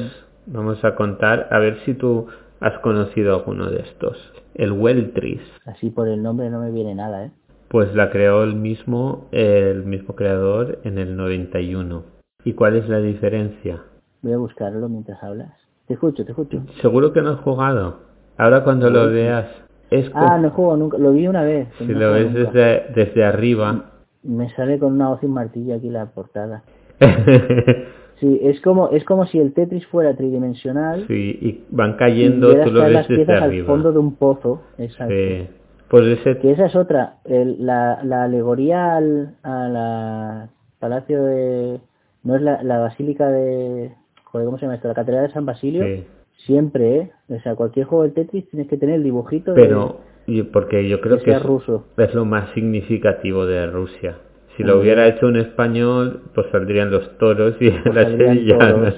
vamos 0.46 0.84
a 0.84 0.94
contar, 0.94 1.48
a 1.50 1.58
ver 1.58 1.78
si 1.84 1.94
tú 1.94 2.26
has 2.60 2.78
conocido 2.80 3.34
alguno 3.36 3.70
de 3.70 3.80
estos. 3.80 4.16
El 4.54 4.72
Welltris. 4.72 5.40
Así 5.66 5.90
por 5.90 6.08
el 6.08 6.22
nombre 6.22 6.50
no 6.50 6.60
me 6.60 6.70
viene 6.70 6.94
nada, 6.94 7.26
¿eh? 7.26 7.30
Pues 7.68 7.94
la 7.94 8.10
creó 8.10 8.44
el 8.44 8.54
mismo, 8.54 9.26
el 9.30 9.84
mismo 9.84 10.14
creador 10.14 10.78
en 10.84 10.98
el 10.98 11.16
91. 11.16 12.02
¿Y 12.44 12.54
cuál 12.54 12.76
es 12.76 12.88
la 12.88 12.98
diferencia? 12.98 13.82
Voy 14.22 14.32
a 14.32 14.38
buscarlo 14.38 14.88
mientras 14.88 15.22
hablas. 15.22 15.52
Te 15.86 15.94
escucho, 15.94 16.24
te 16.24 16.32
escucho. 16.32 16.62
Seguro 16.80 17.12
que 17.12 17.20
no 17.22 17.30
has 17.30 17.40
jugado. 17.40 17.98
Ahora 18.38 18.64
cuando 18.64 18.88
lo 18.90 19.08
veas, 19.10 19.46
es 19.90 20.10
Ah, 20.14 20.20
como- 20.30 20.38
no 20.38 20.50
juego 20.50 20.76
nunca, 20.76 20.98
lo 20.98 21.12
vi 21.12 21.26
una 21.28 21.42
vez. 21.42 21.68
si 21.78 21.86
no 21.86 21.98
lo 21.98 22.12
ves 22.12 22.32
nunca. 22.32 22.50
desde, 22.52 22.82
desde 22.94 23.24
arriba. 23.24 23.84
Me 24.22 24.48
sale 24.50 24.78
con 24.78 24.94
una 24.94 25.10
hoz 25.10 25.22
y 25.22 25.26
un 25.26 25.32
martillo 25.32 25.74
aquí 25.74 25.90
la 25.90 26.06
portada. 26.06 26.62
Sí, 28.20 28.40
es 28.42 28.60
como 28.62 28.88
es 28.88 29.04
como 29.04 29.26
si 29.26 29.38
el 29.38 29.52
Tetris 29.52 29.86
fuera 29.86 30.16
tridimensional 30.16 31.04
sí, 31.06 31.38
y 31.40 31.64
van 31.70 31.92
y 31.92 31.96
cayendo, 31.98 32.48
vieras 32.48 32.66
tú 32.66 32.72
lo 32.74 32.80
ves 32.82 32.92
las 32.92 33.06
desde 33.08 33.24
piezas 33.24 33.42
al 33.42 33.64
fondo 33.64 33.92
de 33.92 33.98
un 34.00 34.16
pozo. 34.16 34.62
Exacto. 34.76 35.14
Sí. 35.14 35.46
Pues 35.88 36.06
ese 36.18 36.38
Que 36.38 36.52
esa 36.52 36.66
es 36.66 36.76
otra, 36.76 37.16
el- 37.24 37.64
la, 37.64 38.00
la 38.04 38.24
alegoría 38.24 38.96
al 38.96 39.34
a 39.42 39.68
la 39.68 40.48
palacio 40.78 41.24
de 41.24 41.80
no 42.24 42.36
es 42.36 42.42
la, 42.42 42.62
la 42.62 42.78
basílica 42.78 43.28
de 43.30 43.92
joder, 44.24 44.44
¿cómo 44.46 44.58
se 44.58 44.62
llama 44.66 44.74
esto? 44.76 44.88
La 44.88 44.94
catedral 44.94 45.26
de 45.26 45.32
San 45.32 45.46
Basilio. 45.46 45.84
Sí. 45.84 46.04
Siempre, 46.46 46.96
¿eh? 46.96 47.10
O 47.30 47.40
sea, 47.40 47.54
cualquier 47.56 47.86
juego 47.86 48.04
de 48.04 48.10
Tetris 48.10 48.48
tienes 48.50 48.68
que 48.68 48.76
tener 48.76 48.96
el 48.96 49.02
dibujito 49.02 49.54
de- 49.54 49.62
Pero, 49.62 50.00
y 50.26 50.42
porque 50.42 50.88
yo 50.88 51.00
creo 51.00 51.18
que 51.18 51.32
es, 51.32 51.42
ruso. 51.42 51.84
es 51.96 52.14
lo 52.14 52.24
más 52.24 52.50
significativo 52.52 53.44
de 53.46 53.66
Rusia. 53.66 54.18
Si 54.56 54.62
lo 54.64 54.78
hubiera 54.80 55.06
hecho 55.06 55.26
un 55.26 55.36
español, 55.36 56.22
pues 56.34 56.48
saldrían 56.52 56.90
los 56.90 57.16
toros 57.18 57.54
y 57.60 57.70
pues 57.70 57.94
las 57.94 58.08
sevillanas. 58.12 58.94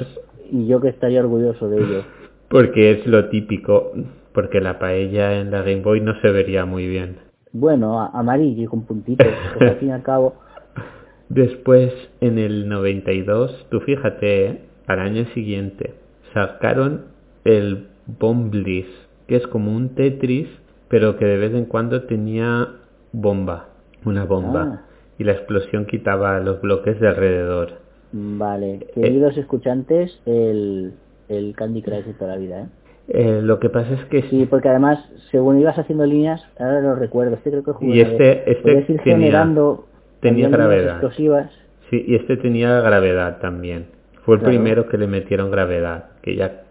y 0.51 0.67
yo 0.67 0.81
que 0.81 0.89
estaría 0.89 1.21
orgulloso 1.21 1.69
de 1.69 1.79
ello. 1.79 2.03
Porque 2.49 2.91
es 2.93 3.07
lo 3.07 3.29
típico. 3.29 3.93
Porque 4.33 4.61
la 4.61 4.79
paella 4.79 5.41
en 5.41 5.51
la 5.51 5.63
Game 5.63 5.83
Boy 5.83 6.01
no 6.01 6.19
se 6.21 6.31
vería 6.31 6.65
muy 6.65 6.87
bien. 6.87 7.17
Bueno, 7.53 8.01
amarillo 8.01 8.63
y 8.63 8.67
con 8.67 8.85
puntitos, 8.85 9.27
al 9.61 9.77
fin 9.77 9.89
y 9.89 9.93
al 9.93 10.03
cabo. 10.03 10.35
Después, 11.29 11.93
en 12.21 12.39
el 12.39 12.69
92, 12.69 13.67
tú 13.71 13.81
fíjate, 13.81 14.47
¿eh? 14.47 14.61
al 14.87 15.01
año 15.01 15.25
siguiente, 15.35 15.95
sacaron 16.35 17.07
el 17.45 17.87
Bombliss, 18.19 18.87
que 19.29 19.37
es 19.37 19.47
como 19.47 19.75
un 19.75 19.95
Tetris, 19.95 20.49
pero 20.89 21.17
que 21.17 21.25
de 21.25 21.37
vez 21.39 21.55
en 21.55 21.67
cuando 21.67 22.03
tenía 22.03 22.69
bomba, 23.13 23.69
una 24.05 24.25
bomba, 24.25 24.63
Ah. 24.63 24.81
y 25.19 25.25
la 25.25 25.33
explosión 25.33 25.87
quitaba 25.87 26.41
los 26.41 26.61
bloques 26.61 26.99
de 26.99 27.09
alrededor. 27.09 27.79
Vale, 28.13 28.87
queridos 28.95 29.37
escuchantes, 29.37 30.21
el, 30.27 30.95
el 31.29 31.55
Candy 31.55 31.83
Crush 31.83 32.05
de 32.07 32.15
toda 32.15 32.33
la 32.33 32.39
vida, 32.39 32.63
¿eh? 32.63 32.67
Eh, 33.13 33.41
lo 33.43 33.59
que 33.59 33.69
pasa 33.71 33.93
es 33.93 34.05
que 34.05 34.23
Sí, 34.23 34.47
porque 34.49 34.69
además, 34.69 34.99
según 35.33 35.59
ibas 35.61 35.77
haciendo 35.77 36.07
líneas, 36.07 36.41
ahora 36.61 36.81
lo 36.81 36.95
recuerdo, 36.95 37.35
este 37.35 37.51
creo 37.51 37.65
que 37.65 37.73
jugué 37.73 37.97
Y 37.97 38.01
este- 38.03 38.51
este 38.53 38.71
ir 38.73 38.87
tenía- 38.87 39.03
generando 39.03 39.87
tenía 40.21 40.49
gravedad. 40.49 40.93
explosivas. 40.93 41.51
sí, 41.91 42.05
y 42.07 42.15
este 42.15 42.37
tenía 42.37 42.81
gravedad 42.83 43.39
también. 43.41 43.87
Fue 44.25 44.37
el 44.37 44.41
Claro. 44.43 44.55
primero 44.55 44.89
que 44.89 44.97
le 44.97 45.09
metieron 45.09 45.51
gravedad, 45.51 46.05
que 46.23 46.37
ya 46.37 46.63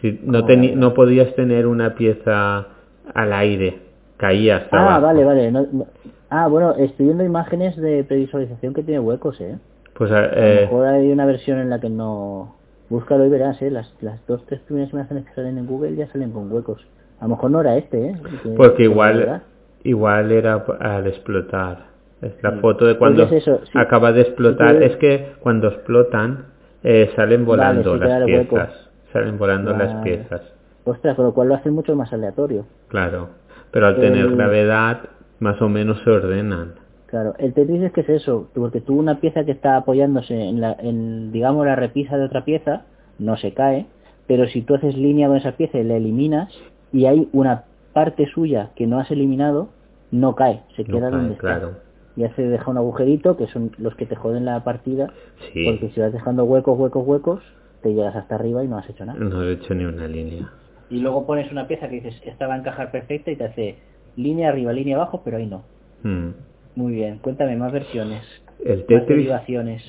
si 0.00 0.20
no, 0.22 0.42
¿cómo 0.42 0.52
teni- 0.52 0.74
no 0.76 0.94
podías 0.94 1.34
tener 1.34 1.66
una 1.66 1.94
pieza 1.96 2.68
al 3.12 3.32
aire, 3.32 3.78
caía 4.18 4.58
hasta 4.58 4.76
Ah, 4.76 4.82
abajo. 4.96 5.02
vale, 5.06 5.24
vale. 5.24 5.50
no- 5.50 5.66
no- 5.72 5.86
Ah, 6.30 6.46
bueno, 6.46 6.74
estoy 6.76 7.06
viendo 7.06 7.24
imágenes 7.24 7.74
de 7.76 8.04
previsualización 8.04 8.74
que 8.74 8.82
tiene 8.82 9.00
huecos, 9.00 9.40
¿eh? 9.40 9.56
Pues 9.94 10.12
a- 10.12 10.18
A 10.18 10.22
lo 10.26 10.28
eh, 10.36 10.58
mejor 10.62 10.86
hay 10.86 11.10
una 11.10 11.24
versión 11.26 11.58
en 11.58 11.70
la 11.70 11.80
que 11.80 11.88
no... 11.88 12.54
Búscalo 12.90 13.26
y 13.26 13.28
verás, 13.28 13.60
¿eh? 13.62 13.70
Las, 13.70 13.94
las 14.00 14.24
dos, 14.26 14.44
tres 14.46 14.60
primeras 14.60 14.92
imágenes 14.92 15.26
que 15.26 15.34
salen 15.34 15.58
en 15.58 15.66
Google 15.66 15.94
ya 15.96 16.06
salen 16.08 16.30
con 16.32 16.50
huecos. 16.50 16.86
A 17.20 17.24
lo 17.24 17.30
mejor 17.30 17.50
no 17.50 17.60
era 17.60 17.76
este, 17.76 18.08
¿eh? 18.10 18.16
Que- 18.42 18.48
porque 18.50 18.76
que 18.78 18.82
igual 18.84 19.42
igual 19.84 20.32
era 20.32 20.64
al 20.80 21.06
explotar. 21.06 21.88
Es 22.22 22.32
la 22.42 22.52
Sí. 22.52 22.58
foto 22.60 22.84
de 22.86 22.94
Pues 22.94 22.98
cuando 22.98 23.22
es 23.24 23.32
eso, 23.32 23.60
sí. 23.64 23.70
acaba 23.78 24.12
de 24.12 24.22
explotar. 24.22 24.76
Sí, 24.78 24.84
Es 24.84 24.96
que 24.96 25.32
cuando 25.40 25.68
explotan 25.68 26.46
eh, 26.82 27.10
salen 27.16 27.44
volando 27.44 27.96
las 27.96 28.24
piezas. 28.24 28.90
Salen 29.12 29.38
volando 29.38 29.72
las 29.76 30.02
piezas. 30.02 30.42
Ostras, 30.84 31.16
con 31.16 31.26
lo 31.26 31.34
cual 31.34 31.48
lo 31.48 31.54
hace 31.54 31.70
mucho 31.70 31.94
más 31.96 32.12
aleatorio. 32.12 32.64
Claro. 32.88 33.28
Pero 33.70 33.86
al 33.86 33.96
tener 33.96 34.30
gravedad, 34.34 35.00
más 35.40 35.60
o 35.60 35.68
menos 35.68 36.00
se 36.02 36.10
ordenan. 36.10 36.74
Claro, 37.08 37.34
el 37.38 37.54
Tetris 37.54 37.82
es 37.82 37.92
que 37.92 38.02
es 38.02 38.08
eso, 38.10 38.50
porque 38.54 38.82
tú 38.82 38.98
una 38.98 39.18
pieza 39.20 39.44
que 39.44 39.52
está 39.52 39.76
apoyándose 39.76 40.34
en, 40.38 40.60
la, 40.60 40.76
en, 40.78 41.32
digamos, 41.32 41.64
la 41.64 41.74
repisa 41.74 42.18
de 42.18 42.24
otra 42.24 42.44
pieza, 42.44 42.84
no 43.18 43.36
se 43.38 43.54
cae, 43.54 43.86
pero 44.26 44.46
si 44.46 44.60
tú 44.60 44.74
haces 44.74 44.94
línea 44.94 45.26
con 45.26 45.38
esa 45.38 45.52
pieza 45.52 45.78
y 45.78 45.84
la 45.84 45.96
eliminas, 45.96 46.52
y 46.92 47.06
hay 47.06 47.28
una 47.32 47.64
parte 47.94 48.26
suya 48.26 48.70
que 48.76 48.86
no 48.86 48.98
has 49.00 49.10
eliminado, 49.10 49.70
no 50.10 50.34
cae, 50.34 50.60
se 50.76 50.84
No 50.84 50.94
queda 50.94 51.10
cae, 51.10 51.18
donde 51.18 51.34
está. 51.34 51.70
Ya 52.16 52.34
se 52.34 52.42
deja 52.42 52.70
un 52.70 52.76
agujerito, 52.76 53.36
que 53.38 53.46
son 53.46 53.70
los 53.78 53.94
que 53.94 54.04
te 54.04 54.14
joden 54.16 54.44
la 54.44 54.62
partida, 54.62 55.10
Sí. 55.54 55.64
porque 55.64 55.88
si 55.94 56.00
vas 56.00 56.12
dejando 56.12 56.44
huecos, 56.44 56.78
huecos, 56.78 57.06
huecos, 57.06 57.42
te 57.82 57.94
llegas 57.94 58.16
hasta 58.16 58.34
arriba 58.34 58.62
y 58.64 58.68
no 58.68 58.76
has 58.76 58.90
hecho 58.90 59.06
nada. 59.06 59.18
No 59.18 59.42
he 59.44 59.52
hecho 59.52 59.74
ni 59.74 59.84
una 59.84 60.06
línea. 60.06 60.50
Y 60.90 60.98
luego 60.98 61.26
pones 61.26 61.50
una 61.52 61.66
pieza 61.68 61.88
que 61.88 61.96
dices, 62.02 62.20
esta 62.26 62.46
va 62.46 62.54
a 62.54 62.58
encajar 62.58 62.90
perfecta 62.90 63.30
y 63.30 63.36
te 63.36 63.44
hace 63.44 63.78
línea 64.16 64.50
arriba, 64.50 64.72
línea 64.72 64.96
abajo, 64.96 65.22
pero 65.24 65.38
ahí 65.38 65.46
no. 65.46 65.62
Mm. 66.02 66.30
Muy 66.76 66.92
bien, 66.94 67.18
cuéntame 67.18 67.56
más 67.56 67.72
versiones. 67.72 68.22
El 68.64 68.84
Tetris. 68.86 69.28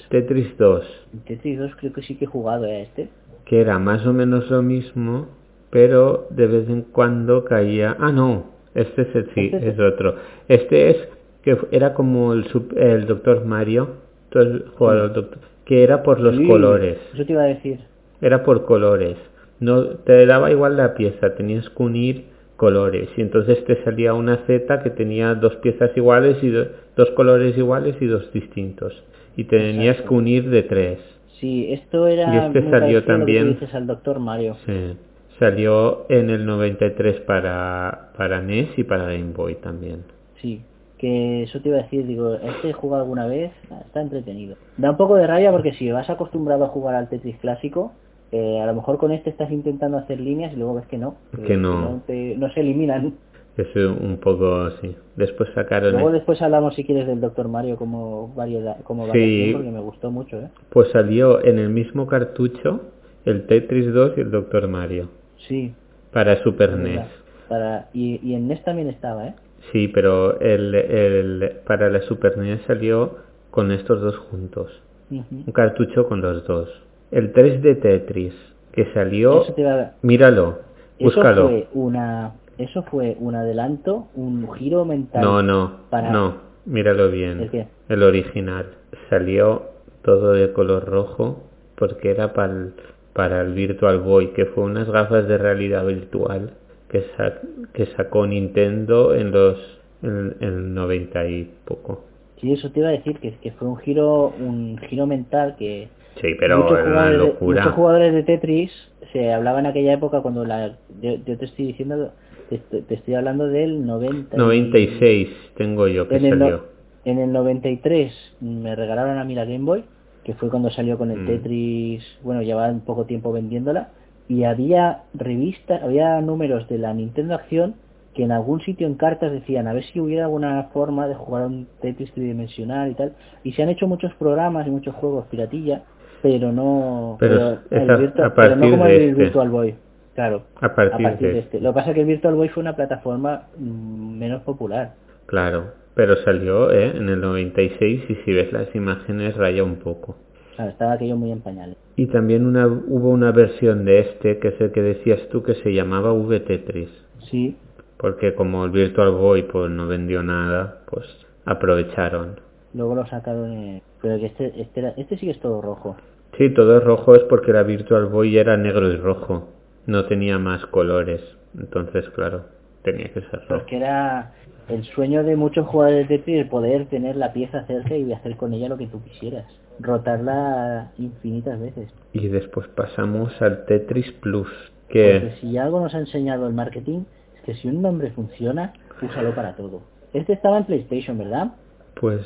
Tetris 0.10 0.58
2, 0.58 1.08
El 1.14 1.20
Tetris 1.22 1.58
2 1.60 1.76
creo 1.78 1.94
que 1.94 2.02
sí 2.04 2.16
que 2.16 2.26
he 2.26 2.28
jugado 2.28 2.66
a 2.66 2.76
este. 2.76 3.10
que 3.46 3.62
era 3.62 3.80
más 3.80 4.06
o 4.06 4.14
menos 4.14 4.50
lo 4.52 4.62
mismo, 4.62 5.28
pero 5.72 6.28
de 6.30 6.46
vez 6.48 6.70
en 6.70 6.84
cuando 6.84 7.46
caía... 7.46 7.96
Ah, 8.00 8.12
no, 8.12 8.46
este 8.76 9.02
es 9.04 9.16
el, 9.16 9.26
sí, 9.34 9.50
Este 9.54 9.70
es- 9.70 9.80
otro. 9.80 10.16
Este 10.48 10.90
es 10.92 10.98
que 11.44 11.58
era 11.72 11.94
como 11.96 12.34
el, 12.34 12.46
el 12.78 13.08
Doctor 13.08 13.44
Mario, 13.46 13.96
Doctor, 14.32 15.40
que 15.66 15.84
era 15.84 16.04
por 16.04 16.20
los 16.20 16.36
Sí, 16.38 16.48
colores, 16.48 16.98
Eso 17.14 17.26
te 17.26 17.32
iba 17.34 17.42
a 17.44 17.48
decir. 17.48 17.80
era 18.22 18.44
por 18.44 18.66
colores. 18.66 19.18
No 19.60 19.84
te 19.88 20.26
daba 20.28 20.52
igual 20.52 20.78
la 20.78 20.94
pieza, 20.94 21.34
tenías 21.36 21.68
que 21.72 21.84
unir 21.84 22.26
colores 22.60 23.10
y 23.18 23.22
entonces 23.22 23.64
te 23.66 23.84
salía 23.84 24.14
una 24.14 24.38
Z 24.45 24.84
que 24.84 24.89
tenía 24.91 25.34
dos 25.34 25.55
piezas 25.57 25.89
iguales 25.97 26.38
y 26.43 26.49
do- 26.49 26.68
dos 26.95 27.10
colores 27.12 27.57
iguales 27.57 27.95
y 28.01 28.05
dos 28.05 28.32
distintos 28.34 28.93
y 29.36 29.45
tenías 29.45 29.95
Exacto. 29.95 30.10
que 30.10 30.16
unir 30.16 30.49
de 30.49 30.64
tres. 30.64 30.99
Sí, 31.39 31.72
esto 31.72 32.05
era 32.07 32.36
Y 32.36 32.38
este 32.47 32.70
salió 32.70 33.03
también. 33.05 33.49
dices 33.53 33.74
al 33.74 33.88
Doctor 33.88 34.20
Mario. 34.20 34.57
Sí. 34.66 34.97
Salió 35.39 36.05
en 36.10 36.30
el 36.30 36.45
93 36.45 37.22
para, 37.22 38.12
para 38.18 38.41
NES 38.41 38.78
y 38.78 38.84
para 38.84 39.05
Game 39.05 39.32
Boy 39.34 39.55
también. 39.55 40.03
Sí, 40.41 40.62
que 40.97 41.43
eso 41.43 41.62
te 41.62 41.70
iba 41.70 41.78
a 41.78 41.84
decir, 41.84 42.05
digo, 42.05 42.34
este 42.36 42.74
jugado 42.74 43.03
alguna 43.03 43.26
vez, 43.26 43.51
Ah, 43.72 43.80
está 43.86 44.01
entretenido. 44.01 44.57
Da 44.76 44.91
un 44.91 44.97
poco 44.97 45.16
de 45.16 45.26
rabia 45.28 45.51
porque 45.53 45.72
si 45.74 45.89
vas 45.91 46.10
acostumbrado 46.10 46.66
a 46.66 46.70
jugar 46.70 46.95
al 46.95 47.07
Tetris 47.07 47.38
clásico, 47.38 47.93
eh, 48.32 48.60
a 48.62 48.66
lo 48.66 48.74
mejor 48.76 48.98
con 48.98 49.12
este 49.12 49.30
estás 49.30 49.52
intentando 49.52 49.98
hacer 49.98 50.20
líneas 50.20 50.54
y 50.54 50.56
luego 50.58 50.76
ves 50.76 50.86
que 50.88 50.98
no. 50.98 51.16
Que 51.46 51.58
no. 51.58 52.02
te- 52.08 52.36
no 52.38 52.50
se 52.52 52.60
eliminan. 52.62 53.16
Es 53.58 53.76
un 53.76 54.18
poco 54.22 54.56
así. 54.62 54.96
Después 55.18 55.50
sacaron... 55.54 55.92
Luego 55.92 56.12
después 56.12 56.42
hablamos 56.42 56.76
si 56.76 56.86
quieres 56.86 57.08
del 57.08 57.20
Doctor 57.20 57.50
Mario 57.50 57.76
como 57.76 58.34
variedad, 58.34 58.78
como 58.84 59.04
Sí. 59.06 59.10
variación 59.10 59.54
porque 59.54 59.72
me 59.72 59.80
gustó 59.82 60.12
mucho, 60.12 60.40
¿eh? 60.40 60.48
Pues 60.70 60.90
salió 60.92 61.44
en 61.44 61.60
el 61.60 61.70
mismo 61.70 62.08
cartucho 62.08 62.82
el 63.26 63.48
Tetris 63.48 63.92
2 63.94 64.14
y 64.18 64.22
el 64.22 64.32
Doctor 64.32 64.68
Mario. 64.70 65.10
Sí, 65.48 65.74
Para 66.14 66.42
Super 66.42 66.70
es 66.70 66.78
NES. 66.78 67.02
Para, 67.50 67.90
y, 67.94 68.20
y 68.24 68.34
en 68.36 68.48
NES 68.48 68.64
también 68.64 68.88
estaba, 68.90 69.28
¿eh? 69.28 69.34
Sí, 69.74 69.90
pero 69.90 70.40
el, 70.40 70.74
el, 70.76 71.52
para 71.68 71.90
la 71.90 72.02
Super 72.04 72.38
NES 72.38 72.62
salió 72.66 73.18
con 73.52 73.72
estos 73.74 74.00
dos 74.00 74.18
juntos. 74.18 74.72
Ujú. 75.12 75.36
Un 75.48 75.52
cartucho 75.52 76.08
con 76.08 76.22
los 76.22 76.46
dos. 76.48 76.70
El 77.12 77.34
3D 77.34 77.82
Tetris, 77.82 78.34
que 78.72 78.86
salió... 78.93 79.41
A- 79.41 79.93
Míralo, 80.01 80.60
Eso 80.97 81.05
búscalo. 81.05 81.47
fue 81.47 81.68
una 81.74 82.34
eso 82.57 82.84
fue 82.84 83.16
un 83.22 83.36
adelanto, 83.36 84.07
un 84.16 84.51
giro 84.55 84.84
mental. 84.84 85.22
No, 85.24 85.41
no, 85.41 85.78
para- 85.89 86.12
no, 86.12 86.36
míralo 86.66 87.10
bien. 87.10 87.39
¿El 87.39 87.49
qué? 87.49 87.68
El 87.88 88.03
original. 88.03 88.66
Salió 89.10 89.64
todo 90.03 90.34
de 90.34 90.51
color 90.51 90.84
rojo 90.86 91.41
porque 91.76 92.12
era 92.12 92.34
pa'l- 92.34 92.74
para 93.14 93.39
el 93.41 93.53
Virtual 93.53 93.99
Boy, 93.99 94.34
que 94.34 94.45
fue 94.45 94.66
unas 94.66 94.89
gafas 94.89 95.26
de 95.30 95.38
realidad 95.38 95.86
virtual 95.86 96.51
que, 96.89 97.05
sa- 97.16 97.39
que 97.74 97.86
sacó 97.95 98.28
Nintendo 98.28 99.16
en 99.16 99.32
los 99.32 99.80
en, 100.03 100.36
en 100.41 100.47
el 100.49 100.74
90 100.74 101.28
y 101.28 101.51
poco. 101.64 102.03
Sí, 102.41 102.51
eso 102.51 102.72
te 102.72 102.80
iba 102.82 102.89
a 102.89 102.93
decir 102.93 103.20
que, 103.20 103.36
que 103.36 103.51
fue 103.53 103.70
un 103.70 103.78
giro 103.78 104.34
un 104.38 104.78
giro 104.89 105.07
mental 105.07 105.55
que 105.57 105.88
Sí, 106.22 106.36
pero 106.40 106.58
muchos 106.64 106.80
jugadores, 106.80 107.12
de, 107.12 107.18
locura. 107.18 107.62
muchos 107.62 107.76
jugadores 107.76 108.14
de 108.14 108.24
Tetris 108.24 108.72
se 109.14 109.34
hablaba 109.34 109.60
en 109.60 109.66
aquella 109.68 109.94
época 109.94 110.22
cuando 110.22 110.46
la 110.46 110.78
yo, 111.02 111.16
yo 111.26 111.38
te 111.38 111.46
estoy 111.46 111.68
diciendo 111.68 112.12
te, 112.50 112.58
te- 112.58 112.94
estoy 112.96 113.14
hablando 113.16 113.48
del 113.48 113.86
90 113.86 114.36
y- 114.36 114.40
96 114.40 115.30
tengo 115.56 115.88
yo 115.88 116.08
que 116.08 116.18
en 116.18 116.26
el, 116.26 116.40
salió. 116.40 116.66
en 117.06 117.20
el 117.20 117.32
93 117.32 118.12
me 118.42 118.76
regalaron 118.76 119.18
a 119.18 119.24
mí 119.24 119.36
la 119.36 119.46
Game 119.46 119.64
Boy, 119.66 119.84
que 120.24 120.34
fue 120.34 120.50
cuando 120.50 120.70
salió 120.72 120.98
con 120.98 121.12
el 121.12 121.20
Mm. 121.20 121.26
Tetris, 121.28 122.04
bueno, 122.24 122.42
llevaba 122.42 122.70
un 122.72 122.82
poco 122.82 123.06
tiempo 123.06 123.32
vendiéndola, 123.32 123.90
y 124.28 124.44
había 124.44 125.04
revistas, 125.14 125.82
había 125.82 126.20
números 126.22 126.68
de 126.70 126.78
la 126.80 126.94
Nintendo 126.94 127.36
Acción 127.36 127.76
que 128.16 128.24
en 128.24 128.32
algún 128.32 128.60
sitio 128.62 128.88
en 128.88 128.96
cartas 128.96 129.32
decían 129.32 129.68
a 129.68 129.74
ver 129.74 129.84
si 129.86 130.00
hubiera 130.00 130.26
alguna 130.26 130.64
forma 130.74 131.08
de 131.08 131.14
jugar 131.16 131.46
un 131.46 131.68
Tetris 131.82 132.12
tridimensional 132.14 132.92
y 132.92 132.96
tal, 132.96 133.14
y 133.44 133.52
se 133.54 133.62
han 133.64 133.70
hecho 133.70 133.88
muchos 133.88 134.14
programas 134.16 134.66
y 134.68 134.72
muchos 134.72 134.96
juegos 134.96 135.26
piratilla, 135.28 135.84
pero 136.22 136.52
no, 136.52 137.18
Pero 137.20 137.58
el 137.72 137.82
es 137.84 137.90
a- 137.90 137.98
Virtua- 137.98 138.26
a 138.28 138.34
pero 138.36 138.56
no 138.56 138.70
como 138.72 138.86
el 138.86 138.92
este. 139.02 139.22
Virtual 139.22 139.50
Boy, 139.50 139.76
claro, 140.16 140.44
A 140.62 140.74
partir, 140.76 141.18
de, 141.20 141.40
este. 141.40 141.60
Lo 141.62 141.70
que 141.72 141.76
pasa 141.76 141.90
es 141.90 141.96
que 141.96 142.02
el 142.02 142.08
Virtual 142.08 142.36
Boy 142.36 142.50
fue 142.50 142.62
una 142.62 142.76
plataforma 142.76 143.44
mm, 143.58 144.18
menos 144.20 144.42
popular. 144.44 144.94
Claro, 145.26 145.74
pero 145.96 146.16
salió 146.18 146.72
¿eh? 146.72 146.96
en 146.98 147.10
el 147.10 147.22
96 147.22 148.04
y 148.10 148.16
si 148.16 148.34
ves 148.34 148.52
las 148.54 148.74
imágenes 148.76 149.36
raya 149.38 149.64
un 149.64 149.76
poco. 149.78 150.16
Claro, 150.56 150.72
estaba 150.72 150.94
aquello 150.94 151.16
muy 151.16 151.32
en 151.32 151.42
pañales. 151.42 151.78
Y 151.96 152.08
también 152.08 152.46
una, 152.46 152.68
hubo 152.68 153.10
una 153.12 153.32
versión 153.32 153.86
de 153.86 154.00
este, 154.00 154.40
que 154.40 154.50
es 154.50 154.60
el 154.62 154.72
que 154.72 154.82
decías 154.82 155.28
tú, 155.30 155.44
que 155.44 155.54
se 155.56 155.74
llamaba 155.74 156.12
V-Tetris. 156.14 156.90
Sí, 157.30 157.58
Porque 157.98 158.34
como 158.34 158.64
el 158.66 158.72
Virtual 158.72 159.12
Boy 159.12 159.44
pues 159.44 159.70
no 159.70 159.88
vendió 159.88 160.24
nada, 160.24 160.80
pues 160.90 161.06
aprovecharon. 161.46 162.40
Luego 162.74 162.96
lo 162.96 163.06
sacaron, 163.08 163.52
eh, 163.54 163.82
pero 164.02 164.18
que 164.18 164.28
este, 164.28 164.62
este, 164.62 164.80
era- 164.80 164.94
este 164.98 165.18
sí 165.18 165.26
que 165.26 165.32
es 165.32 165.40
todo 165.40 165.62
rojo. 165.62 165.96
Sí, 166.38 166.50
todo 166.54 166.78
es 166.78 166.84
rojo 166.84 167.16
es 167.16 167.24
porque 167.24 167.52
la 167.52 167.64
Virtual 167.64 168.06
Boy 168.06 168.38
era 168.38 168.56
negro 168.58 168.90
y 168.92 168.96
rojo. 168.98 169.50
No 169.88 170.06
tenía 170.06 170.38
más 170.38 170.66
colores. 170.68 171.22
Entonces, 171.58 172.08
claro, 172.12 172.46
tenía 172.84 173.08
que 173.12 173.22
ser 173.22 173.40
rojo. 173.48 173.48
Porque 173.50 173.78
era 173.78 174.34
el 174.68 174.84
sueño 174.84 175.24
de 175.24 175.36
muchos 175.36 175.66
jugadores 175.68 176.08
de 176.08 176.18
Tetris 176.20 176.42
el 176.42 176.48
poder 176.50 176.86
tener 176.86 177.16
la 177.16 177.34
pieza 177.34 177.64
cerca 177.66 177.96
y 177.98 178.14
hacer 178.14 178.38
con 178.38 178.54
ella 178.54 178.70
lo 178.70 178.78
que 178.78 178.86
tú 178.88 179.02
quisieras. 179.04 179.46
Rotarla 179.80 180.92
infinitas 180.98 181.60
veces. 181.60 181.90
Y 182.14 182.28
después 182.28 182.68
pasamos 182.70 183.42
al 183.42 183.66
Tetris 183.66 184.12
Plus, 184.22 184.48
que... 184.90 185.20
Porque 185.22 185.36
si 185.42 185.58
algo 185.58 185.80
nos 185.82 185.94
ha 185.96 186.00
enseñado 186.00 186.48
el 186.48 186.54
marketing, 186.54 187.06
es 187.36 187.42
que 187.44 187.54
si 187.56 187.68
un 187.68 187.82
nombre 187.82 188.12
funciona, 188.12 188.74
úsalo 189.02 189.34
para 189.34 189.56
todo. 189.56 189.82
Este 190.14 190.34
estaba 190.34 190.58
en 190.60 190.66
PlayStation, 190.66 191.18
¿verdad? 191.18 191.54
Pues 192.00 192.22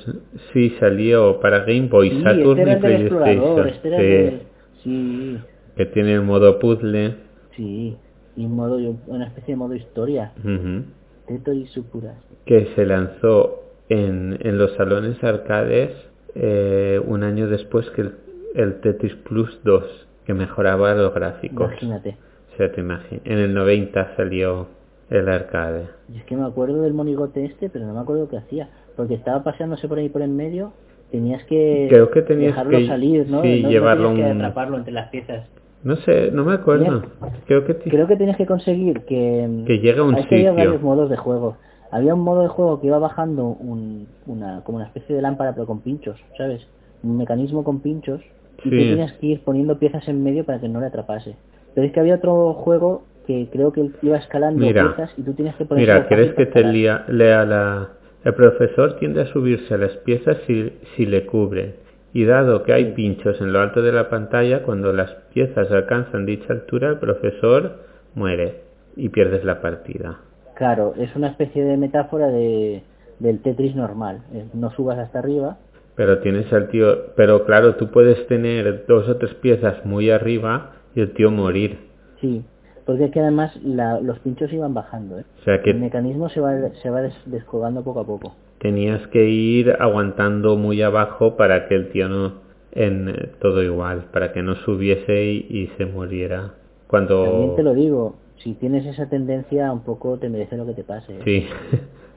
sí, 0.53 0.69
salió 0.79 1.39
para 1.39 1.59
Game 1.65 1.87
Boy, 1.87 2.09
Sí, 2.11 2.21
Saturn 2.23 2.59
este 2.59 2.71
y 2.71 3.09
PlayStation. 3.09 3.67
este 3.67 4.41
sí, 4.83 5.37
que 5.75 5.85
tiene 5.87 6.13
el 6.13 6.21
modo 6.21 6.59
puzzle. 6.59 7.15
sí. 7.55 7.97
Y 8.35 8.47
modo, 8.47 8.77
una 9.07 9.27
especie 9.27 9.53
de 9.53 9.57
modo 9.57 9.75
historia. 9.75 10.33
ujú, 10.43 10.85
Tetris 11.27 11.69
Supuras. 11.69 12.17
que 12.47 12.65
se 12.75 12.83
lanzó 12.85 13.61
en, 13.89 14.39
en 14.41 14.57
los 14.57 14.73
salones 14.73 15.23
arcades 15.23 15.91
eh, 16.33 16.99
un 17.05 17.21
año 17.23 17.47
después 17.47 17.87
que 17.91 18.01
el, 18.01 18.15
el 18.55 18.81
Tetris 18.81 19.13
Plus 19.17 19.59
2, 19.63 20.07
que 20.25 20.33
mejoraba 20.33 20.95
los 20.95 21.13
gráficos. 21.13 21.71
Imagínate. 21.71 22.17
O 22.53 22.57
sea, 22.57 22.71
te 22.71 22.81
En 22.81 23.37
el 23.37 23.53
90 23.53 24.15
salió 24.15 24.67
el 25.11 25.29
arcade. 25.29 25.89
Y 26.11 26.17
es 26.17 26.23
que 26.25 26.35
me 26.35 26.45
acuerdo 26.45 26.81
del 26.81 26.93
monigote 26.93 27.45
este, 27.45 27.69
pero 27.69 27.85
no 27.85 27.93
me 27.93 27.99
acuerdo 27.99 28.27
qué 28.29 28.37
hacía. 28.37 28.69
Porque 28.95 29.15
estaba 29.15 29.43
paseándose 29.43 29.87
por 29.87 29.97
ahí 29.97 30.09
por 30.09 30.21
en 30.21 30.35
medio, 30.35 30.71
tenías 31.11 31.43
que 31.45 31.87
Creo 31.89 32.11
que 32.11 32.21
tenías 32.21 32.51
dejarlo 32.51 32.77
que- 32.77 32.87
salir, 32.87 33.27
¿no? 33.29 33.41
sí, 33.41 33.61
no, 33.63 33.69
llevarlo 33.69 34.09
tenías 34.09 34.27
que 34.27 34.31
un- 34.33 34.41
atraparlo 34.41 34.77
entre 34.77 34.93
las 34.93 35.09
piezas. 35.09 35.47
No 35.83 35.95
sé, 35.97 36.31
no 36.31 36.45
me 36.45 36.53
acuerdo. 36.53 37.03
Creo 37.45 37.65
que... 37.65 37.75
Creo 37.75 38.07
que 38.07 38.15
tenías 38.15 38.37
que 38.37 38.45
conseguir 38.45 39.01
que... 39.01 39.63
Que 39.67 39.79
llegue 39.79 39.99
a 39.99 40.03
un 40.03 40.15
Ahí 40.15 40.23
que 40.25 40.35
había 40.35 40.51
sitio. 40.51 40.65
varios 40.65 40.81
modos 40.81 41.09
de 41.09 41.17
juego. 41.17 41.57
Había 41.91 42.13
un 42.15 42.21
modo 42.21 42.41
de 42.43 42.47
juego 42.47 42.79
que 42.79 42.87
iba 42.87 42.99
bajando 42.99 43.47
un, 43.47 44.07
una, 44.25 44.61
como 44.63 44.77
una 44.77 44.85
especie 44.87 45.13
de 45.15 45.21
lámpara, 45.21 45.53
pero 45.53 45.67
con 45.67 45.81
pinchos, 45.81 46.19
¿sabes? 46.37 46.65
Un 47.03 47.17
mecanismo 47.17 47.63
con 47.65 47.81
pinchos. 47.81 48.21
Y 48.59 48.69
tú 48.69 48.75
Sí. 48.77 48.89
tenías 48.91 49.11
que 49.13 49.25
ir 49.27 49.41
poniendo 49.43 49.77
piezas 49.77 50.07
en 50.07 50.23
medio 50.23 50.45
para 50.45 50.59
que 50.61 50.69
no 50.69 50.79
le 50.79 50.85
atrapase. 50.85 51.35
Pero 51.75 51.85
es 51.85 51.91
que 51.91 51.99
había 51.99 52.15
otro 52.15 52.53
juego 52.53 53.03
que 53.27 53.49
creo 53.51 53.73
que 53.73 53.89
iba 54.01 54.17
escalando 54.17 54.65
Mira, 54.65 54.95
piezas 54.95 55.13
y 55.17 55.21
tú 55.23 55.33
tenías 55.33 55.55
que 55.57 55.65
poner... 55.65 55.81
Mira, 55.85 56.07
¿quieres 56.07 56.31
que 56.33 56.45
te 56.45 56.63
lea, 56.63 57.03
lea 57.09 57.43
la... 57.45 57.89
El 58.23 58.33
profesor 58.35 58.97
tiende 58.99 59.21
a 59.21 59.25
subirse 59.25 59.73
a 59.73 59.77
las 59.77 59.97
piezas 59.97 60.37
si, 60.47 60.71
si 60.95 61.05
le 61.05 61.25
cubren. 61.25 61.75
Y 62.13 62.25
dado 62.25 62.63
que 62.63 62.73
hay 62.73 62.93
pinchos 62.93 63.41
en 63.41 63.51
lo 63.51 63.59
alto 63.59 63.81
de 63.81 63.91
la 63.91 64.09
pantalla, 64.09 64.63
cuando 64.63 64.93
las 64.93 65.11
piezas 65.33 65.71
alcanzan 65.71 66.25
dicha 66.25 66.53
altura, 66.53 66.89
el 66.89 66.99
profesor 66.99 67.79
muere 68.15 68.61
y 68.95 69.09
pierdes 69.09 69.43
la 69.43 69.61
partida. 69.61 70.19
Claro, 70.55 70.93
es 70.97 71.15
una 71.15 71.29
especie 71.29 71.65
de 71.65 71.75
metáfora 71.75 72.27
de, 72.27 72.83
del 73.19 73.41
Tetris 73.41 73.75
normal. 73.75 74.21
No 74.53 74.69
subas 74.71 74.99
hasta 74.99 75.19
arriba. 75.19 75.57
Pero 75.95 76.19
tienes 76.19 76.51
al 76.53 76.69
tío... 76.69 77.13
Pero 77.15 77.45
claro, 77.45 77.75
tú 77.75 77.89
puedes 77.89 78.25
tener 78.27 78.85
dos 78.87 79.09
o 79.09 79.17
tres 79.17 79.33
piezas 79.35 79.85
muy 79.85 80.11
arriba 80.11 80.73
y 80.95 81.01
el 81.01 81.13
tío 81.13 81.31
morir. 81.31 81.77
Sí, 82.21 82.45
porque 82.85 83.05
es 83.05 83.11
que 83.11 83.19
además 83.19 83.55
la- 83.63 83.99
los 84.01 84.19
pinchos 84.19 84.51
iban 84.53 84.73
bajando. 84.73 85.19
¿eh? 85.19 85.25
O 85.41 85.43
sea 85.43 85.55
El 85.55 85.61
que 85.61 85.73
mecanismo 85.73 86.29
se 86.29 86.39
va, 86.39 86.53
se 86.81 86.89
va 86.89 87.01
des- 87.01 87.21
descolgando 87.25 87.83
poco 87.83 87.99
a 88.01 88.05
poco. 88.05 88.33
tenías 88.59 89.05
que 89.07 89.25
ir 89.27 89.75
aguantando 89.79 90.55
muy 90.57 90.81
abajo 90.81 91.35
para 91.35 91.67
que 91.67 91.75
el 91.75 91.89
tío 91.89 92.07
no... 92.09 92.41
En 92.75 93.07
eh, 93.09 93.29
todo 93.39 93.61
igual, 93.61 94.05
para 94.11 94.33
que 94.33 94.41
no 94.41 94.55
subiese 94.55 95.25
y, 95.25 95.45
y 95.49 95.67
se 95.77 95.85
muriera. 95.85 96.53
Cuando... 96.87 97.23
También 97.25 97.55
te 97.55 97.61
lo 97.63 97.73
digo, 97.75 98.15
si 98.37 98.53
tienes 98.55 98.85
esa 98.87 99.07
tendencia, 99.09 99.71
un 99.71 99.81
poco 99.83 100.17
te 100.17 100.27
merece 100.29 100.57
lo 100.57 100.65
que 100.65 100.73
te 100.73 100.83
pase. 100.83 101.13
¿eh? 101.13 101.21
Sí, 101.23 101.47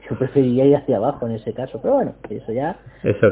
Yo 0.09 0.17
preferiría 0.17 0.65
ir 0.65 0.75
hacia 0.77 0.97
abajo 0.97 1.27
en 1.27 1.33
ese 1.33 1.53
caso, 1.53 1.79
pero 1.81 1.95
bueno, 1.95 2.13
eso 2.29 2.51
ya 2.53 2.79
eso 3.03 3.27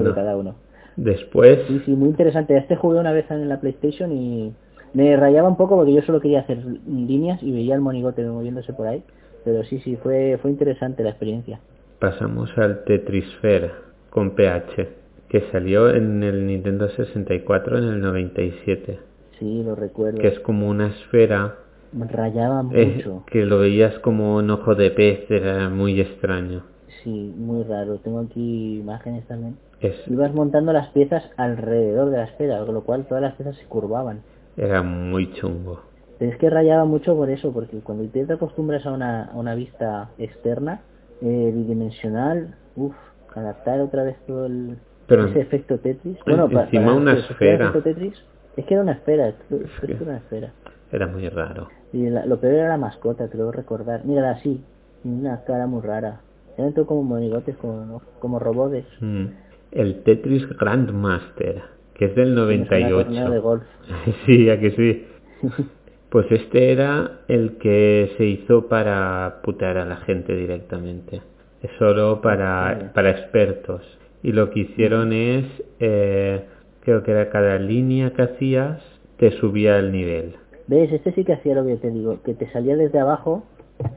uno. 0.00 0.14
cada 0.14 0.36
uno. 0.36 0.54
Después, 0.96 1.58
Sí, 1.68 1.82
sí, 1.84 1.90
muy 1.92 2.08
interesante. 2.10 2.56
Este 2.56 2.76
jugué 2.76 2.98
una 3.00 3.12
vez 3.12 3.30
en 3.30 3.48
la 3.48 3.60
PlayStation 3.60 4.12
y 4.12 4.54
me 4.94 5.16
rayaba 5.16 5.48
un 5.48 5.56
poco 5.56 5.76
porque 5.76 5.92
yo 5.94 6.02
solo 6.02 6.20
quería 6.20 6.40
hacer 6.40 6.58
líneas 6.86 7.42
y 7.42 7.52
veía 7.52 7.74
el 7.74 7.80
monigote 7.80 8.24
moviéndose 8.24 8.72
por 8.72 8.86
ahí. 8.86 9.02
Pero 9.44 9.64
sí, 9.64 9.78
sí, 9.80 9.96
fue, 9.96 10.38
fue 10.40 10.50
interesante 10.50 11.02
la 11.02 11.10
experiencia. 11.10 11.60
pasamos 11.98 12.50
al 12.58 12.84
Tetrisphere 12.84 13.70
con 14.10 14.32
PH, 14.32 14.88
que 15.28 15.40
salió 15.50 15.90
en 15.90 16.22
el 16.22 16.46
Nintendo 16.46 16.88
64 16.88 17.78
en 17.78 17.84
el 17.84 18.00
97, 18.00 18.98
Sí, 19.38 19.62
lo 19.64 19.74
recuerdo. 19.74 20.18
que 20.18 20.28
es 20.28 20.38
como 20.40 20.68
una 20.68 20.88
esfera 20.88 21.56
rayaba 21.92 22.62
mucho. 22.62 23.24
que 23.26 23.44
lo 23.44 23.58
veías 23.58 23.98
como 24.00 24.36
un 24.36 24.50
ojo 24.50 24.74
de 24.74 24.90
pez, 24.90 25.30
era 25.30 25.68
muy 25.68 26.00
extraño. 26.00 26.62
Sí, 27.02 27.34
muy 27.36 27.64
raro. 27.64 27.96
Tengo 27.98 28.20
aquí 28.20 28.78
imágenes 28.78 29.26
también. 29.26 29.56
Es, 29.80 29.96
Ibas 30.06 30.32
montando 30.32 30.72
las 30.72 30.88
piezas 30.90 31.24
alrededor 31.36 32.10
de 32.10 32.18
la 32.18 32.24
esfera, 32.24 32.64
con 32.64 32.74
lo 32.74 32.82
cual 32.82 33.06
todas 33.06 33.22
las 33.22 33.34
piezas 33.34 33.56
se 33.56 33.64
curvaban. 33.66 34.20
Era 34.56 34.82
muy 34.82 35.32
chungo. 35.34 35.80
Pero 36.18 36.30
es 36.32 36.38
que 36.38 36.50
rayaba 36.50 36.84
mucho 36.84 37.16
por 37.16 37.30
eso, 37.30 37.52
porque 37.52 37.78
cuando 37.80 38.04
te 38.08 38.32
acostumbras 38.32 38.86
a 38.86 38.92
una, 38.92 39.24
a 39.24 39.36
una 39.36 39.54
vista 39.54 40.10
externa, 40.18 40.82
eh, 41.20 41.50
bidimensional, 41.54 42.54
uff, 42.76 42.94
adaptar 43.34 43.80
otra 43.80 44.02
vez 44.04 44.16
todo 44.26 44.46
el, 44.46 44.76
Pero 45.06 45.26
ese 45.26 45.40
efecto 45.40 45.78
Tetris. 45.78 46.16
en- 46.18 46.22
Bueno, 46.26 46.44
encima 46.60 46.84
para 46.86 46.96
una 46.96 47.14
que 47.16 47.22
sufriera 47.22 47.64
esfera. 47.66 47.82
Tetris, 47.82 48.24
es 48.56 48.64
que 48.64 48.74
era 48.74 48.82
una 48.82 48.92
esfera, 48.92 49.28
Es 49.28 49.36
que- 49.80 49.92
era 49.92 50.02
una 50.02 50.16
esfera. 50.18 50.52
Era 50.92 51.06
muy 51.06 51.28
raro. 51.28 51.68
Y 51.92 52.08
la- 52.08 52.26
lo 52.26 52.38
peor 52.38 52.54
era 52.54 52.68
la 52.68 52.76
mascota, 52.78 53.28
creo 53.28 53.50
recordar. 53.50 54.04
Mírala 54.04 54.32
así, 54.32 54.62
una 55.04 55.42
cara 55.44 55.66
muy 55.66 55.80
rara. 55.82 56.20
Eran 56.58 56.72
todo 56.74 56.86
como 56.86 57.02
monigotes, 57.02 57.56
como, 57.56 58.02
como 58.20 58.38
robots. 58.38 58.86
Mm. 59.00 59.24
El 59.72 60.02
Tetris 60.02 60.46
Grandmaster, 60.58 61.62
que 61.94 62.06
es 62.06 62.14
del 62.14 62.34
Como 62.34 62.50
si 62.50 62.64
fuera 62.64 62.88
torneo 62.88 63.30
de 63.30 63.40
98. 63.40 63.42
golf. 63.42 63.62
sí, 64.26 64.50
a 64.50 64.60
que 64.60 64.70
sí. 64.70 65.06
Pues 66.12 66.30
este 66.30 66.72
era 66.72 67.20
el 67.28 67.56
que 67.56 68.12
se 68.18 68.26
hizo 68.26 68.68
para 68.68 69.40
putear 69.42 69.78
a 69.78 69.86
la 69.86 69.96
gente 69.96 70.36
directamente. 70.36 71.22
Es 71.62 71.70
solo 71.78 72.20
para, 72.20 72.92
para 72.94 73.12
expertos. 73.12 73.80
Y 74.22 74.32
lo 74.32 74.50
que 74.50 74.60
hicieron 74.60 75.14
es, 75.14 75.46
eh, 75.80 76.44
creo 76.80 77.02
que 77.02 77.12
era 77.12 77.30
cada 77.30 77.58
línea 77.58 78.10
que 78.12 78.20
hacías, 78.20 78.82
te 79.16 79.30
subía 79.38 79.78
el 79.78 79.90
nivel. 79.90 80.34
¿Ves? 80.66 80.92
Este 80.92 81.12
sí 81.12 81.24
que 81.24 81.32
hacía 81.32 81.54
lo 81.54 81.64
que 81.64 81.76
te 81.76 81.90
digo, 81.90 82.22
que 82.22 82.34
te 82.34 82.46
salía 82.52 82.76
desde 82.76 83.00
abajo 83.00 83.44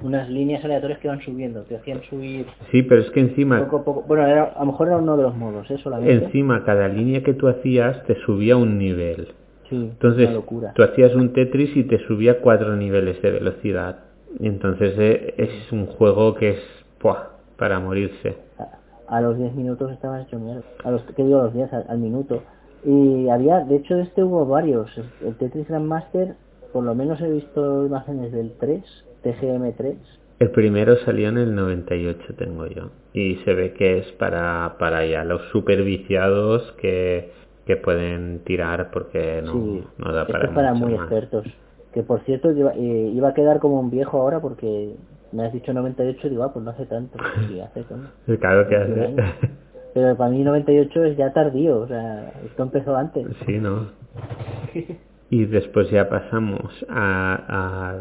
unas 0.01 0.29
líneas 0.29 0.63
aleatorias 0.65 0.99
que 0.99 1.07
van 1.07 1.21
subiendo, 1.21 1.61
te 1.63 1.75
hacían 1.77 2.01
subir 2.03 2.45
Sí, 2.71 2.83
pero 2.83 3.01
es 3.01 3.09
que 3.11 3.19
encima, 3.21 3.59
poco 3.65 3.77
a 3.77 3.83
poco. 3.86 4.03
Bueno, 4.07 4.25
era- 4.27 4.43
a 4.55 4.59
lo 4.59 4.65
mejor 4.67 4.88
era 4.88 4.97
uno 4.97 5.17
de 5.17 5.23
los 5.23 5.36
modos, 5.36 5.69
¿eh? 5.71 5.77
Solamente. 5.77 6.25
encima 6.25 6.63
cada 6.63 6.88
línea 6.88 7.23
que 7.23 7.33
tú 7.33 7.47
hacías 7.47 8.03
te 8.05 8.15
subía 8.25 8.57
un 8.57 8.77
nivel. 8.77 9.29
Sí, 9.69 9.75
Entonces, 9.75 10.31
locura. 10.31 10.73
tú 10.75 10.83
hacías 10.83 11.15
un 11.15 11.33
Tetris 11.33 11.75
y 11.75 11.83
te 11.86 11.97
subía 12.07 12.39
cuatro 12.41 12.75
niveles 12.75 13.19
de 13.21 13.31
velocidad. 13.31 13.99
Y 14.39 14.47
entonces 14.47 14.93
eh, 14.97 15.33
es 15.38 15.71
un 15.71 15.86
juego 15.88 16.36
que 16.36 16.49
es 16.51 16.59
para 17.57 17.79
morirse. 17.79 18.36
A, 19.07 19.17
a 19.17 19.21
los 19.21 19.38
10 19.38 19.53
minutos 19.55 19.91
estabas 19.91 20.25
hecho 20.27 20.38
mierda. 20.39 20.61
A 20.83 20.91
los, 20.91 21.01
¿Qué 21.15 21.23
digo? 21.23 21.39
A 21.39 21.43
los 21.45 21.53
10, 21.53 21.71
al, 21.73 21.86
al 21.88 21.97
minuto. 21.99 22.43
Y 22.83 23.29
había, 23.29 23.59
de 23.61 23.77
hecho, 23.77 23.95
de 23.95 24.03
este 24.03 24.23
hubo 24.23 24.45
varios. 24.45 24.89
El 25.25 25.36
Tetris 25.36 25.67
Grandmaster, 25.67 26.36
por 26.73 26.83
lo 26.83 26.93
menos 26.95 27.19
he 27.21 27.29
visto 27.29 27.86
imágenes 27.86 28.31
del 28.31 28.53
3, 28.59 28.83
TGM3. 29.26 29.95
El 30.39 30.51
primero 30.51 30.97
salió 30.97 31.30
en 31.30 31.38
el 31.38 31.55
98, 31.55 32.36
tengo 32.38 32.67
yo. 32.67 32.89
Y 33.13 33.36
se 33.45 33.53
ve 33.53 33.73
que 33.73 33.99
es 33.99 34.11
para, 34.13 34.76
para 34.78 35.05
ya 35.05 35.23
los 35.23 35.41
super 35.51 35.82
viciados 35.84 36.73
que, 36.82 37.32
que 37.65 37.78
pueden 37.78 38.39
tirar 38.43 38.91
porque 38.91 39.41
no, 39.43 39.53
sí, 39.53 39.84
no 39.97 40.11
da 40.13 40.21
esto 40.23 40.34
para 40.34 40.45
es 40.45 40.51
para 40.53 40.73
mucho 40.73 40.86
muy 40.86 40.93
más. 40.95 41.03
expertos. 41.05 41.45
Que 41.93 42.03
por 42.03 42.19
cierto, 42.26 42.51
iba, 42.51 42.73
eh, 42.76 43.11
iba 43.13 43.30
a 43.30 43.34
quedar 43.34 43.59
como 43.59 43.80
un 43.80 43.89
viejo 43.89 44.19
ahora 44.19 44.41
porque 44.41 44.95
me 45.32 45.45
has 45.45 45.53
dicho 45.53 45.73
98, 45.73 46.30
digo, 46.30 46.43
ah, 46.43 46.51
pues 46.51 46.63
no 46.65 46.71
hace 46.71 46.86
tanto. 46.86 47.17
Sí, 47.47 47.59
hace. 47.61 47.86
Claro 48.38 48.67
que 48.67 48.78
21 48.78 49.03
hace. 49.03 49.21
años. 49.21 49.36
Pero 49.93 50.17
para 50.17 50.30
mí 50.30 50.43
98 50.43 51.03
es 51.05 51.17
ya 51.17 51.32
tardío, 51.32 51.80
o 51.80 51.88
sea, 51.88 52.34
esto 52.45 52.63
empezó 52.63 52.97
antes. 52.97 53.26
Sí, 53.45 53.57
¿no? 53.59 53.91
Y 55.30 55.45
después 55.45 55.89
ya 55.89 56.07
pasamos 56.07 56.86
a, 56.88 57.45
a 57.47 57.95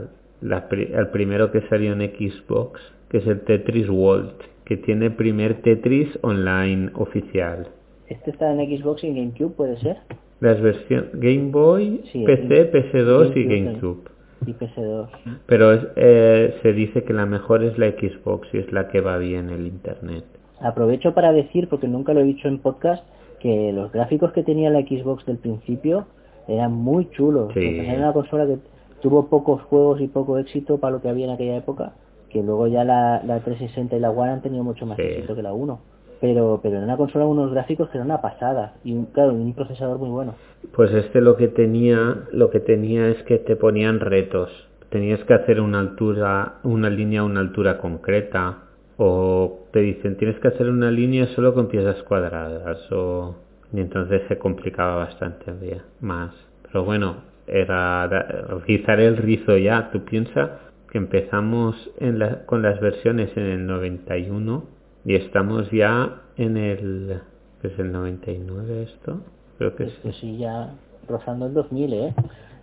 la 0.45 0.69
al 0.97 1.11
primero 1.11 1.51
que 1.51 1.63
salió 1.69 1.93
en 1.93 2.01
Xbox, 2.01 2.81
que 3.09 3.19
es 3.19 3.27
el 3.27 3.41
Tetris 3.41 3.89
World, 3.89 4.33
que 4.65 4.77
tiene 4.77 5.11
primer 5.11 5.63
Tetris 5.63 6.09
online 6.23 6.91
oficial. 6.95 7.67
Este 8.09 8.31
está 8.31 8.53
en 8.53 8.59
Xbox 8.79 9.03
y 9.03 9.09
en 9.09 9.17
GameCube, 9.17 9.55
¿puede 9.57 9.77
ser? 9.79 9.97
Las 10.41 10.61
versiones 10.61 11.11
Game 11.15 11.51
Boy, 11.51 12.03
Sí, 12.13 12.25
PC, 12.25 12.71
PS2 12.73 13.33
y 13.37 13.45
GameCube. 13.45 14.03
Y 14.47 14.53
PS2. 14.53 15.09
Pero 15.47 15.73
es- 15.73 15.87
eh, 15.97 16.55
se 16.63 16.73
dice 16.75 17.03
que 17.05 17.15
la 17.15 17.25
mejor 17.25 17.65
es 17.65 17.79
la 17.79 17.89
Xbox 17.93 18.47
y 18.53 18.59
es 18.59 18.71
la 18.73 18.89
que 18.89 19.01
va 19.01 19.17
bien 19.17 19.49
el 19.49 19.67
Internet. 19.67 20.25
Aprovecho 20.61 21.15
para 21.15 21.33
decir, 21.33 21.69
porque 21.69 21.89
nunca 21.89 22.13
lo 22.13 22.21
he 22.21 22.25
dicho 22.25 22.49
en 22.49 22.59
podcast, 22.59 23.03
que 23.41 23.73
los 23.73 23.91
gráficos 23.93 24.33
que 24.33 24.43
tenía 24.43 24.69
la 24.71 24.81
Xbox 24.83 25.25
del 25.27 25.39
principio 25.39 26.07
eran 26.47 26.73
muy 26.73 27.09
chulos. 27.13 27.53
Sí. 27.55 27.79
Era 27.79 27.99
una 27.99 28.13
consola 28.13 28.47
que 28.47 28.59
tuvo 29.05 29.29
pocos 29.29 29.61
juegos 29.65 30.01
y 30.01 30.09
poco 30.09 30.39
éxito 30.39 30.79
para 30.79 30.93
lo 30.95 31.03
que 31.03 31.11
había 31.11 31.27
en 31.27 31.33
aquella 31.33 31.59
época, 31.59 31.93
que 32.31 32.43
luego 32.43 32.69
ya 32.69 32.85
la, 32.85 33.23
la 33.23 33.41
360 33.41 33.95
y 33.97 34.01
la 34.01 34.11
One 34.11 34.31
han 34.33 34.41
tenido 34.41 34.65
mucho 34.65 34.87
más 34.87 34.97
Sí. 34.97 35.03
éxito 35.03 35.37
que 35.37 35.43
la 35.43 35.53
1. 35.53 35.79
Pero, 36.23 36.61
pero 36.63 36.79
en 36.79 36.85
una 36.85 36.97
consola 36.97 37.27
unos 37.27 37.51
gráficos 37.51 37.91
que 37.91 37.99
eran 37.99 38.07
una 38.07 38.23
pasada 38.23 38.77
y 38.83 38.95
un, 38.95 39.05
claro, 39.05 39.35
un 39.35 39.53
procesador 39.53 39.99
muy 39.99 40.09
bueno. 40.09 40.33
Pues 40.75 40.91
este 40.95 41.21
lo 41.21 41.37
que 41.37 41.49
tenía, 41.49 42.23
lo 42.33 42.49
que 42.49 42.61
tenía 42.61 43.09
es 43.09 43.23
que 43.25 43.37
te 43.39 43.57
ponían 43.57 44.01
retos. 44.01 44.51
Tenías 44.89 45.23
que 45.25 45.35
hacer 45.35 45.61
una 45.61 45.81
altura, 45.81 46.55
una 46.63 46.89
línea 46.89 47.21
a 47.21 47.25
una 47.25 47.41
altura 47.41 47.77
concreta. 47.77 48.61
O 48.97 49.67
te 49.71 49.81
dicen, 49.81 50.17
tienes 50.17 50.41
que 50.41 50.49
hacer 50.49 50.71
una 50.71 50.91
línea 50.91 51.27
solo 51.35 51.53
con 51.53 51.67
piezas 51.69 52.03
cuadradas. 52.05 52.91
O... 52.91 53.35
Y 53.71 53.81
entonces 53.81 54.23
se 54.29 54.39
complicaba 54.39 54.97
bastante 54.97 55.51
había 55.51 55.85
más. 56.01 56.33
Pero 56.63 56.85
bueno, 56.85 57.17
era 57.47 58.07
rizar 58.67 59.01
el 59.01 59.17
rizo 59.17 59.57
ya. 59.57 59.91
Tú 59.91 60.05
piensas 60.05 60.51
que 60.91 60.99
empezamos 60.99 61.91
en 61.99 62.19
la- 62.19 62.45
con 62.47 62.63
las 62.63 62.81
versiones 62.81 63.37
en 63.37 63.45
el 63.45 63.67
91 63.67 64.65
y 65.05 65.15
estamos 65.15 65.71
ya 65.71 66.23
en 66.37 66.57
el... 66.57 67.21
¿qué 67.61 67.69
es 67.69 67.79
el 67.79 67.93
99 67.93 68.83
esto? 68.85 69.21
Creo 69.59 69.75
que 69.77 69.87
sí. 69.87 69.95
Pues 70.03 70.17
sí, 70.17 70.37
ya 70.39 70.75
rozando 71.09 71.47
el 71.47 71.55
2000, 71.55 71.93
¿eh? 71.95 72.15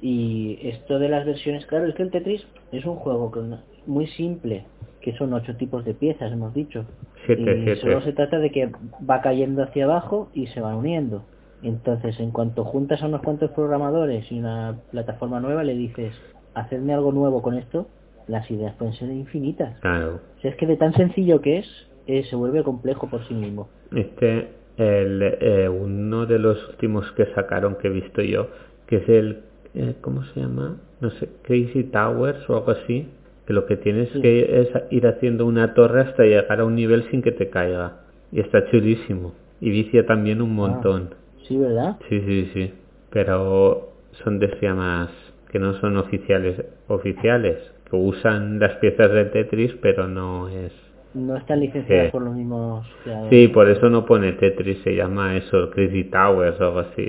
Y 0.02 0.60
esto 0.64 0.98
de 1.00 1.10
las 1.10 1.26
versiones, 1.26 1.66
claro, 1.68 1.88
es 1.88 1.96
que 1.96 2.04
el 2.04 2.12
Tetris 2.12 2.46
es 2.72 2.86
un 2.86 2.96
juego 2.96 3.32
con- 3.32 3.60
muy 3.86 4.08
simple, 4.08 4.64
que 5.02 5.14
son 5.18 5.34
ocho 5.34 5.56
tipos 5.58 5.86
de 5.86 5.94
piezas, 5.94 6.32
hemos 6.32 6.54
dicho. 6.54 6.86
Siete, 7.26 7.42
y 7.42 7.64
siete. 7.64 7.82
solo 7.82 8.02
se 8.02 8.14
trata 8.14 8.40
de 8.40 8.52
que 8.52 8.72
va 9.10 9.22
cayendo 9.22 9.64
hacia 9.64 9.86
abajo 9.86 10.30
y 10.34 10.48
se 10.48 10.62
van 10.62 10.76
uniendo. 10.76 11.24
Entonces, 11.64 12.20
en 12.20 12.32
cuanto 12.32 12.64
juntas 12.66 13.02
a 13.04 13.08
unos 13.08 13.22
cuantos 13.22 13.52
programadores 13.52 14.32
y 14.32 14.40
una 14.40 14.78
plataforma 14.92 15.40
nueva, 15.40 15.64
le 15.64 15.76
dices, 15.76 16.14
hacedme 16.54 16.94
algo 16.94 17.12
nuevo 17.12 17.42
con 17.42 17.56
esto, 17.56 17.88
las 18.28 18.50
ideas 18.50 18.76
pueden 18.76 18.94
ser 18.96 19.10
infinitas. 19.12 19.80
Claro. 19.80 20.20
Sea, 20.42 20.52
es 20.52 20.58
que 20.58 20.66
de 20.68 20.78
tan 20.78 20.94
sencillo 20.94 21.42
que 21.42 21.60
es, 21.60 21.68
eh, 22.08 22.24
se 22.30 22.36
vuelve 22.36 22.64
complejo 22.64 23.10
por 23.10 23.24
sí 23.28 23.34
mismo. 23.34 23.70
Este, 23.96 24.50
el, 24.78 25.22
eh, 25.22 25.70
uno 25.70 26.26
de 26.26 26.40
los 26.40 26.70
últimos 26.70 27.12
que 27.14 27.26
sacaron 27.36 27.76
que 27.76 27.88
he 27.88 27.92
visto 27.92 28.22
yo, 28.22 28.48
que 28.88 28.98
es 28.98 29.10
el, 29.10 29.40
eh, 29.76 29.96
¿cómo 30.02 30.24
se 30.24 30.40
llama? 30.40 30.78
No 31.00 31.10
sé, 31.12 31.30
Crazy 31.44 31.84
Towers 31.86 32.50
o 32.50 32.58
algo 32.58 32.72
así, 32.72 33.08
que 33.46 33.54
lo 33.54 33.66
que 33.66 33.78
tienes 33.78 34.10
Sí. 34.10 34.22
que 34.22 34.62
es 34.62 34.70
ir 34.92 35.06
haciendo 35.08 35.46
una 35.46 35.74
torre 35.74 36.02
hasta 36.02 36.24
llegar 36.24 36.60
a 36.60 36.66
un 36.66 36.76
nivel 36.76 37.04
sin 37.12 37.22
que 37.22 37.32
te 37.32 37.50
caiga. 37.50 37.98
Y 38.32 38.40
está 38.40 38.66
chulísimo. 38.72 39.34
Y 39.60 39.70
vicia 39.70 40.06
también 40.06 40.40
Ah. 40.40 40.44
un 40.44 40.56
montón. 40.56 41.10
Sí, 41.52 41.58
¿verdad? 41.58 41.98
Sí, 42.08 42.22
sí, 42.22 42.52
sí. 42.54 42.74
Pero 43.12 43.90
son 44.24 44.40
de 44.40 44.48
más 44.74 45.10
que 45.52 45.60
no 45.60 45.74
son 45.82 45.98
oficiales, 45.98 46.64
oficiales, 46.88 47.58
que 47.90 47.96
usan 47.98 48.58
las 48.60 48.76
piezas 48.78 49.12
de 49.12 49.26
Tetris, 49.26 49.74
pero 49.82 50.08
no 50.08 50.48
es 50.48 50.72
No 51.14 51.36
están 51.36 51.60
licenciadas 51.60 52.10
por 52.12 52.22
los 52.22 52.34
mismos 52.34 52.88
creadores. 53.04 53.30
Sí, 53.32 53.48
por 53.50 53.70
eso 53.70 53.90
no 53.90 54.06
pone 54.06 54.32
Tetris, 54.32 54.80
se 54.84 54.96
llama 54.96 55.36
eso, 55.36 55.70
Crazy 55.72 56.06
Towers 56.06 56.60
o 56.62 56.66
algo 56.68 56.80
así. 56.80 57.06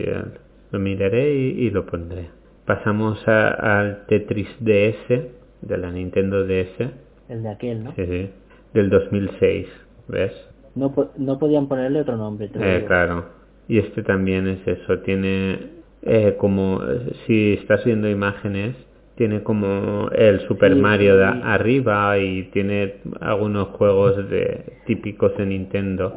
Lo 0.72 0.78
miraré 0.80 1.34
y, 1.34 1.66
y 1.66 1.70
lo 1.70 1.86
pondré. 1.86 2.30
Pasamos 2.66 3.26
a- 3.28 3.78
al 3.80 4.06
Tetris 4.06 4.48
DS, 4.58 5.30
de 5.60 5.78
la 5.78 5.92
Nintendo 5.92 6.44
DS, 6.44 6.90
El 7.28 7.42
de 7.44 7.48
aquel, 7.48 7.84
¿no? 7.84 7.92
sí, 7.94 8.04
sí, 8.06 8.30
del 8.74 8.90
2006, 8.90 9.68
¿ves? 10.08 10.32
No, 10.74 10.92
no 11.16 11.38
podían 11.38 11.68
ponerle 11.68 12.00
otro 12.00 12.16
nombre. 12.16 12.48
te 12.48 12.58
Eh, 12.58 12.84
claro. 12.86 13.41
Y 13.68 13.78
este 13.78 14.02
también 14.02 14.48
es 14.48 14.66
eso, 14.66 15.00
tiene 15.00 15.70
eh, 16.02 16.36
como, 16.38 16.80
si 17.26 17.54
estás 17.54 17.84
viendo 17.84 18.08
imágenes, 18.08 18.76
tiene 19.16 19.42
como 19.42 20.08
el 20.10 20.40
Super 20.48 20.74
Sí, 20.74 20.80
Mario 20.80 21.16
de 21.16 21.26
sí. 21.26 21.40
arriba 21.42 22.18
y 22.18 22.44
tiene 22.50 23.02
algunos 23.20 23.68
juegos 23.70 24.28
de 24.30 24.80
típicos 24.86 25.36
de 25.36 25.46
Nintendo. 25.46 26.14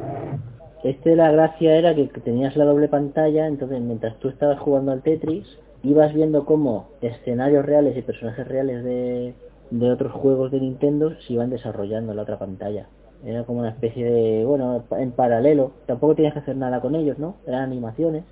Este 0.82 1.16
la 1.16 1.30
gracia 1.32 1.76
era 1.78 1.94
que, 1.94 2.10
que 2.10 2.20
tenías 2.20 2.56
la 2.56 2.64
doble 2.64 2.88
pantalla, 2.88 3.46
entonces 3.48 3.80
mientras 3.82 4.18
tú 4.20 4.28
estabas 4.28 4.58
jugando 4.60 4.92
al 4.92 5.02
Tetris, 5.02 5.46
ibas 5.82 6.14
viendo 6.14 6.44
cómo 6.46 6.96
escenarios 7.00 7.64
reales 7.66 7.96
y 7.96 8.02
personajes 8.02 8.46
reales 8.48 8.84
de, 8.84 9.36
de 9.70 9.90
otros 9.92 10.12
juegos 10.12 10.50
de 10.52 10.60
Nintendo 10.60 11.14
se 11.20 11.34
iban 11.34 11.50
desarrollando 11.50 12.12
en 12.12 12.16
la 12.16 12.22
otra 12.22 12.38
pantalla. 12.38 12.90
Era 13.24 13.44
como 13.44 13.60
una 13.60 13.70
especie 13.70 14.04
de, 14.04 14.44
bueno, 14.44 14.84
en 14.98 15.10
paralelo. 15.12 15.72
Tampoco 15.86 16.14
tenías 16.14 16.34
que 16.34 16.40
hacer 16.40 16.56
nada 16.56 16.80
con 16.80 16.94
ellos, 16.94 17.18
¿no? 17.18 17.36
Eran 17.46 17.62
animaciones. 17.62 18.24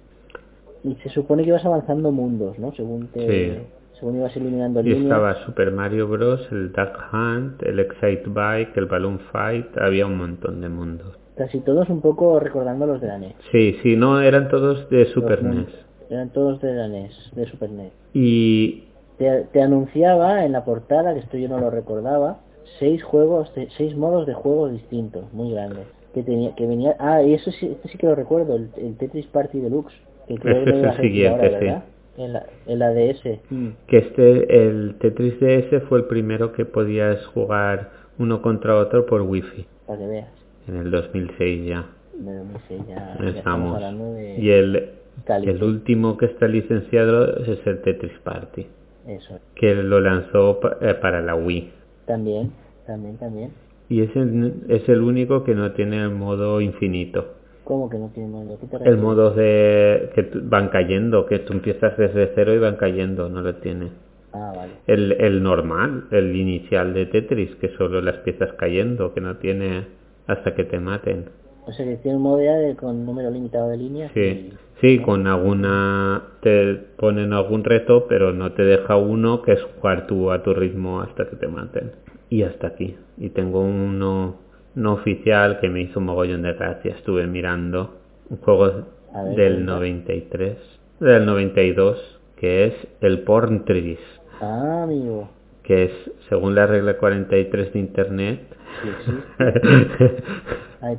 Y 0.85 0.95
se 0.97 1.09
supone 1.09 1.43
que 1.43 1.49
ibas 1.49 1.65
avanzando 1.65 2.13
mundos, 2.13 2.59
¿no? 2.59 2.73
Según 2.75 3.09
te, 3.09 3.21
Sí. 3.57 3.63
según 3.99 4.17
ibas 4.17 4.37
eliminando 4.37 4.81
Y 4.81 4.85
líneas. 4.85 5.03
estaba 5.05 5.35
Super 5.47 5.71
Mario 5.73 6.07
Bros, 6.09 6.47
el 6.53 6.71
Duck 6.73 6.99
Hunt, 7.13 7.63
el 7.63 7.81
Excite 7.81 8.25
Bike, 8.27 8.77
el 8.77 8.87
Balloon 8.87 9.19
Fight, 9.33 9.77
había 9.79 10.07
un 10.07 10.19
montón 10.19 10.61
de 10.61 10.69
mundos. 10.69 11.19
Casi 11.37 11.61
todos 11.61 11.89
un 11.89 12.01
poco 12.01 12.39
recordando 12.39 12.87
los 12.87 13.01
de 13.01 13.09
la 13.09 13.19
NES. 13.19 13.35
Sí, 13.51 13.77
sí, 13.83 13.97
no, 13.97 14.21
eran 14.21 14.49
todos 14.49 14.89
de 14.91 15.07
Super 15.07 15.43
Los 15.43 15.55
NES. 15.55 15.55
mundos. 15.65 15.87
Eran 16.11 16.29
todos 16.31 16.61
de 16.61 16.75
la 16.75 16.87
NES, 16.87 17.33
de 17.35 17.47
Super 17.47 17.71
NES. 17.71 17.93
Y 18.13 18.85
Te, 19.19 19.47
te 19.53 19.63
anunciaba 19.63 20.45
en 20.45 20.53
la 20.53 20.65
portada, 20.65 21.15
que 21.15 21.21
esto 21.21 21.37
yo 21.39 21.49
no 21.49 21.59
lo 21.59 21.71
recordaba, 21.71 22.39
seis 22.79 23.03
juegos, 23.03 23.55
de- 23.55 23.69
seis 23.77 23.97
modos 23.97 24.27
de 24.27 24.35
juegos 24.35 24.73
distintos, 24.73 25.33
muy 25.33 25.53
grandes. 25.53 25.87
Que 26.15 26.23
tenía, 26.23 26.55
que 26.55 26.67
venía, 26.67 26.95
ah, 27.01 27.23
y 27.23 27.35
eso 27.35 27.51
sí, 27.51 27.67
este 27.67 27.89
sí 27.89 27.99
que 27.99 28.07
lo 28.07 28.15
recuerdo, 28.15 28.55
el, 28.55 28.69
el 28.77 28.97
Tetris 28.97 29.27
Party 29.27 29.59
Deluxe, 29.59 29.95
que 30.29 30.37
creo 30.37 30.65
que 30.65 30.71
es 30.71 30.77
el 30.77 31.27
ahora. 31.27 31.85
En 32.17 32.33
la, 32.33 32.47
en 32.67 32.79
la 32.79 32.91
DS. 32.95 33.41
Mm. 33.51 33.69
que 33.89 33.99
este, 33.99 34.67
el 34.69 34.95
Tetris 35.01 35.41
DS 35.41 35.83
fue 35.89 35.99
el 35.99 36.05
primero 36.05 36.53
que 36.53 36.65
podías 36.65 37.27
jugar 37.27 37.91
uno 38.19 38.41
contra 38.41 38.77
otro 38.77 39.05
por 39.07 39.23
wifi, 39.23 39.67
para 39.87 39.99
que 39.99 40.07
veas. 40.07 40.29
en 40.69 40.77
el 40.77 40.91
2006 40.93 41.67
ya. 41.67 41.85
Estamos 42.15 43.35
Estamos. 43.37 43.75
hablando 43.75 44.13
de 44.13 44.39
Y 44.39 44.51
el, 44.51 44.91
el 45.27 45.63
último 45.65 46.17
que 46.17 46.27
está 46.27 46.47
licenciado 46.47 47.39
es 47.39 47.59
el 47.67 47.83
Tetris 47.83 48.17
Party. 48.23 48.67
Eso. 49.09 49.39
que 49.57 49.75
lo 49.75 50.01
lanzó 50.01 50.61
eh, 50.81 50.95
para 50.95 51.21
la 51.21 51.35
Wii. 51.35 51.73
También, 52.07 52.53
también, 52.87 53.17
también. 53.19 53.51
Y 53.89 54.03
es 54.03 54.15
el, 54.17 54.65
es 54.69 54.89
el 54.89 55.03
único 55.03 55.45
que 55.45 55.55
no 55.55 55.73
tiene 55.73 56.03
el 56.03 56.11
modo 56.11 56.61
infinito. 56.61 57.35
¿Cómo 57.65 57.89
que 57.89 57.99
no 57.99 58.09
tiene 58.09 58.29
modo? 58.29 58.59
¿Qué 58.59 58.67
te 58.67 58.89
El 58.89 58.99
modo 58.99 59.31
de 59.31 60.11
que 60.15 60.31
van 60.43 60.69
cayendo, 60.69 61.27
que 61.27 61.39
tú 61.41 61.55
empiezas 61.55 61.97
desde 61.97 62.33
cero 62.35 62.55
y 62.55 62.59
van 62.59 62.77
cayendo, 62.77 63.29
no 63.29 63.41
lo 63.41 63.55
tiene. 63.57 63.91
Ah, 64.33 64.53
vale. 64.55 64.73
El, 64.87 65.13
el 65.13 65.43
normal, 65.43 66.05
el 66.11 66.35
inicial 66.37 66.93
de 66.93 67.07
Tetris, 67.07 67.55
que 67.57 67.69
solo 67.77 68.01
las 68.03 68.17
piezas 68.19 68.53
cayendo, 68.55 69.15
que 69.15 69.21
no 69.21 69.37
tiene 69.37 69.87
hasta 70.27 70.55
que 70.55 70.65
te 70.65 70.79
maten. 70.79 71.27
O 71.67 71.73
sea 71.73 71.85
que 71.87 71.97
tiene 71.97 72.17
un 72.19 72.23
de, 72.57 72.77
con 72.77 73.05
número 73.07 73.31
limitado 73.31 73.69
de 73.71 73.77
líneas. 73.79 74.11
Sí, 74.15 74.21
y- 74.21 74.53
sí, 74.81 74.99
con 75.01 75.27
alguna 75.27 76.23
te 76.41 76.75
ponen 76.97 77.33
algún 77.33 77.65
reto, 77.65 78.07
pero 78.09 78.33
no 78.33 78.53
te 78.53 78.65
deja 78.65 78.97
uno 78.97 79.43
que 79.43 79.53
es 79.53 79.63
jugar 79.63 80.07
tú 80.07 80.31
a 80.31 80.43
tu 80.43 80.53
ritmo 80.55 81.01
hasta 81.01 81.27
que 81.29 81.37
te 81.37 81.49
maten. 81.49 81.93
Y 82.29 82.43
hasta 82.43 82.67
aquí. 82.69 82.97
Y 83.19 83.31
tengo 83.31 83.61
uno 83.61 84.37
no 84.75 84.93
oficial 84.95 85.61
que 85.61 85.69
me 85.69 85.81
hizo 85.83 86.01
un 86.01 86.07
mogollón 86.07 86.43
de 86.43 86.53
gracia. 86.55 86.95
Estuve 86.97 87.27
mirando 87.27 87.95
un 88.29 88.39
juego 88.39 88.85
ver, 89.25 89.37
del 89.37 89.55
cuenta. 89.55 89.73
93, 89.75 90.57
del 91.01 91.27
92, 91.27 92.21
que 92.37 92.65
es 92.67 92.75
el 93.01 93.21
Porn 93.21 93.65
Trees, 93.65 93.99
Ah, 94.41 94.83
amigo. 94.83 95.29
que 95.63 95.85
es, 95.85 95.93
según 96.29 96.55
la 96.57 96.67
regla 96.67 96.99
43 96.99 97.73
de 97.73 97.79
Internet, 97.79 98.41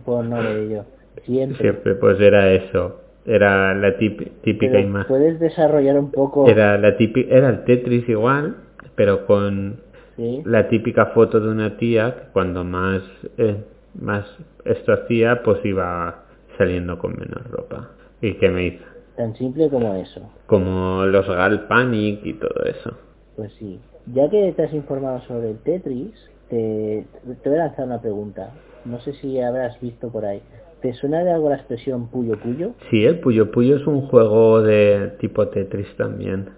Porno 0.06 0.42
de 0.42 0.66
ello. 0.66 0.86
Siempre. 1.26 1.58
siempre 1.60 1.96
pues 1.96 2.20
era 2.20 2.52
eso. 2.52 3.02
Era 3.26 3.74
la 3.74 3.98
típica 3.98 4.32
Pero 4.44 4.80
imagen. 4.80 5.08
puedes 5.08 5.40
desarrollar 5.40 5.98
un 5.98 6.12
poco... 6.12 6.48
Era 6.48 6.78
la 6.78 6.96
típica, 6.98 7.34
era 7.36 7.50
el 7.50 7.64
Tetris 7.64 8.08
igual, 8.08 8.58
pero 8.96 9.26
con 9.26 9.84
Sí. 10.16 10.42
la 10.46 10.70
típica 10.70 11.08
foto 11.08 11.42
de 11.42 11.50
una 11.50 11.76
tía 11.76 12.16
que 12.16 12.22
cuando 12.32 12.64
más 12.64 13.02
eh, 13.38 13.58
más 14.00 14.26
esto 14.64 14.94
hacía, 14.94 15.42
pues 15.44 15.60
iba 15.66 16.24
saliendo 16.58 16.98
con 17.00 17.18
menos 17.18 17.44
ropa. 17.52 17.90
¿Y 18.22 18.36
que 18.36 18.50
me 18.50 18.66
hizo? 18.68 18.84
Tan 19.18 19.36
simple 19.36 19.70
como 19.70 19.94
eso. 19.96 20.22
Como 20.46 21.04
los 21.06 21.28
Gal 21.28 21.68
Panic 21.68 22.22
y 22.26 22.34
todo 22.36 22.64
eso. 22.64 22.92
Pues 23.36 23.52
sí. 23.60 23.80
Ya 24.14 24.30
que 24.30 24.54
has 24.58 24.74
informado 24.74 25.20
sobre 25.22 25.50
el 25.52 25.58
Tetris, 25.60 26.14
te, 26.50 27.06
te 27.42 27.50
voy 27.50 27.60
a 27.60 27.66
lanzar 27.66 27.86
una 27.86 28.02
pregunta. 28.02 28.52
No 28.86 29.00
sé 29.00 29.14
si 29.14 29.40
habrás 29.40 29.80
visto 29.82 30.10
por 30.10 30.26
ahí. 30.26 30.42
¿Te 30.82 30.94
suena 30.94 31.24
de 31.24 31.32
algo 31.32 31.50
la 31.50 31.56
expresión 31.56 32.08
puyo 32.08 32.38
puyo? 32.40 32.74
Sí, 32.90 33.06
el 33.06 33.20
Puyo 33.20 33.50
Puyo 33.52 33.78
es 33.78 33.88
un 33.88 34.02
juego 34.08 34.62
de 34.62 35.14
tipo 35.20 35.48
Tetris 35.48 35.88
también. 35.98 36.50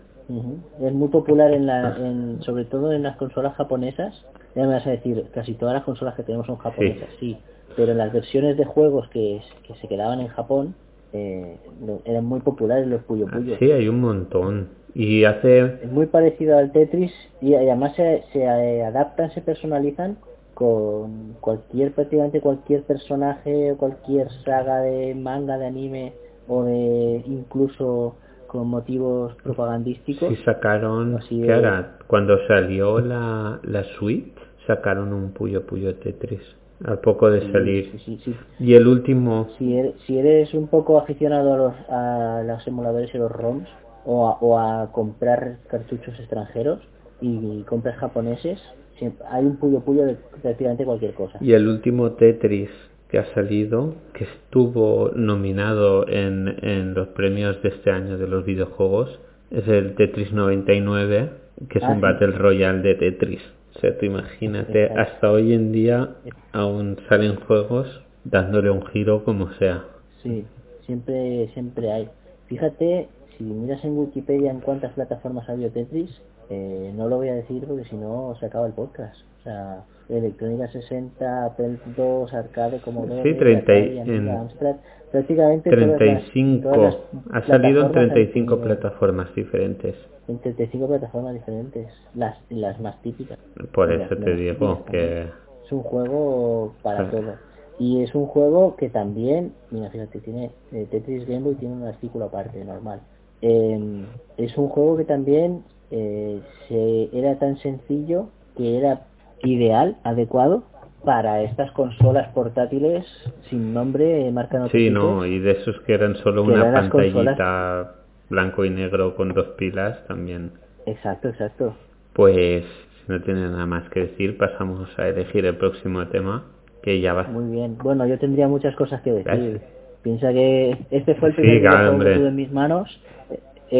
Es 0.81 0.93
muy 0.93 1.07
popular 1.07 1.53
en 1.53 1.65
la, 1.67 1.95
en, 1.97 2.41
sobre 2.41 2.65
todo 2.65 2.91
en 2.91 3.03
las 3.03 3.15
consolas 3.15 3.55
japonesas. 3.55 4.25
Ya 4.55 4.63
me 4.63 4.73
vas 4.73 4.85
a 4.85 4.89
decir, 4.89 5.27
casi 5.33 5.53
todas 5.53 5.73
las 5.73 5.83
consolas 5.83 6.15
que 6.15 6.23
tenemos 6.23 6.47
son 6.47 6.57
japonesas, 6.57 7.07
sí. 7.19 7.37
Pero 7.77 7.93
en 7.93 7.97
las 7.97 8.11
versiones 8.11 8.57
de 8.57 8.65
juegos 8.65 9.07
que, 9.09 9.39
que 9.65 9.75
se 9.75 9.87
quedaban 9.87 10.19
en 10.19 10.27
Japón, 10.27 10.75
eh, 11.13 11.55
eran 12.03 12.25
muy 12.25 12.41
populares 12.41 12.87
los 12.87 13.03
Puyo 13.03 13.27
Puyo. 13.27 13.55
Sí, 13.57 13.71
hay 13.71 13.87
un 13.87 14.01
montón. 14.01 14.67
Y 14.97 15.25
hace 15.25 15.59
Es 15.83 15.91
muy 15.91 16.07
parecido 16.07 16.57
al 16.57 16.71
Tetris 16.71 17.11
y 17.39 17.53
además 17.53 17.95
se, 17.95 18.23
se 18.33 18.39
eh, 18.39 18.83
adaptan, 18.83 19.29
se 19.29 19.41
personalizan 19.41 20.17
con 20.55 21.33
cualquier, 21.39 21.91
prácticamente 21.91 22.41
cualquier 22.41 22.81
personaje 22.81 23.73
o 23.73 23.77
cualquier 23.77 24.27
saga 24.43 24.79
de 24.79 25.13
manga, 25.13 25.59
de 25.59 25.67
anime 25.67 26.13
o 26.47 26.63
de 26.63 27.21
incluso 27.27 28.15
con 28.47 28.69
motivos 28.69 29.35
propagandísticos. 29.43 30.29
Sí 30.29 30.35
sacaron, 30.43 31.17
Así 31.17 31.41
¿qué? 31.43 31.61
Cuando 32.07 32.39
salió 32.47 32.99
la, 32.99 33.59
la 33.61 33.83
suite, 33.99 34.41
sacaron 34.65 35.13
un 35.13 35.31
Puyo 35.31 35.67
Puyo 35.67 35.93
Tetris. 35.97 36.41
Al 36.83 37.01
poco 37.01 37.29
de 37.29 37.51
salir. 37.51 37.91
Sí, 37.91 37.99
sí, 37.99 38.21
sí. 38.25 38.35
Y 38.59 38.73
el 38.73 38.87
último, 38.87 39.47
Si 39.59 39.77
eres, 39.77 39.93
si 40.07 40.17
eres 40.17 40.55
un 40.55 40.67
poco 40.67 40.97
aficionado 40.97 41.53
a 41.53 41.57
los, 41.57 41.75
a 41.89 42.43
los 42.43 42.67
emuladores 42.67 43.13
y 43.13 43.17
los 43.19 43.31
ROMs 43.31 43.67
o 44.09 44.27
a, 44.29 44.37
o 44.39 44.57
a 44.57 44.91
comprar 44.93 45.57
cartuchos 45.69 46.17
extranjeros 46.17 46.79
y, 47.19 47.63
compras 47.63 47.97
japoneses, 47.97 48.57
siempre- 48.97 49.25
hay 49.29 49.43
un 49.45 49.57
puyo 49.57 49.81
puyo 49.81 50.05
de 50.05 50.15
prácticamente 50.41 50.85
cualquier 50.85 51.13
cosa. 51.13 51.37
y 51.41 51.51
el 51.51 51.67
último 51.67 52.11
Tetris 52.13 52.69
que 53.09 53.19
ha 53.19 53.25
salido, 53.33 53.95
que 54.13 54.23
estuvo 54.23 55.11
nominado 55.15 56.07
en, 56.07 56.55
en 56.61 56.93
los 56.93 57.09
premios 57.09 57.61
de 57.63 57.69
este 57.69 57.91
año 57.91 58.17
de 58.17 58.27
los 58.27 58.45
videojuegos, 58.45 59.19
es 59.51 59.67
el 59.67 59.95
Tetris 59.95 60.31
99, 60.33 61.29
que 61.69 61.79
es 61.79 61.83
Ah, 61.85 61.89
un 61.91 61.95
sí. 61.95 62.01
Battle 62.01 62.31
Royale 62.31 62.81
de 62.81 62.95
Tetris. 62.95 63.41
O 63.75 63.79
sea, 63.79 63.97
tú 63.97 64.05
imagínate, 64.05 64.83
Exacto. 64.85 65.01
hasta 65.01 65.31
hoy 65.31 65.53
en 65.53 65.71
día 65.71 66.15
aún 66.51 66.97
salen 67.09 67.35
juegos 67.47 67.87
dándole 68.25 68.69
un 68.71 68.85
giro 68.87 69.23
como 69.23 69.51
sea. 69.53 69.83
Sí, 70.23 70.45
siempre, 70.85 71.47
siempre 71.53 71.91
hay. 71.91 72.09
Fíjate, 72.47 73.07
si 73.37 73.43
miras 73.43 73.83
en 73.85 73.97
Wikipedia 73.97 74.51
en 74.51 74.59
cuántas 74.61 74.93
plataformas 74.93 75.47
ha 75.49 75.53
habido 75.53 75.69
Tetris, 75.71 76.21
eh, 76.49 76.91
no 76.95 77.07
lo 77.07 77.17
voy 77.17 77.29
a 77.29 77.35
decir 77.35 77.63
porque 77.67 77.83
si 77.85 77.95
no 77.95 78.35
se 78.39 78.45
acaba 78.45 78.67
el 78.67 78.73
podcast. 78.73 79.15
O 79.39 79.43
sea, 79.43 79.83
Electrónica 80.09 80.67
60, 80.69 81.45
Apple 81.45 81.77
2, 81.95 82.33
Arcade, 82.33 82.79
Commodore, 82.81 83.23
Sí, 83.23 83.33
30 83.37 83.73
y- 83.73 83.97
Atari, 83.99 83.99
Amiga, 83.99 84.33
en 84.33 84.37
Amstrad, 84.39 84.75
prácticamente 85.11 85.69
todas 85.69 85.87
las- 85.87 85.97
35, 85.97 86.69
todas 86.71 86.97
las 87.31 87.43
ha 87.43 87.47
salido 87.47 87.81
en 87.81 87.91
plataformas 87.91 88.03
han 88.03 88.09
35 88.13 88.55
tenido- 88.55 88.65
plataformas 88.79 89.35
diferentes. 89.35 89.95
En 90.27 90.37
35 90.39 90.87
plataformas 90.87 91.33
diferentes, 91.33 91.87
las, 92.15 92.37
las 92.49 92.79
más 92.81 93.01
típicas. 93.01 93.37
Por 93.73 93.89
Las 93.93 94.11
eso 94.11 94.21
te 94.21 94.35
digo 94.35 94.83
que. 94.85 95.21
Es 95.65 95.71
un 95.71 95.81
juego 95.83 96.73
para 96.83 97.09
todo. 97.11 97.33
Y 97.79 98.01
es 98.03 98.13
un 98.15 98.25
juego 98.25 98.75
que 98.75 98.89
también, 98.89 99.53
mira, 99.71 99.89
fíjate, 99.89 100.19
tiene 100.19 100.51
eh, 100.71 100.87
Tetris 100.89 101.27
Game 101.27 101.41
Boy 101.41 101.55
tiene 101.55 101.75
un 101.75 101.83
artículo 101.83 102.25
aparte, 102.25 102.63
normal. 102.65 103.01
Eh, 103.41 104.05
es 104.37 104.57
un 104.57 104.69
juego 104.69 104.97
que 104.97 105.05
también 105.05 105.63
eh, 105.91 106.41
se, 106.67 107.09
era 107.17 107.37
tan 107.39 107.57
sencillo 107.57 108.29
que 108.55 108.77
era 108.77 109.01
ideal, 109.43 109.97
adecuado 110.03 110.63
para 111.03 111.43
estas 111.43 111.71
consolas 111.71 112.27
portátiles 112.33 113.05
sin 113.49 113.73
nombre, 113.73 114.29
marca 114.31 114.59
no 114.59 114.67
Sí, 114.69 114.89
no, 114.89 115.25
y 115.25 115.39
de 115.39 115.51
esos 115.51 115.79
que 115.81 115.93
eran 115.93 116.15
solo 116.17 116.43
Que 116.43 116.51
una 116.51 116.67
eran 116.67 116.89
pantallita 116.89 117.95
blanco 118.29 118.65
y 118.65 118.69
negro 118.69 119.15
con 119.15 119.33
dos 119.33 119.47
pilas 119.57 120.05
también. 120.07 120.51
Exacto, 120.85 121.29
exacto. 121.29 121.75
Pues 122.13 122.65
si 122.65 123.11
no 123.11 123.21
tiene 123.21 123.41
nada 123.41 123.65
más 123.65 123.89
que 123.89 124.01
decir, 124.01 124.37
pasamos 124.37 124.89
a 124.97 125.07
elegir 125.07 125.45
el 125.45 125.55
próximo 125.57 126.05
tema, 126.07 126.45
que 126.81 126.99
ya 126.99 127.13
va. 127.13 127.23
Muy 127.23 127.51
bien. 127.51 127.77
Bueno, 127.77 128.05
yo 128.05 128.17
tendría 128.17 128.47
muchas 128.47 128.75
cosas 128.75 129.01
que 129.01 129.11
decir. 129.11 129.25
Gracias. 129.25 129.76
Piensa 130.07 130.31
que 130.31 130.77
este 130.91 131.15
fue 131.15 131.29
el 131.29 131.35
Sí, 131.35 131.41
primer 131.41 131.61
claro, 131.61 131.91
hombre. 131.91 132.13
que 132.13 132.19
tuve 132.19 132.27
en 132.29 132.35
mis 132.37 132.51
manos. 132.53 133.01
eh, 133.29 133.39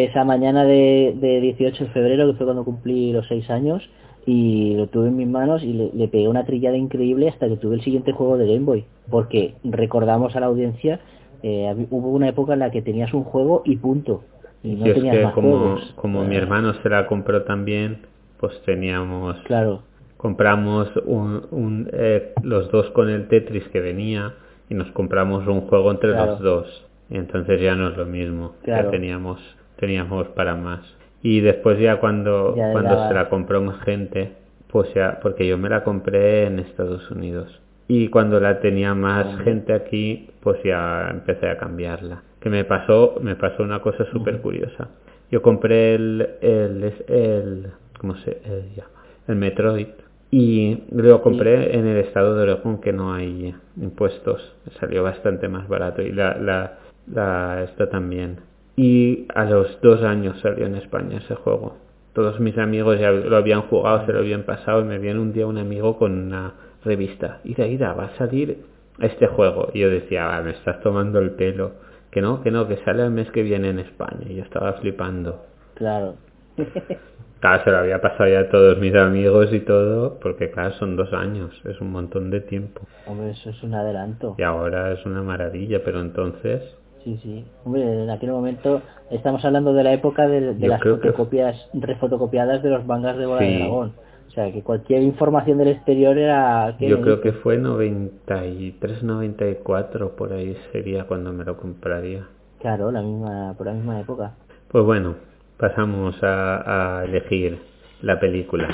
Esa 0.10 0.26
mañana 0.26 0.66
de, 0.66 1.16
de 1.22 1.40
18 1.40 1.86
de 1.86 1.90
febrero, 1.92 2.28
que 2.28 2.34
fue 2.38 2.46
cuando 2.46 2.66
cumplí 2.66 3.14
los 3.14 3.26
6 3.28 3.50
años, 3.50 3.82
y 4.26 4.76
lo 4.76 4.88
tuve 4.88 5.08
en 5.08 5.16
mis 5.16 5.28
manos 5.30 5.64
y 5.64 5.72
le, 5.72 5.90
le 5.94 6.08
pegué 6.10 6.28
una 6.28 6.44
trillada 6.46 6.76
increíble 6.76 7.30
hasta 7.30 7.48
que 7.48 7.56
tuve 7.56 7.76
el 7.76 7.82
siguiente 7.82 8.12
juego 8.12 8.38
de 8.38 8.46
Game 8.46 8.66
Boy. 8.66 8.84
Porque 9.10 9.54
recordamos 9.64 10.36
a 10.36 10.42
la 10.42 10.48
audiencia, 10.48 11.00
eh, 11.44 11.74
hubo 11.92 12.10
una 12.12 12.28
época 12.28 12.52
en 12.54 12.60
la 12.60 12.72
que 12.72 12.82
tenías 12.82 13.14
un 13.14 13.24
juego 13.24 13.62
y 13.64 13.78
punto. 13.78 14.24
Y 14.64 14.76
no 14.76 14.86
es 14.88 14.96
tenías 14.96 15.16
que 15.16 15.24
más 15.24 15.34
como, 15.34 15.50
juegos. 15.58 15.94
como 15.96 16.26
mi 16.26 16.36
hermano 16.36 16.74
se 16.84 16.90
la 16.90 17.08
compró 17.08 17.44
también, 17.44 18.00
pues 18.42 18.62
teníamos, 18.66 19.38
Claro, 19.46 19.84
compramos 20.18 20.90
un, 21.06 21.44
un, 21.52 21.90
eh, 21.94 22.34
los 22.44 22.70
dos 22.72 22.90
con 22.92 23.10
el 23.10 23.30
Tetris 23.30 23.64
que 23.70 23.80
venía 23.80 24.34
y 24.70 24.74
nos 24.76 24.92
compramos 24.92 25.48
un 25.48 25.62
juego 25.62 25.92
entre 25.92 26.12
Claro. 26.12 26.32
los 26.32 26.40
dos. 26.42 26.88
Y 27.10 27.18
entonces 27.18 27.62
ya 27.62 27.76
no 27.76 27.90
es 27.90 27.98
lo 27.98 28.06
mismo, 28.06 28.56
Claro. 28.64 28.86
ya 28.86 28.92
teníamos, 28.92 29.40
teníamos 29.78 30.28
para 30.30 30.56
más. 30.56 30.82
Y 31.24 31.40
después 31.40 31.80
ya 31.80 31.98
cuando, 32.00 32.56
Ya 32.56 32.72
cuando 32.72 33.08
se 33.08 33.14
la 33.14 33.30
compró 33.30 33.62
más 33.62 33.80
gente, 33.84 34.34
pues 34.72 34.94
ya, 34.94 35.20
porque 35.22 35.48
yo 35.48 35.58
me 35.58 35.70
la 35.70 35.84
compré 35.84 36.46
en 36.46 36.60
Estados 36.60 37.10
Unidos. 37.12 37.62
Y 37.88 38.10
cuando 38.10 38.40
la 38.42 38.60
tenía 38.60 38.94
más 38.94 39.40
gente 39.44 39.72
aquí, 39.74 40.30
pues 40.42 40.62
ya 40.64 41.08
empecé 41.10 41.50
a 41.50 41.58
cambiarla. 41.58 42.22
Que 42.42 42.50
me 42.50 42.66
pasó, 42.66 43.16
me 43.22 43.36
pasó 43.36 43.64
una 43.64 43.80
cosa 43.82 44.06
súper 44.12 44.42
curiosa. 44.42 44.90
Yo 45.32 45.42
compré 45.42 45.96
el, 45.96 46.28
el, 46.42 46.94
el, 47.08 47.68
¿cómo 48.00 48.16
se 48.18 48.42
llama? 48.76 48.90
El 49.30 49.36
Metroid. 49.38 49.88
Y 50.30 50.84
lo 50.92 51.22
compré 51.22 51.76
en 51.78 51.88
el 51.88 51.98
estado 51.98 52.36
de 52.36 52.44
Oregon 52.44 52.82
que 52.82 52.92
no 52.92 53.14
hay 53.14 53.56
impuestos. 53.80 54.56
Salió 54.80 55.04
bastante 55.04 55.48
más 55.48 55.68
barato. 55.70 56.02
Y 56.02 56.12
la, 56.12 56.36
la, 56.38 56.80
la, 57.08 57.64
esta 57.64 57.90
también. 57.90 58.42
Y 58.76 59.26
a 59.34 59.46
los 59.46 59.80
dos 59.82 60.04
años 60.04 60.40
salió 60.42 60.66
en 60.66 60.76
España 60.76 61.18
ese 61.20 61.36
juego. 61.36 61.78
Todos 62.14 62.40
mis 62.40 62.58
amigos 62.58 63.00
ya 63.00 63.12
lo 63.12 63.38
habían 63.38 63.62
jugado, 63.64 64.06
se 64.06 64.12
lo 64.12 64.20
habían 64.20 64.44
pasado 64.44 64.82
y 64.82 64.86
me 64.86 64.98
viene 65.00 65.20
un 65.20 65.34
día 65.34 65.48
un 65.48 65.58
amigo 65.58 65.98
con 65.98 66.12
una 66.14 66.54
revista. 66.84 67.40
Ida, 67.44 67.66
ida, 67.68 67.94
va 67.94 68.06
a 68.06 68.18
salir 68.18 68.58
este 69.00 69.28
juego. 69.28 69.70
Y 69.74 69.80
yo 69.80 69.90
decía, 69.90 70.36
"Ah, 70.36 70.42
me 70.42 70.52
estás 70.52 70.82
tomando 70.82 71.20
el 71.20 71.32
pelo. 71.32 71.72
Que 72.12 72.22
no, 72.22 72.42
que 72.42 72.52
no, 72.52 72.68
que 72.68 72.78
sale 72.78 73.04
el 73.04 73.12
mes 73.12 73.30
que 73.32 73.44
viene 73.44 73.70
en 73.70 73.80
España. 73.80 74.26
Y 74.28 74.36
yo 74.36 74.44
estaba 74.44 74.74
flipando. 74.74 75.46
claro. 75.76 76.16
Claro, 77.40 77.64
se 77.64 77.72
lo 77.72 77.78
había 77.78 78.02
pasado 78.02 78.28
ya 78.30 78.40
a 78.42 78.50
todos 78.50 78.80
mis 78.80 78.96
amigos 78.96 79.54
y 79.54 79.60
todo, 79.60 80.20
porque 80.20 80.50
claro, 80.52 80.72
son 80.74 80.96
dos 80.96 81.14
años, 81.14 81.52
es 81.66 81.80
un 81.82 81.92
montón 81.92 82.32
de 82.32 82.42
tiempo. 82.42 82.82
Hombre, 83.06 83.32
eso 83.32 83.50
es 83.52 83.62
un 83.64 83.74
adelanto. 83.76 84.36
Y 84.38 84.44
ahora 84.44 84.92
es 84.92 85.06
una 85.06 85.22
maravilla, 85.22 85.82
pero 85.86 86.02
entonces... 86.02 86.64
Sí, 87.04 87.18
sí. 87.24 87.46
Hombre, 87.64 87.84
en 88.04 88.10
aquel 88.10 88.32
momento 88.32 88.82
estamos 89.12 89.46
hablando 89.46 89.72
de 89.74 89.84
la 89.84 89.94
época 89.94 90.28
de, 90.28 90.56
de 90.56 90.68
las 90.68 90.82
que- 90.82 90.90
fotocopias, 90.90 91.70
refotocopiadas 91.74 92.64
de 92.64 92.70
los 92.72 92.86
mangas 92.86 93.18
de 93.18 93.26
Bola 93.28 93.42
de 93.42 93.48
Sí. 93.48 93.58
Dragón. 93.60 93.94
O 94.28 94.32
sea, 94.32 94.52
que 94.52 94.62
cualquier 94.62 95.04
información 95.04 95.58
del 95.58 95.70
exterior 95.70 96.18
era... 96.18 96.76
¿qué 96.78 96.90
Yo 96.90 97.02
creo 97.02 97.22
que 97.22 97.32
fue 97.32 97.58
93, 97.58 99.04
94, 99.04 100.16
por 100.16 100.34
ahí 100.34 100.56
sería 100.72 101.06
cuando 101.06 101.32
me 101.32 101.44
lo 101.46 101.58
compraría. 101.58 102.28
Claro, 102.60 102.92
la 102.92 103.02
misma, 103.02 103.54
por 103.58 103.68
la 103.68 103.74
misma 103.74 104.00
época. 104.02 104.34
Pues 104.70 104.84
bueno, 104.84 105.16
pasamos 105.58 106.16
a, 106.22 107.04
elegir 107.06 107.58
la 108.02 108.20
película. 108.20 108.68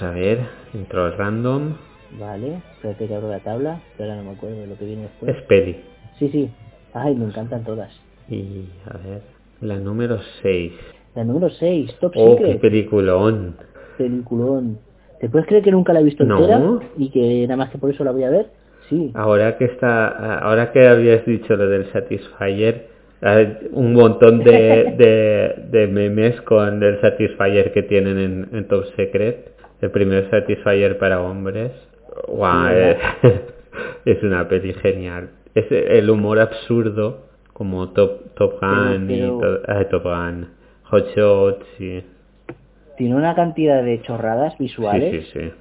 Vamos 0.00 0.02
a 0.02 0.10
ver, 0.18 0.38
intro 0.74 1.10
random, 1.16 1.74
Vale, 2.18 2.62
espérate 2.72 3.06
que 3.06 3.14
abro 3.14 3.28
la 3.28 3.40
tabla, 3.40 3.80
que 3.96 4.02
ahora 4.02 4.16
no 4.16 4.24
me 4.24 4.30
acuerdo 4.30 4.60
de 4.60 4.66
lo 4.66 4.76
que 4.78 4.86
viene 4.86 5.02
después. 5.02 5.36
es 5.36 5.42
peli. 5.42 5.76
Sí, 6.18 6.28
sí. 6.30 6.50
Ay, 6.94 7.14
me 7.14 7.26
encantan 7.26 7.64
todas. 7.64 7.90
Y 8.30 8.64
a 8.86 8.96
ver, 8.96 9.20
la 9.60 9.76
número 9.76 10.18
6. 10.40 10.72
La 11.14 11.24
número 11.24 11.50
6, 11.50 11.96
Top 12.00 12.12
Oh, 12.16 12.36
qué 12.36 12.44
Secret, 12.44 12.60
peliculón. 12.62 13.56
peliculón. 13.98 14.78
¿Te 15.20 15.28
puedes 15.28 15.46
creer 15.46 15.62
que 15.62 15.70
nunca 15.70 15.92
la 15.92 16.00
he 16.00 16.04
visto 16.04 16.24
No. 16.24 16.38
entera? 16.38 16.62
Y 16.96 17.10
que 17.10 17.42
nada 17.46 17.56
más 17.58 17.70
que 17.70 17.76
por 17.78 17.90
eso 17.90 18.04
la 18.04 18.12
voy 18.12 18.24
a 18.24 18.30
ver. 18.30 18.46
Sí. 18.88 19.10
Ahora 19.14 19.58
que 19.58 19.66
está, 19.66 20.38
ahora 20.38 20.72
que 20.72 20.88
habías 20.88 21.26
dicho 21.26 21.56
lo 21.56 21.68
del 21.68 21.92
Satisfyer, 21.92 22.86
hay 23.20 23.68
un 23.72 23.92
montón 23.92 24.42
de, 24.44 24.94
de, 24.96 25.78
de 25.78 25.86
memes 25.88 26.40
con 26.42 26.82
el 26.82 26.98
Satisfyer 27.02 27.70
que 27.74 27.82
tienen 27.82 28.18
en, 28.18 28.48
en 28.52 28.66
Top 28.66 28.84
Secret, 28.96 29.52
el 29.80 29.90
primer 29.90 30.28
Satisfyer 30.30 30.98
para 30.98 31.20
hombres. 31.20 31.72
Guau, 32.26 32.68
Sí, 32.68 32.74
es, 33.22 33.32
es 34.18 34.22
una 34.22 34.48
peli 34.48 34.72
genial. 34.74 35.30
Es 35.54 35.66
el 35.70 36.08
humor 36.10 36.40
absurdo 36.40 37.26
como 37.52 37.88
Top, 37.90 38.34
Top 38.34 38.60
Gun 38.60 39.06
Pero- 39.08 39.36
y 39.36 39.40
to- 39.40 39.84
Top 39.90 40.02
Gun, 40.04 40.48
Hot 40.84 41.06
Shots 41.16 41.66
y 41.80 42.02
Tiene 42.96 43.14
una 43.16 43.34
cantidad 43.34 43.82
de 43.82 44.00
chorradas 44.02 44.56
visuales. 44.58 45.10
Sí, 45.24 45.30
sí, 45.32 45.40
sí. 45.40 45.52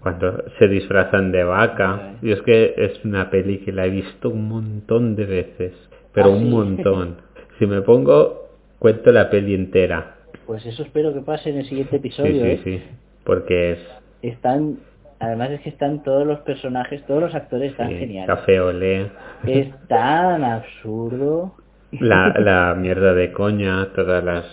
Cuando 0.00 0.44
se 0.58 0.68
disfrazan 0.68 1.32
de 1.32 1.44
vaca. 1.44 2.14
Y 2.22 2.30
es 2.32 2.42
que 2.42 2.74
es 2.76 3.04
una 3.04 3.30
peli 3.30 3.58
que 3.58 3.72
la 3.72 3.86
he 3.86 3.90
visto 3.90 4.28
un 4.28 4.48
montón 4.48 5.16
de 5.16 5.24
veces. 5.24 5.72
Pero 6.12 6.26
¿Ah, 6.26 6.30
un 6.30 6.40
sí? 6.44 6.50
montón. 6.50 7.16
Si 7.58 7.66
me 7.66 7.80
pongo, 7.82 8.48
cuento 8.78 9.10
la 9.12 9.30
peli 9.30 9.54
entera. 9.54 10.16
Pues 10.46 10.64
eso 10.66 10.82
espero 10.82 11.14
que 11.14 11.20
pase 11.20 11.50
en 11.50 11.58
el 11.58 11.64
siguiente 11.66 11.92
Sí, 11.92 11.96
episodio. 11.96 12.32
sí, 12.44 12.48
¿eh? 12.50 12.60
sí. 12.64 12.82
Porque 13.24 13.72
es 13.72 13.78
Están, 14.22 14.78
además 15.18 15.50
es 15.50 15.60
que 15.62 15.70
están 15.70 16.02
todos 16.02 16.26
los 16.26 16.40
personajes, 16.40 17.04
todos 17.06 17.22
los 17.22 17.34
actores 17.34 17.72
están 17.72 17.88
sí, 17.90 17.98
geniales. 17.98 18.34
café 18.36 18.60
olé. 18.60 19.10
Es 19.46 19.68
tan 19.88 20.44
absurdo. 20.44 21.54
La, 21.92 22.28
la 22.38 22.74
mierda 22.74 23.14
de 23.14 23.32
coña, 23.32 23.88
todas 23.94 24.22
las... 24.24 24.44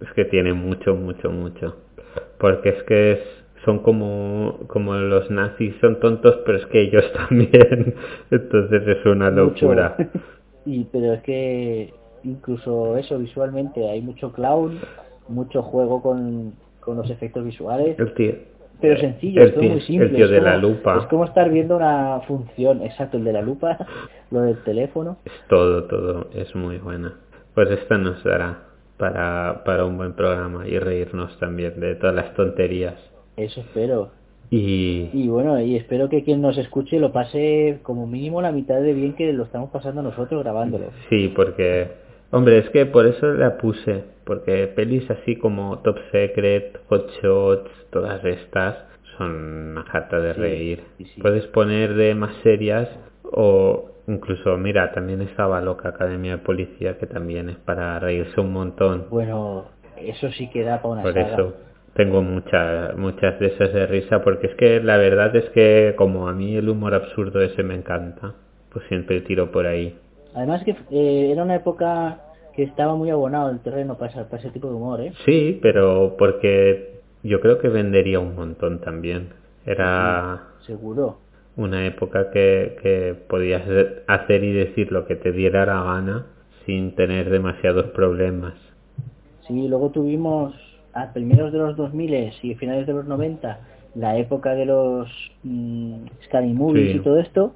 Es 0.00 0.12
que 0.12 0.24
tiene 0.26 0.52
mucho, 0.52 0.94
mucho, 0.94 1.30
mucho. 1.30 1.76
Porque 2.38 2.68
es 2.70 2.82
que 2.84 3.12
es, 3.12 3.20
son 3.64 3.80
como, 3.80 4.60
como 4.68 4.94
los 4.94 5.30
nazis, 5.30 5.74
son 5.80 5.98
tontos, 6.00 6.38
pero 6.46 6.58
es 6.58 6.66
que 6.66 6.82
ellos 6.82 7.04
también. 7.28 7.94
Entonces 8.30 8.86
es 8.86 9.06
una 9.06 9.30
Mucho. 9.30 9.66
locura. 9.66 9.96
y 10.66 10.84
pero 10.84 11.14
es 11.14 11.22
que 11.22 11.92
incluso 12.24 12.96
eso 12.96 13.18
visualmente 13.18 13.88
hay 13.88 14.00
mucho 14.02 14.32
clown, 14.32 14.78
mucho 15.28 15.62
juego 15.62 16.02
con, 16.02 16.54
con 16.80 16.96
los 16.96 17.10
efectos 17.10 17.44
visuales, 17.44 17.98
El 17.98 18.14
tío, 18.14 18.32
pero 18.80 18.98
sencillo, 19.00 19.42
el 19.42 19.48
es 19.48 19.54
todo 19.54 19.60
tío- 19.62 19.70
muy 19.72 19.80
simple. 19.82 20.06
el 20.08 20.14
tío 20.14 20.24
es 20.26 20.30
de 20.30 20.38
como- 20.38 20.50
la 20.50 20.56
lupa. 20.56 20.98
Es 20.98 21.06
como 21.06 21.24
estar 21.24 21.50
viendo 21.50 21.76
una 21.76 22.20
función, 22.26 22.82
exacto, 22.82 23.16
el 23.16 23.24
de 23.24 23.32
la 23.32 23.42
lupa, 23.42 23.76
lo 24.30 24.42
del 24.42 24.56
teléfono. 24.64 25.16
es 25.24 25.32
todo, 25.48 25.84
todo, 25.84 26.28
es 26.34 26.54
muy 26.54 26.78
buena. 26.78 27.14
Pues 27.54 27.70
esta 27.70 27.98
nos 27.98 28.22
dará 28.24 28.60
para, 28.98 29.62
para 29.64 29.84
un 29.84 29.96
buen 29.96 30.12
programa 30.14 30.66
y 30.68 30.78
reírnos 30.78 31.38
también 31.38 31.78
de 31.80 31.94
todas 31.96 32.14
las 32.14 32.34
tonterías. 32.34 32.94
Eso 33.36 33.60
espero. 33.60 34.10
Y, 34.50 35.10
Y 35.12 35.28
bueno, 35.28 35.60
y 35.60 35.76
espero 35.76 36.08
que 36.08 36.24
quien 36.24 36.40
nos 36.40 36.56
escuche 36.56 36.98
lo 36.98 37.12
pase 37.12 37.80
como 37.82 38.06
mínimo 38.06 38.40
la 38.40 38.50
mitad 38.50 38.80
de 38.80 38.94
bien 38.94 39.12
que 39.14 39.30
lo 39.34 39.44
estamos 39.44 39.70
pasando 39.70 40.02
nosotros 40.02 40.42
grabándolo. 40.42 40.86
sí, 41.10 41.32
porque, 41.36 41.88
hombre, 42.30 42.58
es 42.58 42.70
que 42.70 42.86
por 42.86 43.06
eso 43.06 43.26
la 43.34 43.56
puse, 43.58 44.04
porque 44.24 44.66
pelis 44.68 45.08
así 45.10 45.36
como 45.36 45.78
Top 45.80 45.96
Secret, 46.12 46.78
Hot 46.88 47.10
Shots, 47.22 47.70
todas 47.90 48.24
estas 48.24 48.84
son 49.16 49.32
una 49.72 49.84
jata 49.84 50.20
de 50.20 50.34
Sí, 50.34 50.40
reír. 50.40 50.84
sí. 50.98 51.20
Puedes 51.20 51.46
poner 51.48 51.94
de 51.94 52.14
más 52.14 52.34
serias 52.42 52.88
o 53.24 53.90
incluso, 54.06 54.56
mira, 54.56 54.92
también 54.92 55.20
estaba 55.22 55.60
Loca 55.60 55.90
Academia 55.90 56.32
de 56.32 56.38
Policía, 56.38 56.98
que 56.98 57.06
también 57.06 57.48
es 57.50 57.56
para 57.56 57.98
reírse 57.98 58.40
un 58.40 58.52
montón. 58.52 59.06
Bueno, 59.10 59.66
eso 59.98 60.30
sí 60.32 60.48
que 60.50 60.62
da 60.62 60.76
para 60.80 60.88
una 60.94 61.02
Por 61.02 61.12
saga. 61.14 61.32
eso 61.34 61.54
tengo 61.94 62.22
muchas 62.22 62.96
muchas 62.96 63.38
de 63.40 63.46
esas 63.48 63.72
de 63.72 63.86
risa, 63.86 64.22
porque 64.22 64.46
es 64.48 64.54
que 64.54 64.80
la 64.80 64.96
verdad 64.98 65.34
es 65.34 65.48
que 65.50 65.94
como 65.96 66.28
a 66.28 66.32
mí 66.32 66.54
el 66.56 66.68
humor 66.68 66.94
absurdo 66.94 67.40
ese 67.42 67.62
me 67.64 67.74
encanta, 67.74 68.34
pues 68.72 68.84
siempre 68.88 69.20
tiro 69.22 69.50
por 69.50 69.66
ahí. 69.66 69.98
Además 70.38 70.62
que 70.62 70.70
eh, 70.90 71.32
era 71.32 71.42
una 71.42 71.56
época 71.56 72.20
que 72.54 72.62
estaba 72.62 72.94
muy 72.94 73.10
abonado 73.10 73.50
el 73.50 73.58
terreno 73.58 73.96
para, 73.98 74.12
esa- 74.12 74.24
para 74.28 74.38
ese 74.40 74.50
tipo 74.52 74.68
de 74.68 74.74
humor, 74.74 75.00
¿eh? 75.00 75.12
Sí, 75.26 75.58
pero 75.60 76.14
porque 76.16 77.00
yo 77.24 77.40
creo 77.40 77.58
que 77.58 77.68
vendería 77.68 78.20
un 78.20 78.36
montón 78.36 78.80
también. 78.80 79.30
Era 79.66 80.44
Seguro. 80.60 81.18
una 81.56 81.84
época 81.86 82.30
que, 82.30 82.76
que 82.82 83.16
podías 83.28 83.62
hacer 84.06 84.44
y 84.44 84.52
decir 84.52 84.92
lo 84.92 85.06
que 85.06 85.16
te 85.16 85.32
diera 85.32 85.66
la 85.66 85.82
gana 85.82 86.26
sin 86.64 86.94
tener 86.94 87.30
demasiados 87.30 87.86
problemas. 87.86 88.54
Sí, 89.48 89.66
luego 89.66 89.90
tuvimos 89.90 90.54
a 90.92 91.12
primeros 91.12 91.52
de 91.52 91.58
los 91.58 91.76
2000 91.76 92.32
y 92.42 92.54
finales 92.54 92.86
de 92.86 92.92
los 92.92 93.06
90 93.06 93.58
la 93.96 94.16
época 94.18 94.54
de 94.54 94.66
los 94.66 95.08
mm, 95.42 96.04
Scary 96.26 96.52
Movies 96.52 96.92
Sí. 96.92 96.96
y 96.98 97.00
todo 97.00 97.18
esto, 97.18 97.54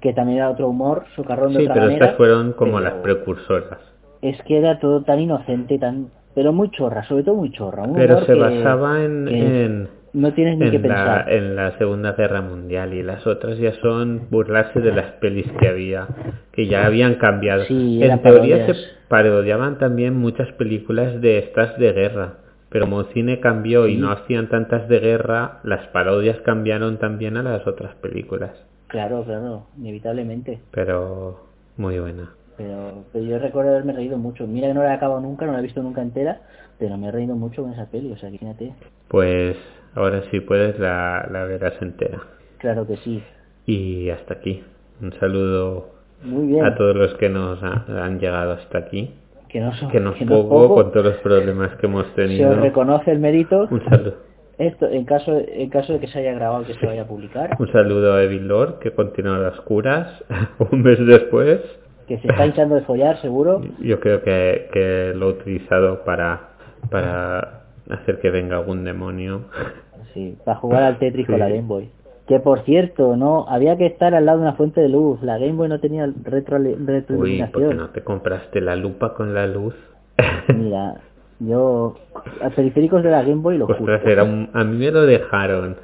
que 0.00 0.12
también 0.12 0.38
era 0.38 0.50
otro 0.50 0.68
humor, 0.68 1.04
socarrón 1.16 1.52
de 1.52 1.58
Sí, 1.60 1.64
otra 1.64 1.74
pero 1.74 1.86
manera. 1.86 2.04
estas 2.06 2.16
fueron 2.16 2.52
como 2.52 2.80
las 2.80 2.94
precursoras. 2.94 3.78
Es 4.22 4.40
que 4.42 4.58
era 4.58 4.78
todo 4.78 5.02
tan 5.02 5.20
inocente, 5.20 5.78
tan 5.78 6.08
pero 6.34 6.52
muy 6.52 6.70
chorra, 6.70 7.02
sobre 7.04 7.22
todo 7.22 7.36
muy 7.36 7.50
chorra. 7.50 7.84
un 7.84 7.94
Pero 7.94 8.14
humor 8.16 8.26
se 8.26 8.34
que- 8.34 8.38
basaba 8.40 9.02
en, 9.04 9.28
en, 9.28 9.88
no 10.12 10.32
tienes 10.34 10.58
ni 10.58 10.70
que 10.70 10.78
la, 10.78 10.82
pensar. 10.82 11.32
en 11.32 11.56
la 11.56 11.78
Segunda 11.78 12.12
Guerra 12.12 12.40
Mundial 12.42 12.92
y 12.94 13.02
las 13.02 13.26
otras 13.26 13.58
ya 13.58 13.72
son 13.80 14.28
burlarse 14.30 14.80
de 14.80 14.92
las 14.92 15.12
pelis 15.12 15.50
que 15.58 15.68
había, 15.68 16.06
que 16.52 16.66
ya 16.66 16.84
habían 16.86 17.14
cambiado. 17.14 17.64
Sí, 17.64 18.02
en 18.02 18.20
teoría 18.22 18.56
parodias. 18.58 18.76
se 18.76 18.84
parodiaban 19.08 19.78
también 19.78 20.14
muchas 20.14 20.50
películas 20.52 21.20
de 21.22 21.38
estas 21.38 21.78
de 21.78 21.92
guerra, 21.92 22.34
pero 22.68 22.84
como 22.86 23.00
el 23.00 23.06
cine 23.14 23.40
cambió 23.40 23.86
y 23.86 23.96
no 23.96 24.10
hacían 24.10 24.48
tantas 24.48 24.88
de 24.88 24.98
guerra, 25.00 25.60
las 25.64 25.86
parodias 25.88 26.38
cambiaron 26.40 26.98
también 26.98 27.36
a 27.38 27.42
las 27.42 27.66
otras 27.66 27.94
películas. 27.96 28.52
Claro, 28.88 29.24
claro, 29.24 29.66
inevitablemente. 29.78 30.60
Pero 30.70 31.40
muy 31.76 31.98
buena. 31.98 32.30
Pero, 32.56 33.04
pero 33.12 33.24
yo 33.24 33.38
recuerdo 33.38 33.70
haberme 33.70 33.92
reído 33.92 34.16
mucho. 34.16 34.46
Mira 34.46 34.68
que 34.68 34.74
no 34.74 34.82
la 34.82 34.92
he 34.92 34.94
acabado 34.94 35.20
nunca, 35.20 35.44
no 35.46 35.52
la 35.52 35.58
he 35.58 35.62
visto 35.62 35.82
nunca 35.82 36.00
entera, 36.02 36.40
pero 36.78 36.96
me 36.96 37.08
he 37.08 37.12
reído 37.12 37.34
mucho 37.36 37.62
con 37.62 37.72
esa 37.72 37.86
peli, 37.90 38.12
o 38.12 38.16
sea, 38.16 38.30
fíjate. 38.30 38.72
Pues 39.08 39.56
ahora 39.94 40.22
sí 40.30 40.40
puedes 40.40 40.78
la, 40.78 41.28
la 41.30 41.44
verás 41.44 41.74
entera. 41.82 42.20
Claro 42.58 42.86
que 42.86 42.96
sí. 42.98 43.22
Y 43.66 44.08
hasta 44.10 44.34
aquí. 44.34 44.64
Un 45.02 45.12
saludo 45.20 45.90
Muy 46.22 46.46
bien. 46.46 46.64
a 46.64 46.74
todos 46.76 46.96
los 46.96 47.14
que 47.16 47.28
nos 47.28 47.62
ha- 47.62 47.84
han 48.04 48.18
llegado 48.18 48.52
hasta 48.52 48.78
aquí. 48.78 49.12
Que 49.48 49.60
no, 49.60 49.72
son, 49.74 49.90
Que 49.90 50.00
nos 50.00 50.14
que 50.16 50.24
no 50.24 50.36
es 50.36 50.42
poco 50.44 50.74
con 50.74 50.92
todos 50.92 51.06
los 51.06 51.16
problemas 51.18 51.76
que 51.76 51.86
hemos 51.86 52.06
Se 52.08 52.12
tenido. 52.14 52.50
os 52.50 52.56
reconoce 52.58 53.10
el 53.12 53.18
mérito. 53.18 53.68
Un 53.70 53.84
saludo. 53.84 54.14
Esto, 54.58 54.88
en 54.88 55.04
caso, 55.04 55.38
en 55.46 55.68
caso 55.68 55.92
de 55.92 56.00
que 56.00 56.06
se 56.06 56.18
haya 56.18 56.32
grabado 56.32 56.64
que 56.64 56.74
se 56.74 56.86
vaya 56.86 57.02
a 57.02 57.06
publicar. 57.06 57.50
Un 57.58 57.70
saludo 57.72 58.14
a 58.14 58.22
Evil 58.22 58.48
Lord, 58.48 58.78
que 58.78 58.90
continúa 58.92 59.36
a 59.36 59.40
las 59.40 59.60
curas 59.60 60.24
un 60.70 60.82
mes 60.82 60.98
después. 61.06 61.60
que 62.08 62.18
se 62.18 62.28
está 62.28 62.46
hinchando 62.46 62.74
de 62.76 62.82
follar, 62.82 63.20
seguro. 63.20 63.60
Yo 63.80 64.00
creo 64.00 64.22
que, 64.22 64.68
que 64.72 65.12
lo 65.14 65.28
he 65.28 65.32
utilizado 65.32 66.04
para, 66.04 66.50
para 66.90 67.64
hacer 67.90 68.18
que 68.20 68.30
venga 68.30 68.56
algún 68.56 68.84
demonio. 68.84 69.42
Sí, 70.14 70.38
para 70.44 70.58
jugar 70.58 70.82
al 70.84 70.98
Tetris 70.98 71.26
con 71.26 71.38
la 71.38 71.48
Game 71.48 71.62
Boy. 71.66 71.90
Que 72.26 72.40
por 72.40 72.64
cierto, 72.64 73.16
no, 73.16 73.46
había 73.48 73.76
que 73.76 73.86
estar 73.86 74.14
al 74.14 74.24
lado 74.26 74.38
de 74.38 74.44
una 74.44 74.54
fuente 74.54 74.80
de 74.80 74.88
luz. 74.88 75.22
La 75.22 75.38
Game 75.38 75.52
Boy 75.52 75.68
no 75.68 75.78
tenía 75.80 76.10
retro, 76.24 76.56
Uy, 76.58 76.74
¿por 76.74 76.86
qué 76.86 76.92
retroiluminación. 76.92 77.76
no 77.76 77.90
te 77.90 78.02
compraste 78.02 78.60
la 78.60 78.74
lupa 78.74 79.14
con 79.14 79.34
la 79.34 79.46
luz? 79.46 79.74
Mira, 80.48 80.94
yo 81.40 81.94
a 82.42 82.50
periféricos 82.50 83.02
de 83.02 83.10
la 83.10 83.22
Game 83.22 83.42
Boy 83.42 83.58
lo 83.58 83.66
justo. 83.66 83.90
era 84.08 84.24
un- 84.24 84.50
a 84.52 84.64
mí 84.64 84.76
me 84.78 84.90
lo 84.90 85.02
dejaron. 85.06 85.76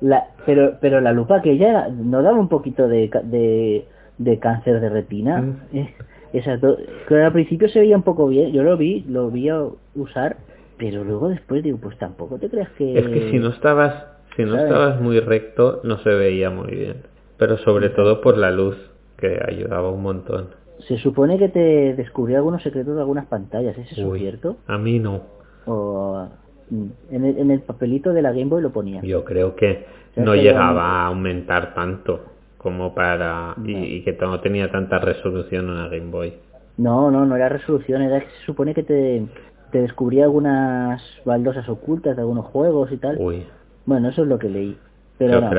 La, 0.00 0.28
pero, 0.46 0.74
pero 0.80 1.00
la 1.00 1.12
lupa 1.12 1.42
que 1.42 1.56
ya 1.58 1.88
no 1.88 2.22
daba 2.22 2.38
un 2.38 2.48
poquito 2.48 2.86
de, 2.88 3.10
de, 3.24 3.84
de 4.18 4.38
cáncer 4.38 4.80
de 4.80 4.88
retina. 4.88 5.38
Mm. 5.42 5.56
Eh, 5.76 5.94
esas 6.32 6.60
dos, 6.60 6.78
al 7.10 7.32
principio 7.32 7.68
se 7.68 7.80
veía 7.80 7.96
un 7.96 8.02
poco 8.02 8.28
bien, 8.28 8.52
yo 8.52 8.62
lo 8.62 8.76
vi, 8.76 9.04
lo 9.08 9.30
vi 9.30 9.48
a 9.48 9.62
usar, 9.94 10.36
pero 10.76 11.02
luego 11.02 11.28
después 11.30 11.62
digo, 11.62 11.78
pues 11.82 11.96
tampoco 11.98 12.38
te 12.38 12.48
creas 12.50 12.68
que... 12.76 12.98
Es 12.98 13.08
que 13.08 13.30
si 13.30 13.38
no 13.38 13.48
estabas, 13.48 14.04
si 14.36 14.42
no 14.42 14.52
¿sabes? 14.52 14.64
estabas 14.66 15.00
muy 15.00 15.20
recto, 15.20 15.80
no 15.84 15.98
se 15.98 16.10
veía 16.10 16.50
muy 16.50 16.70
bien. 16.70 16.96
Pero 17.38 17.56
sobre 17.58 17.88
todo 17.88 18.20
por 18.20 18.36
la 18.36 18.50
luz, 18.50 18.76
que 19.16 19.40
ayudaba 19.48 19.90
un 19.90 20.02
montón. 20.02 20.48
Se 20.86 20.96
supone 20.98 21.38
que 21.38 21.48
te 21.48 21.94
descubrió 21.94 22.36
algunos 22.36 22.62
secretos 22.62 22.94
de 22.94 23.00
algunas 23.00 23.26
pantallas, 23.26 23.76
¿es 23.78 23.92
eso 23.92 24.08
Uy, 24.08 24.20
cierto? 24.20 24.56
a 24.66 24.78
mí 24.78 24.98
no. 24.98 25.22
O 25.66 26.28
mm, 26.70 26.86
en 27.10 27.24
el, 27.24 27.38
en 27.38 27.50
el 27.50 27.60
papelito 27.60 28.12
de 28.12 28.22
la 28.22 28.30
Game 28.30 28.46
Boy 28.46 28.62
lo 28.62 28.70
ponía. 28.72 29.00
Yo 29.02 29.24
creo 29.24 29.56
que 29.56 29.86
no 30.16 30.32
que 30.32 30.42
llegaba 30.42 31.02
a 31.02 31.06
aumentar 31.06 31.74
tanto 31.74 32.20
como 32.58 32.94
para... 32.94 33.54
Y, 33.64 33.74
No. 33.74 33.78
y 33.84 34.02
que 34.04 34.12
no 34.20 34.40
tenía 34.40 34.70
tanta 34.70 34.98
resolución 34.98 35.68
una 35.70 35.88
Game 35.88 36.10
Boy. 36.10 36.34
No, 36.76 37.10
no, 37.10 37.26
no 37.26 37.36
era 37.36 37.48
resolución, 37.48 38.02
era 38.02 38.20
que 38.20 38.26
se 38.26 38.46
supone 38.46 38.72
que 38.74 38.82
te, 38.84 39.26
te 39.72 39.82
descubría 39.82 40.24
algunas 40.24 41.02
baldosas 41.24 41.68
ocultas 41.68 42.14
de 42.16 42.22
algunos 42.22 42.46
juegos 42.46 42.92
y 42.92 42.98
tal. 42.98 43.16
Uy, 43.18 43.44
Bueno, 43.84 44.08
eso 44.08 44.22
es 44.22 44.28
lo 44.28 44.38
que 44.38 44.48
leí. 44.48 44.78
Pero 45.18 45.40
no, 45.40 45.50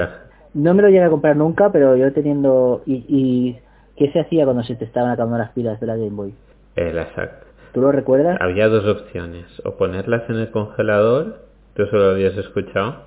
no 0.53 0.73
me 0.73 0.81
lo 0.81 0.87
llegué 0.87 1.03
a 1.03 1.09
comprar 1.09 1.35
nunca, 1.35 1.71
pero 1.71 1.95
yo 1.97 2.11
teniendo... 2.13 2.83
¿Y, 2.85 3.03
y 3.07 3.59
qué 3.99 4.11
se 4.11 4.19
hacía 4.21 4.45
cuando 4.45 4.63
se 4.63 4.75
te 4.75 4.85
estaban 4.85 5.11
acabando 5.11 5.37
las 5.37 5.51
pilas 5.51 5.79
de 5.79 5.85
la 5.85 5.95
Game 5.95 6.09
Boy? 6.15 6.33
El 6.75 6.97
exacto. 6.97 7.45
¿Tú 7.73 7.81
lo 7.81 7.91
recuerdas? 7.91 8.37
Había 8.41 8.67
dos 8.67 8.85
opciones. 8.87 9.45
O 9.63 9.75
ponerlas 9.77 10.27
en 10.29 10.37
el 10.37 10.49
congelador, 10.49 11.41
tú 11.75 11.83
eso 11.83 11.95
lo 11.97 12.05
habías 12.11 12.35
escuchado, 12.37 13.03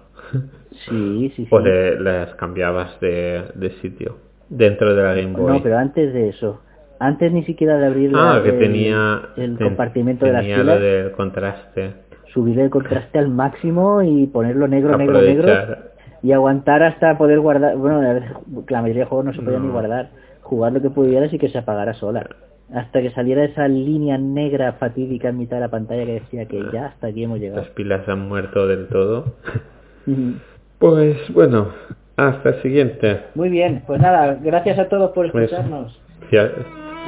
Sí, 0.89 1.33
sí, 1.37 1.45
sí. 1.45 1.49
o 1.51 1.59
le- 1.59 1.99
las 1.99 2.35
cambiabas 2.37 3.01
de, 3.01 3.43
de 3.55 3.71
sitio 3.81 4.19
dentro 4.49 4.95
de 4.95 5.03
la 5.03 5.15
Game 5.15 5.33
Boy. 5.33 5.53
No, 5.55 5.63
pero 5.63 5.79
antes 5.79 6.13
de 6.13 6.29
eso. 6.29 6.61
Antes 7.01 7.33
ni 7.33 7.43
siquiera 7.45 7.79
de 7.79 7.87
abrir 7.87 8.13
Ah, 8.15 8.41
que 8.45 8.51
el, 8.51 8.59
tenía, 8.61 9.23
el 9.37 9.57
ten- 9.59 9.67
compartimento 9.69 10.25
de 10.25 10.33
las 10.33 10.43
tenía 10.43 10.59
pilas, 10.61 10.77
lo 10.79 10.81
del 10.85 11.11
contraste. 11.13 11.95
subir 12.33 12.61
el 12.61 12.71
contraste 12.71 13.19
al 13.19 13.29
máximo 13.29 14.03
y 14.03 14.27
ponerlo 14.29 14.69
negro, 14.69 14.97
negro, 14.97 15.21
negro 15.21 15.53
y 16.23 16.31
aguantar 16.31 16.85
hasta 16.85 17.19
poder 17.19 17.41
guardar. 17.41 17.77
Bueno, 17.77 18.01
la 18.69 18.83
mayoría 18.83 19.03
de 19.03 19.09
juegos 19.09 19.25
no 19.27 19.33
se 19.35 19.43
podían 19.43 19.63
No. 19.63 19.67
ni 19.67 19.73
guardar. 19.73 20.11
Jugar 20.53 20.75
lo 20.75 20.83
que 20.83 20.91
pudieras 20.91 21.33
y 21.33 21.39
que 21.39 21.49
se 21.49 21.57
apagara 21.57 21.95
sola. 21.95 22.29
Hasta 22.75 23.01
que 23.01 23.11
saliera 23.13 23.43
esa 23.43 23.67
línea 23.69 24.19
negra 24.19 24.75
fatídica 24.75 25.31
en 25.31 25.39
mitad 25.39 25.57
de 25.57 25.63
la 25.63 25.71
pantalla 25.71 26.05
que 26.05 26.13
decía 26.13 26.45
que 26.45 26.63
ya 26.71 26.89
hasta 26.89 27.07
aquí 27.07 27.25
hemos 27.25 27.39
llegado. 27.39 27.63
Las 27.63 27.71
pilas 27.71 28.07
han 28.07 28.29
muerto 28.29 28.67
del 28.67 28.87
todo. 28.89 29.33
Pues 30.79 31.17
bueno, 31.33 31.69
hasta 32.19 32.51
el 32.51 32.61
siguiente. 32.61 33.21
Muy 33.35 33.49
bien, 33.49 33.83
pues 33.87 33.99
nada, 33.99 34.39
gracias 34.43 34.79
a 34.79 34.91
todos 34.91 35.13
por 35.13 35.33
Pues, 35.33 35.45
escucharnos. 35.45 35.99
Si 36.29 36.37
ha, 36.37 36.51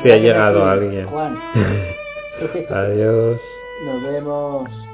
si 0.03 0.11
ha 0.11 0.16
llegado 0.16 0.64
alguien. 0.64 1.07
Juan. 1.07 1.36
Adiós. 2.70 3.38
Nos 3.84 4.03
vemos. 4.05 4.93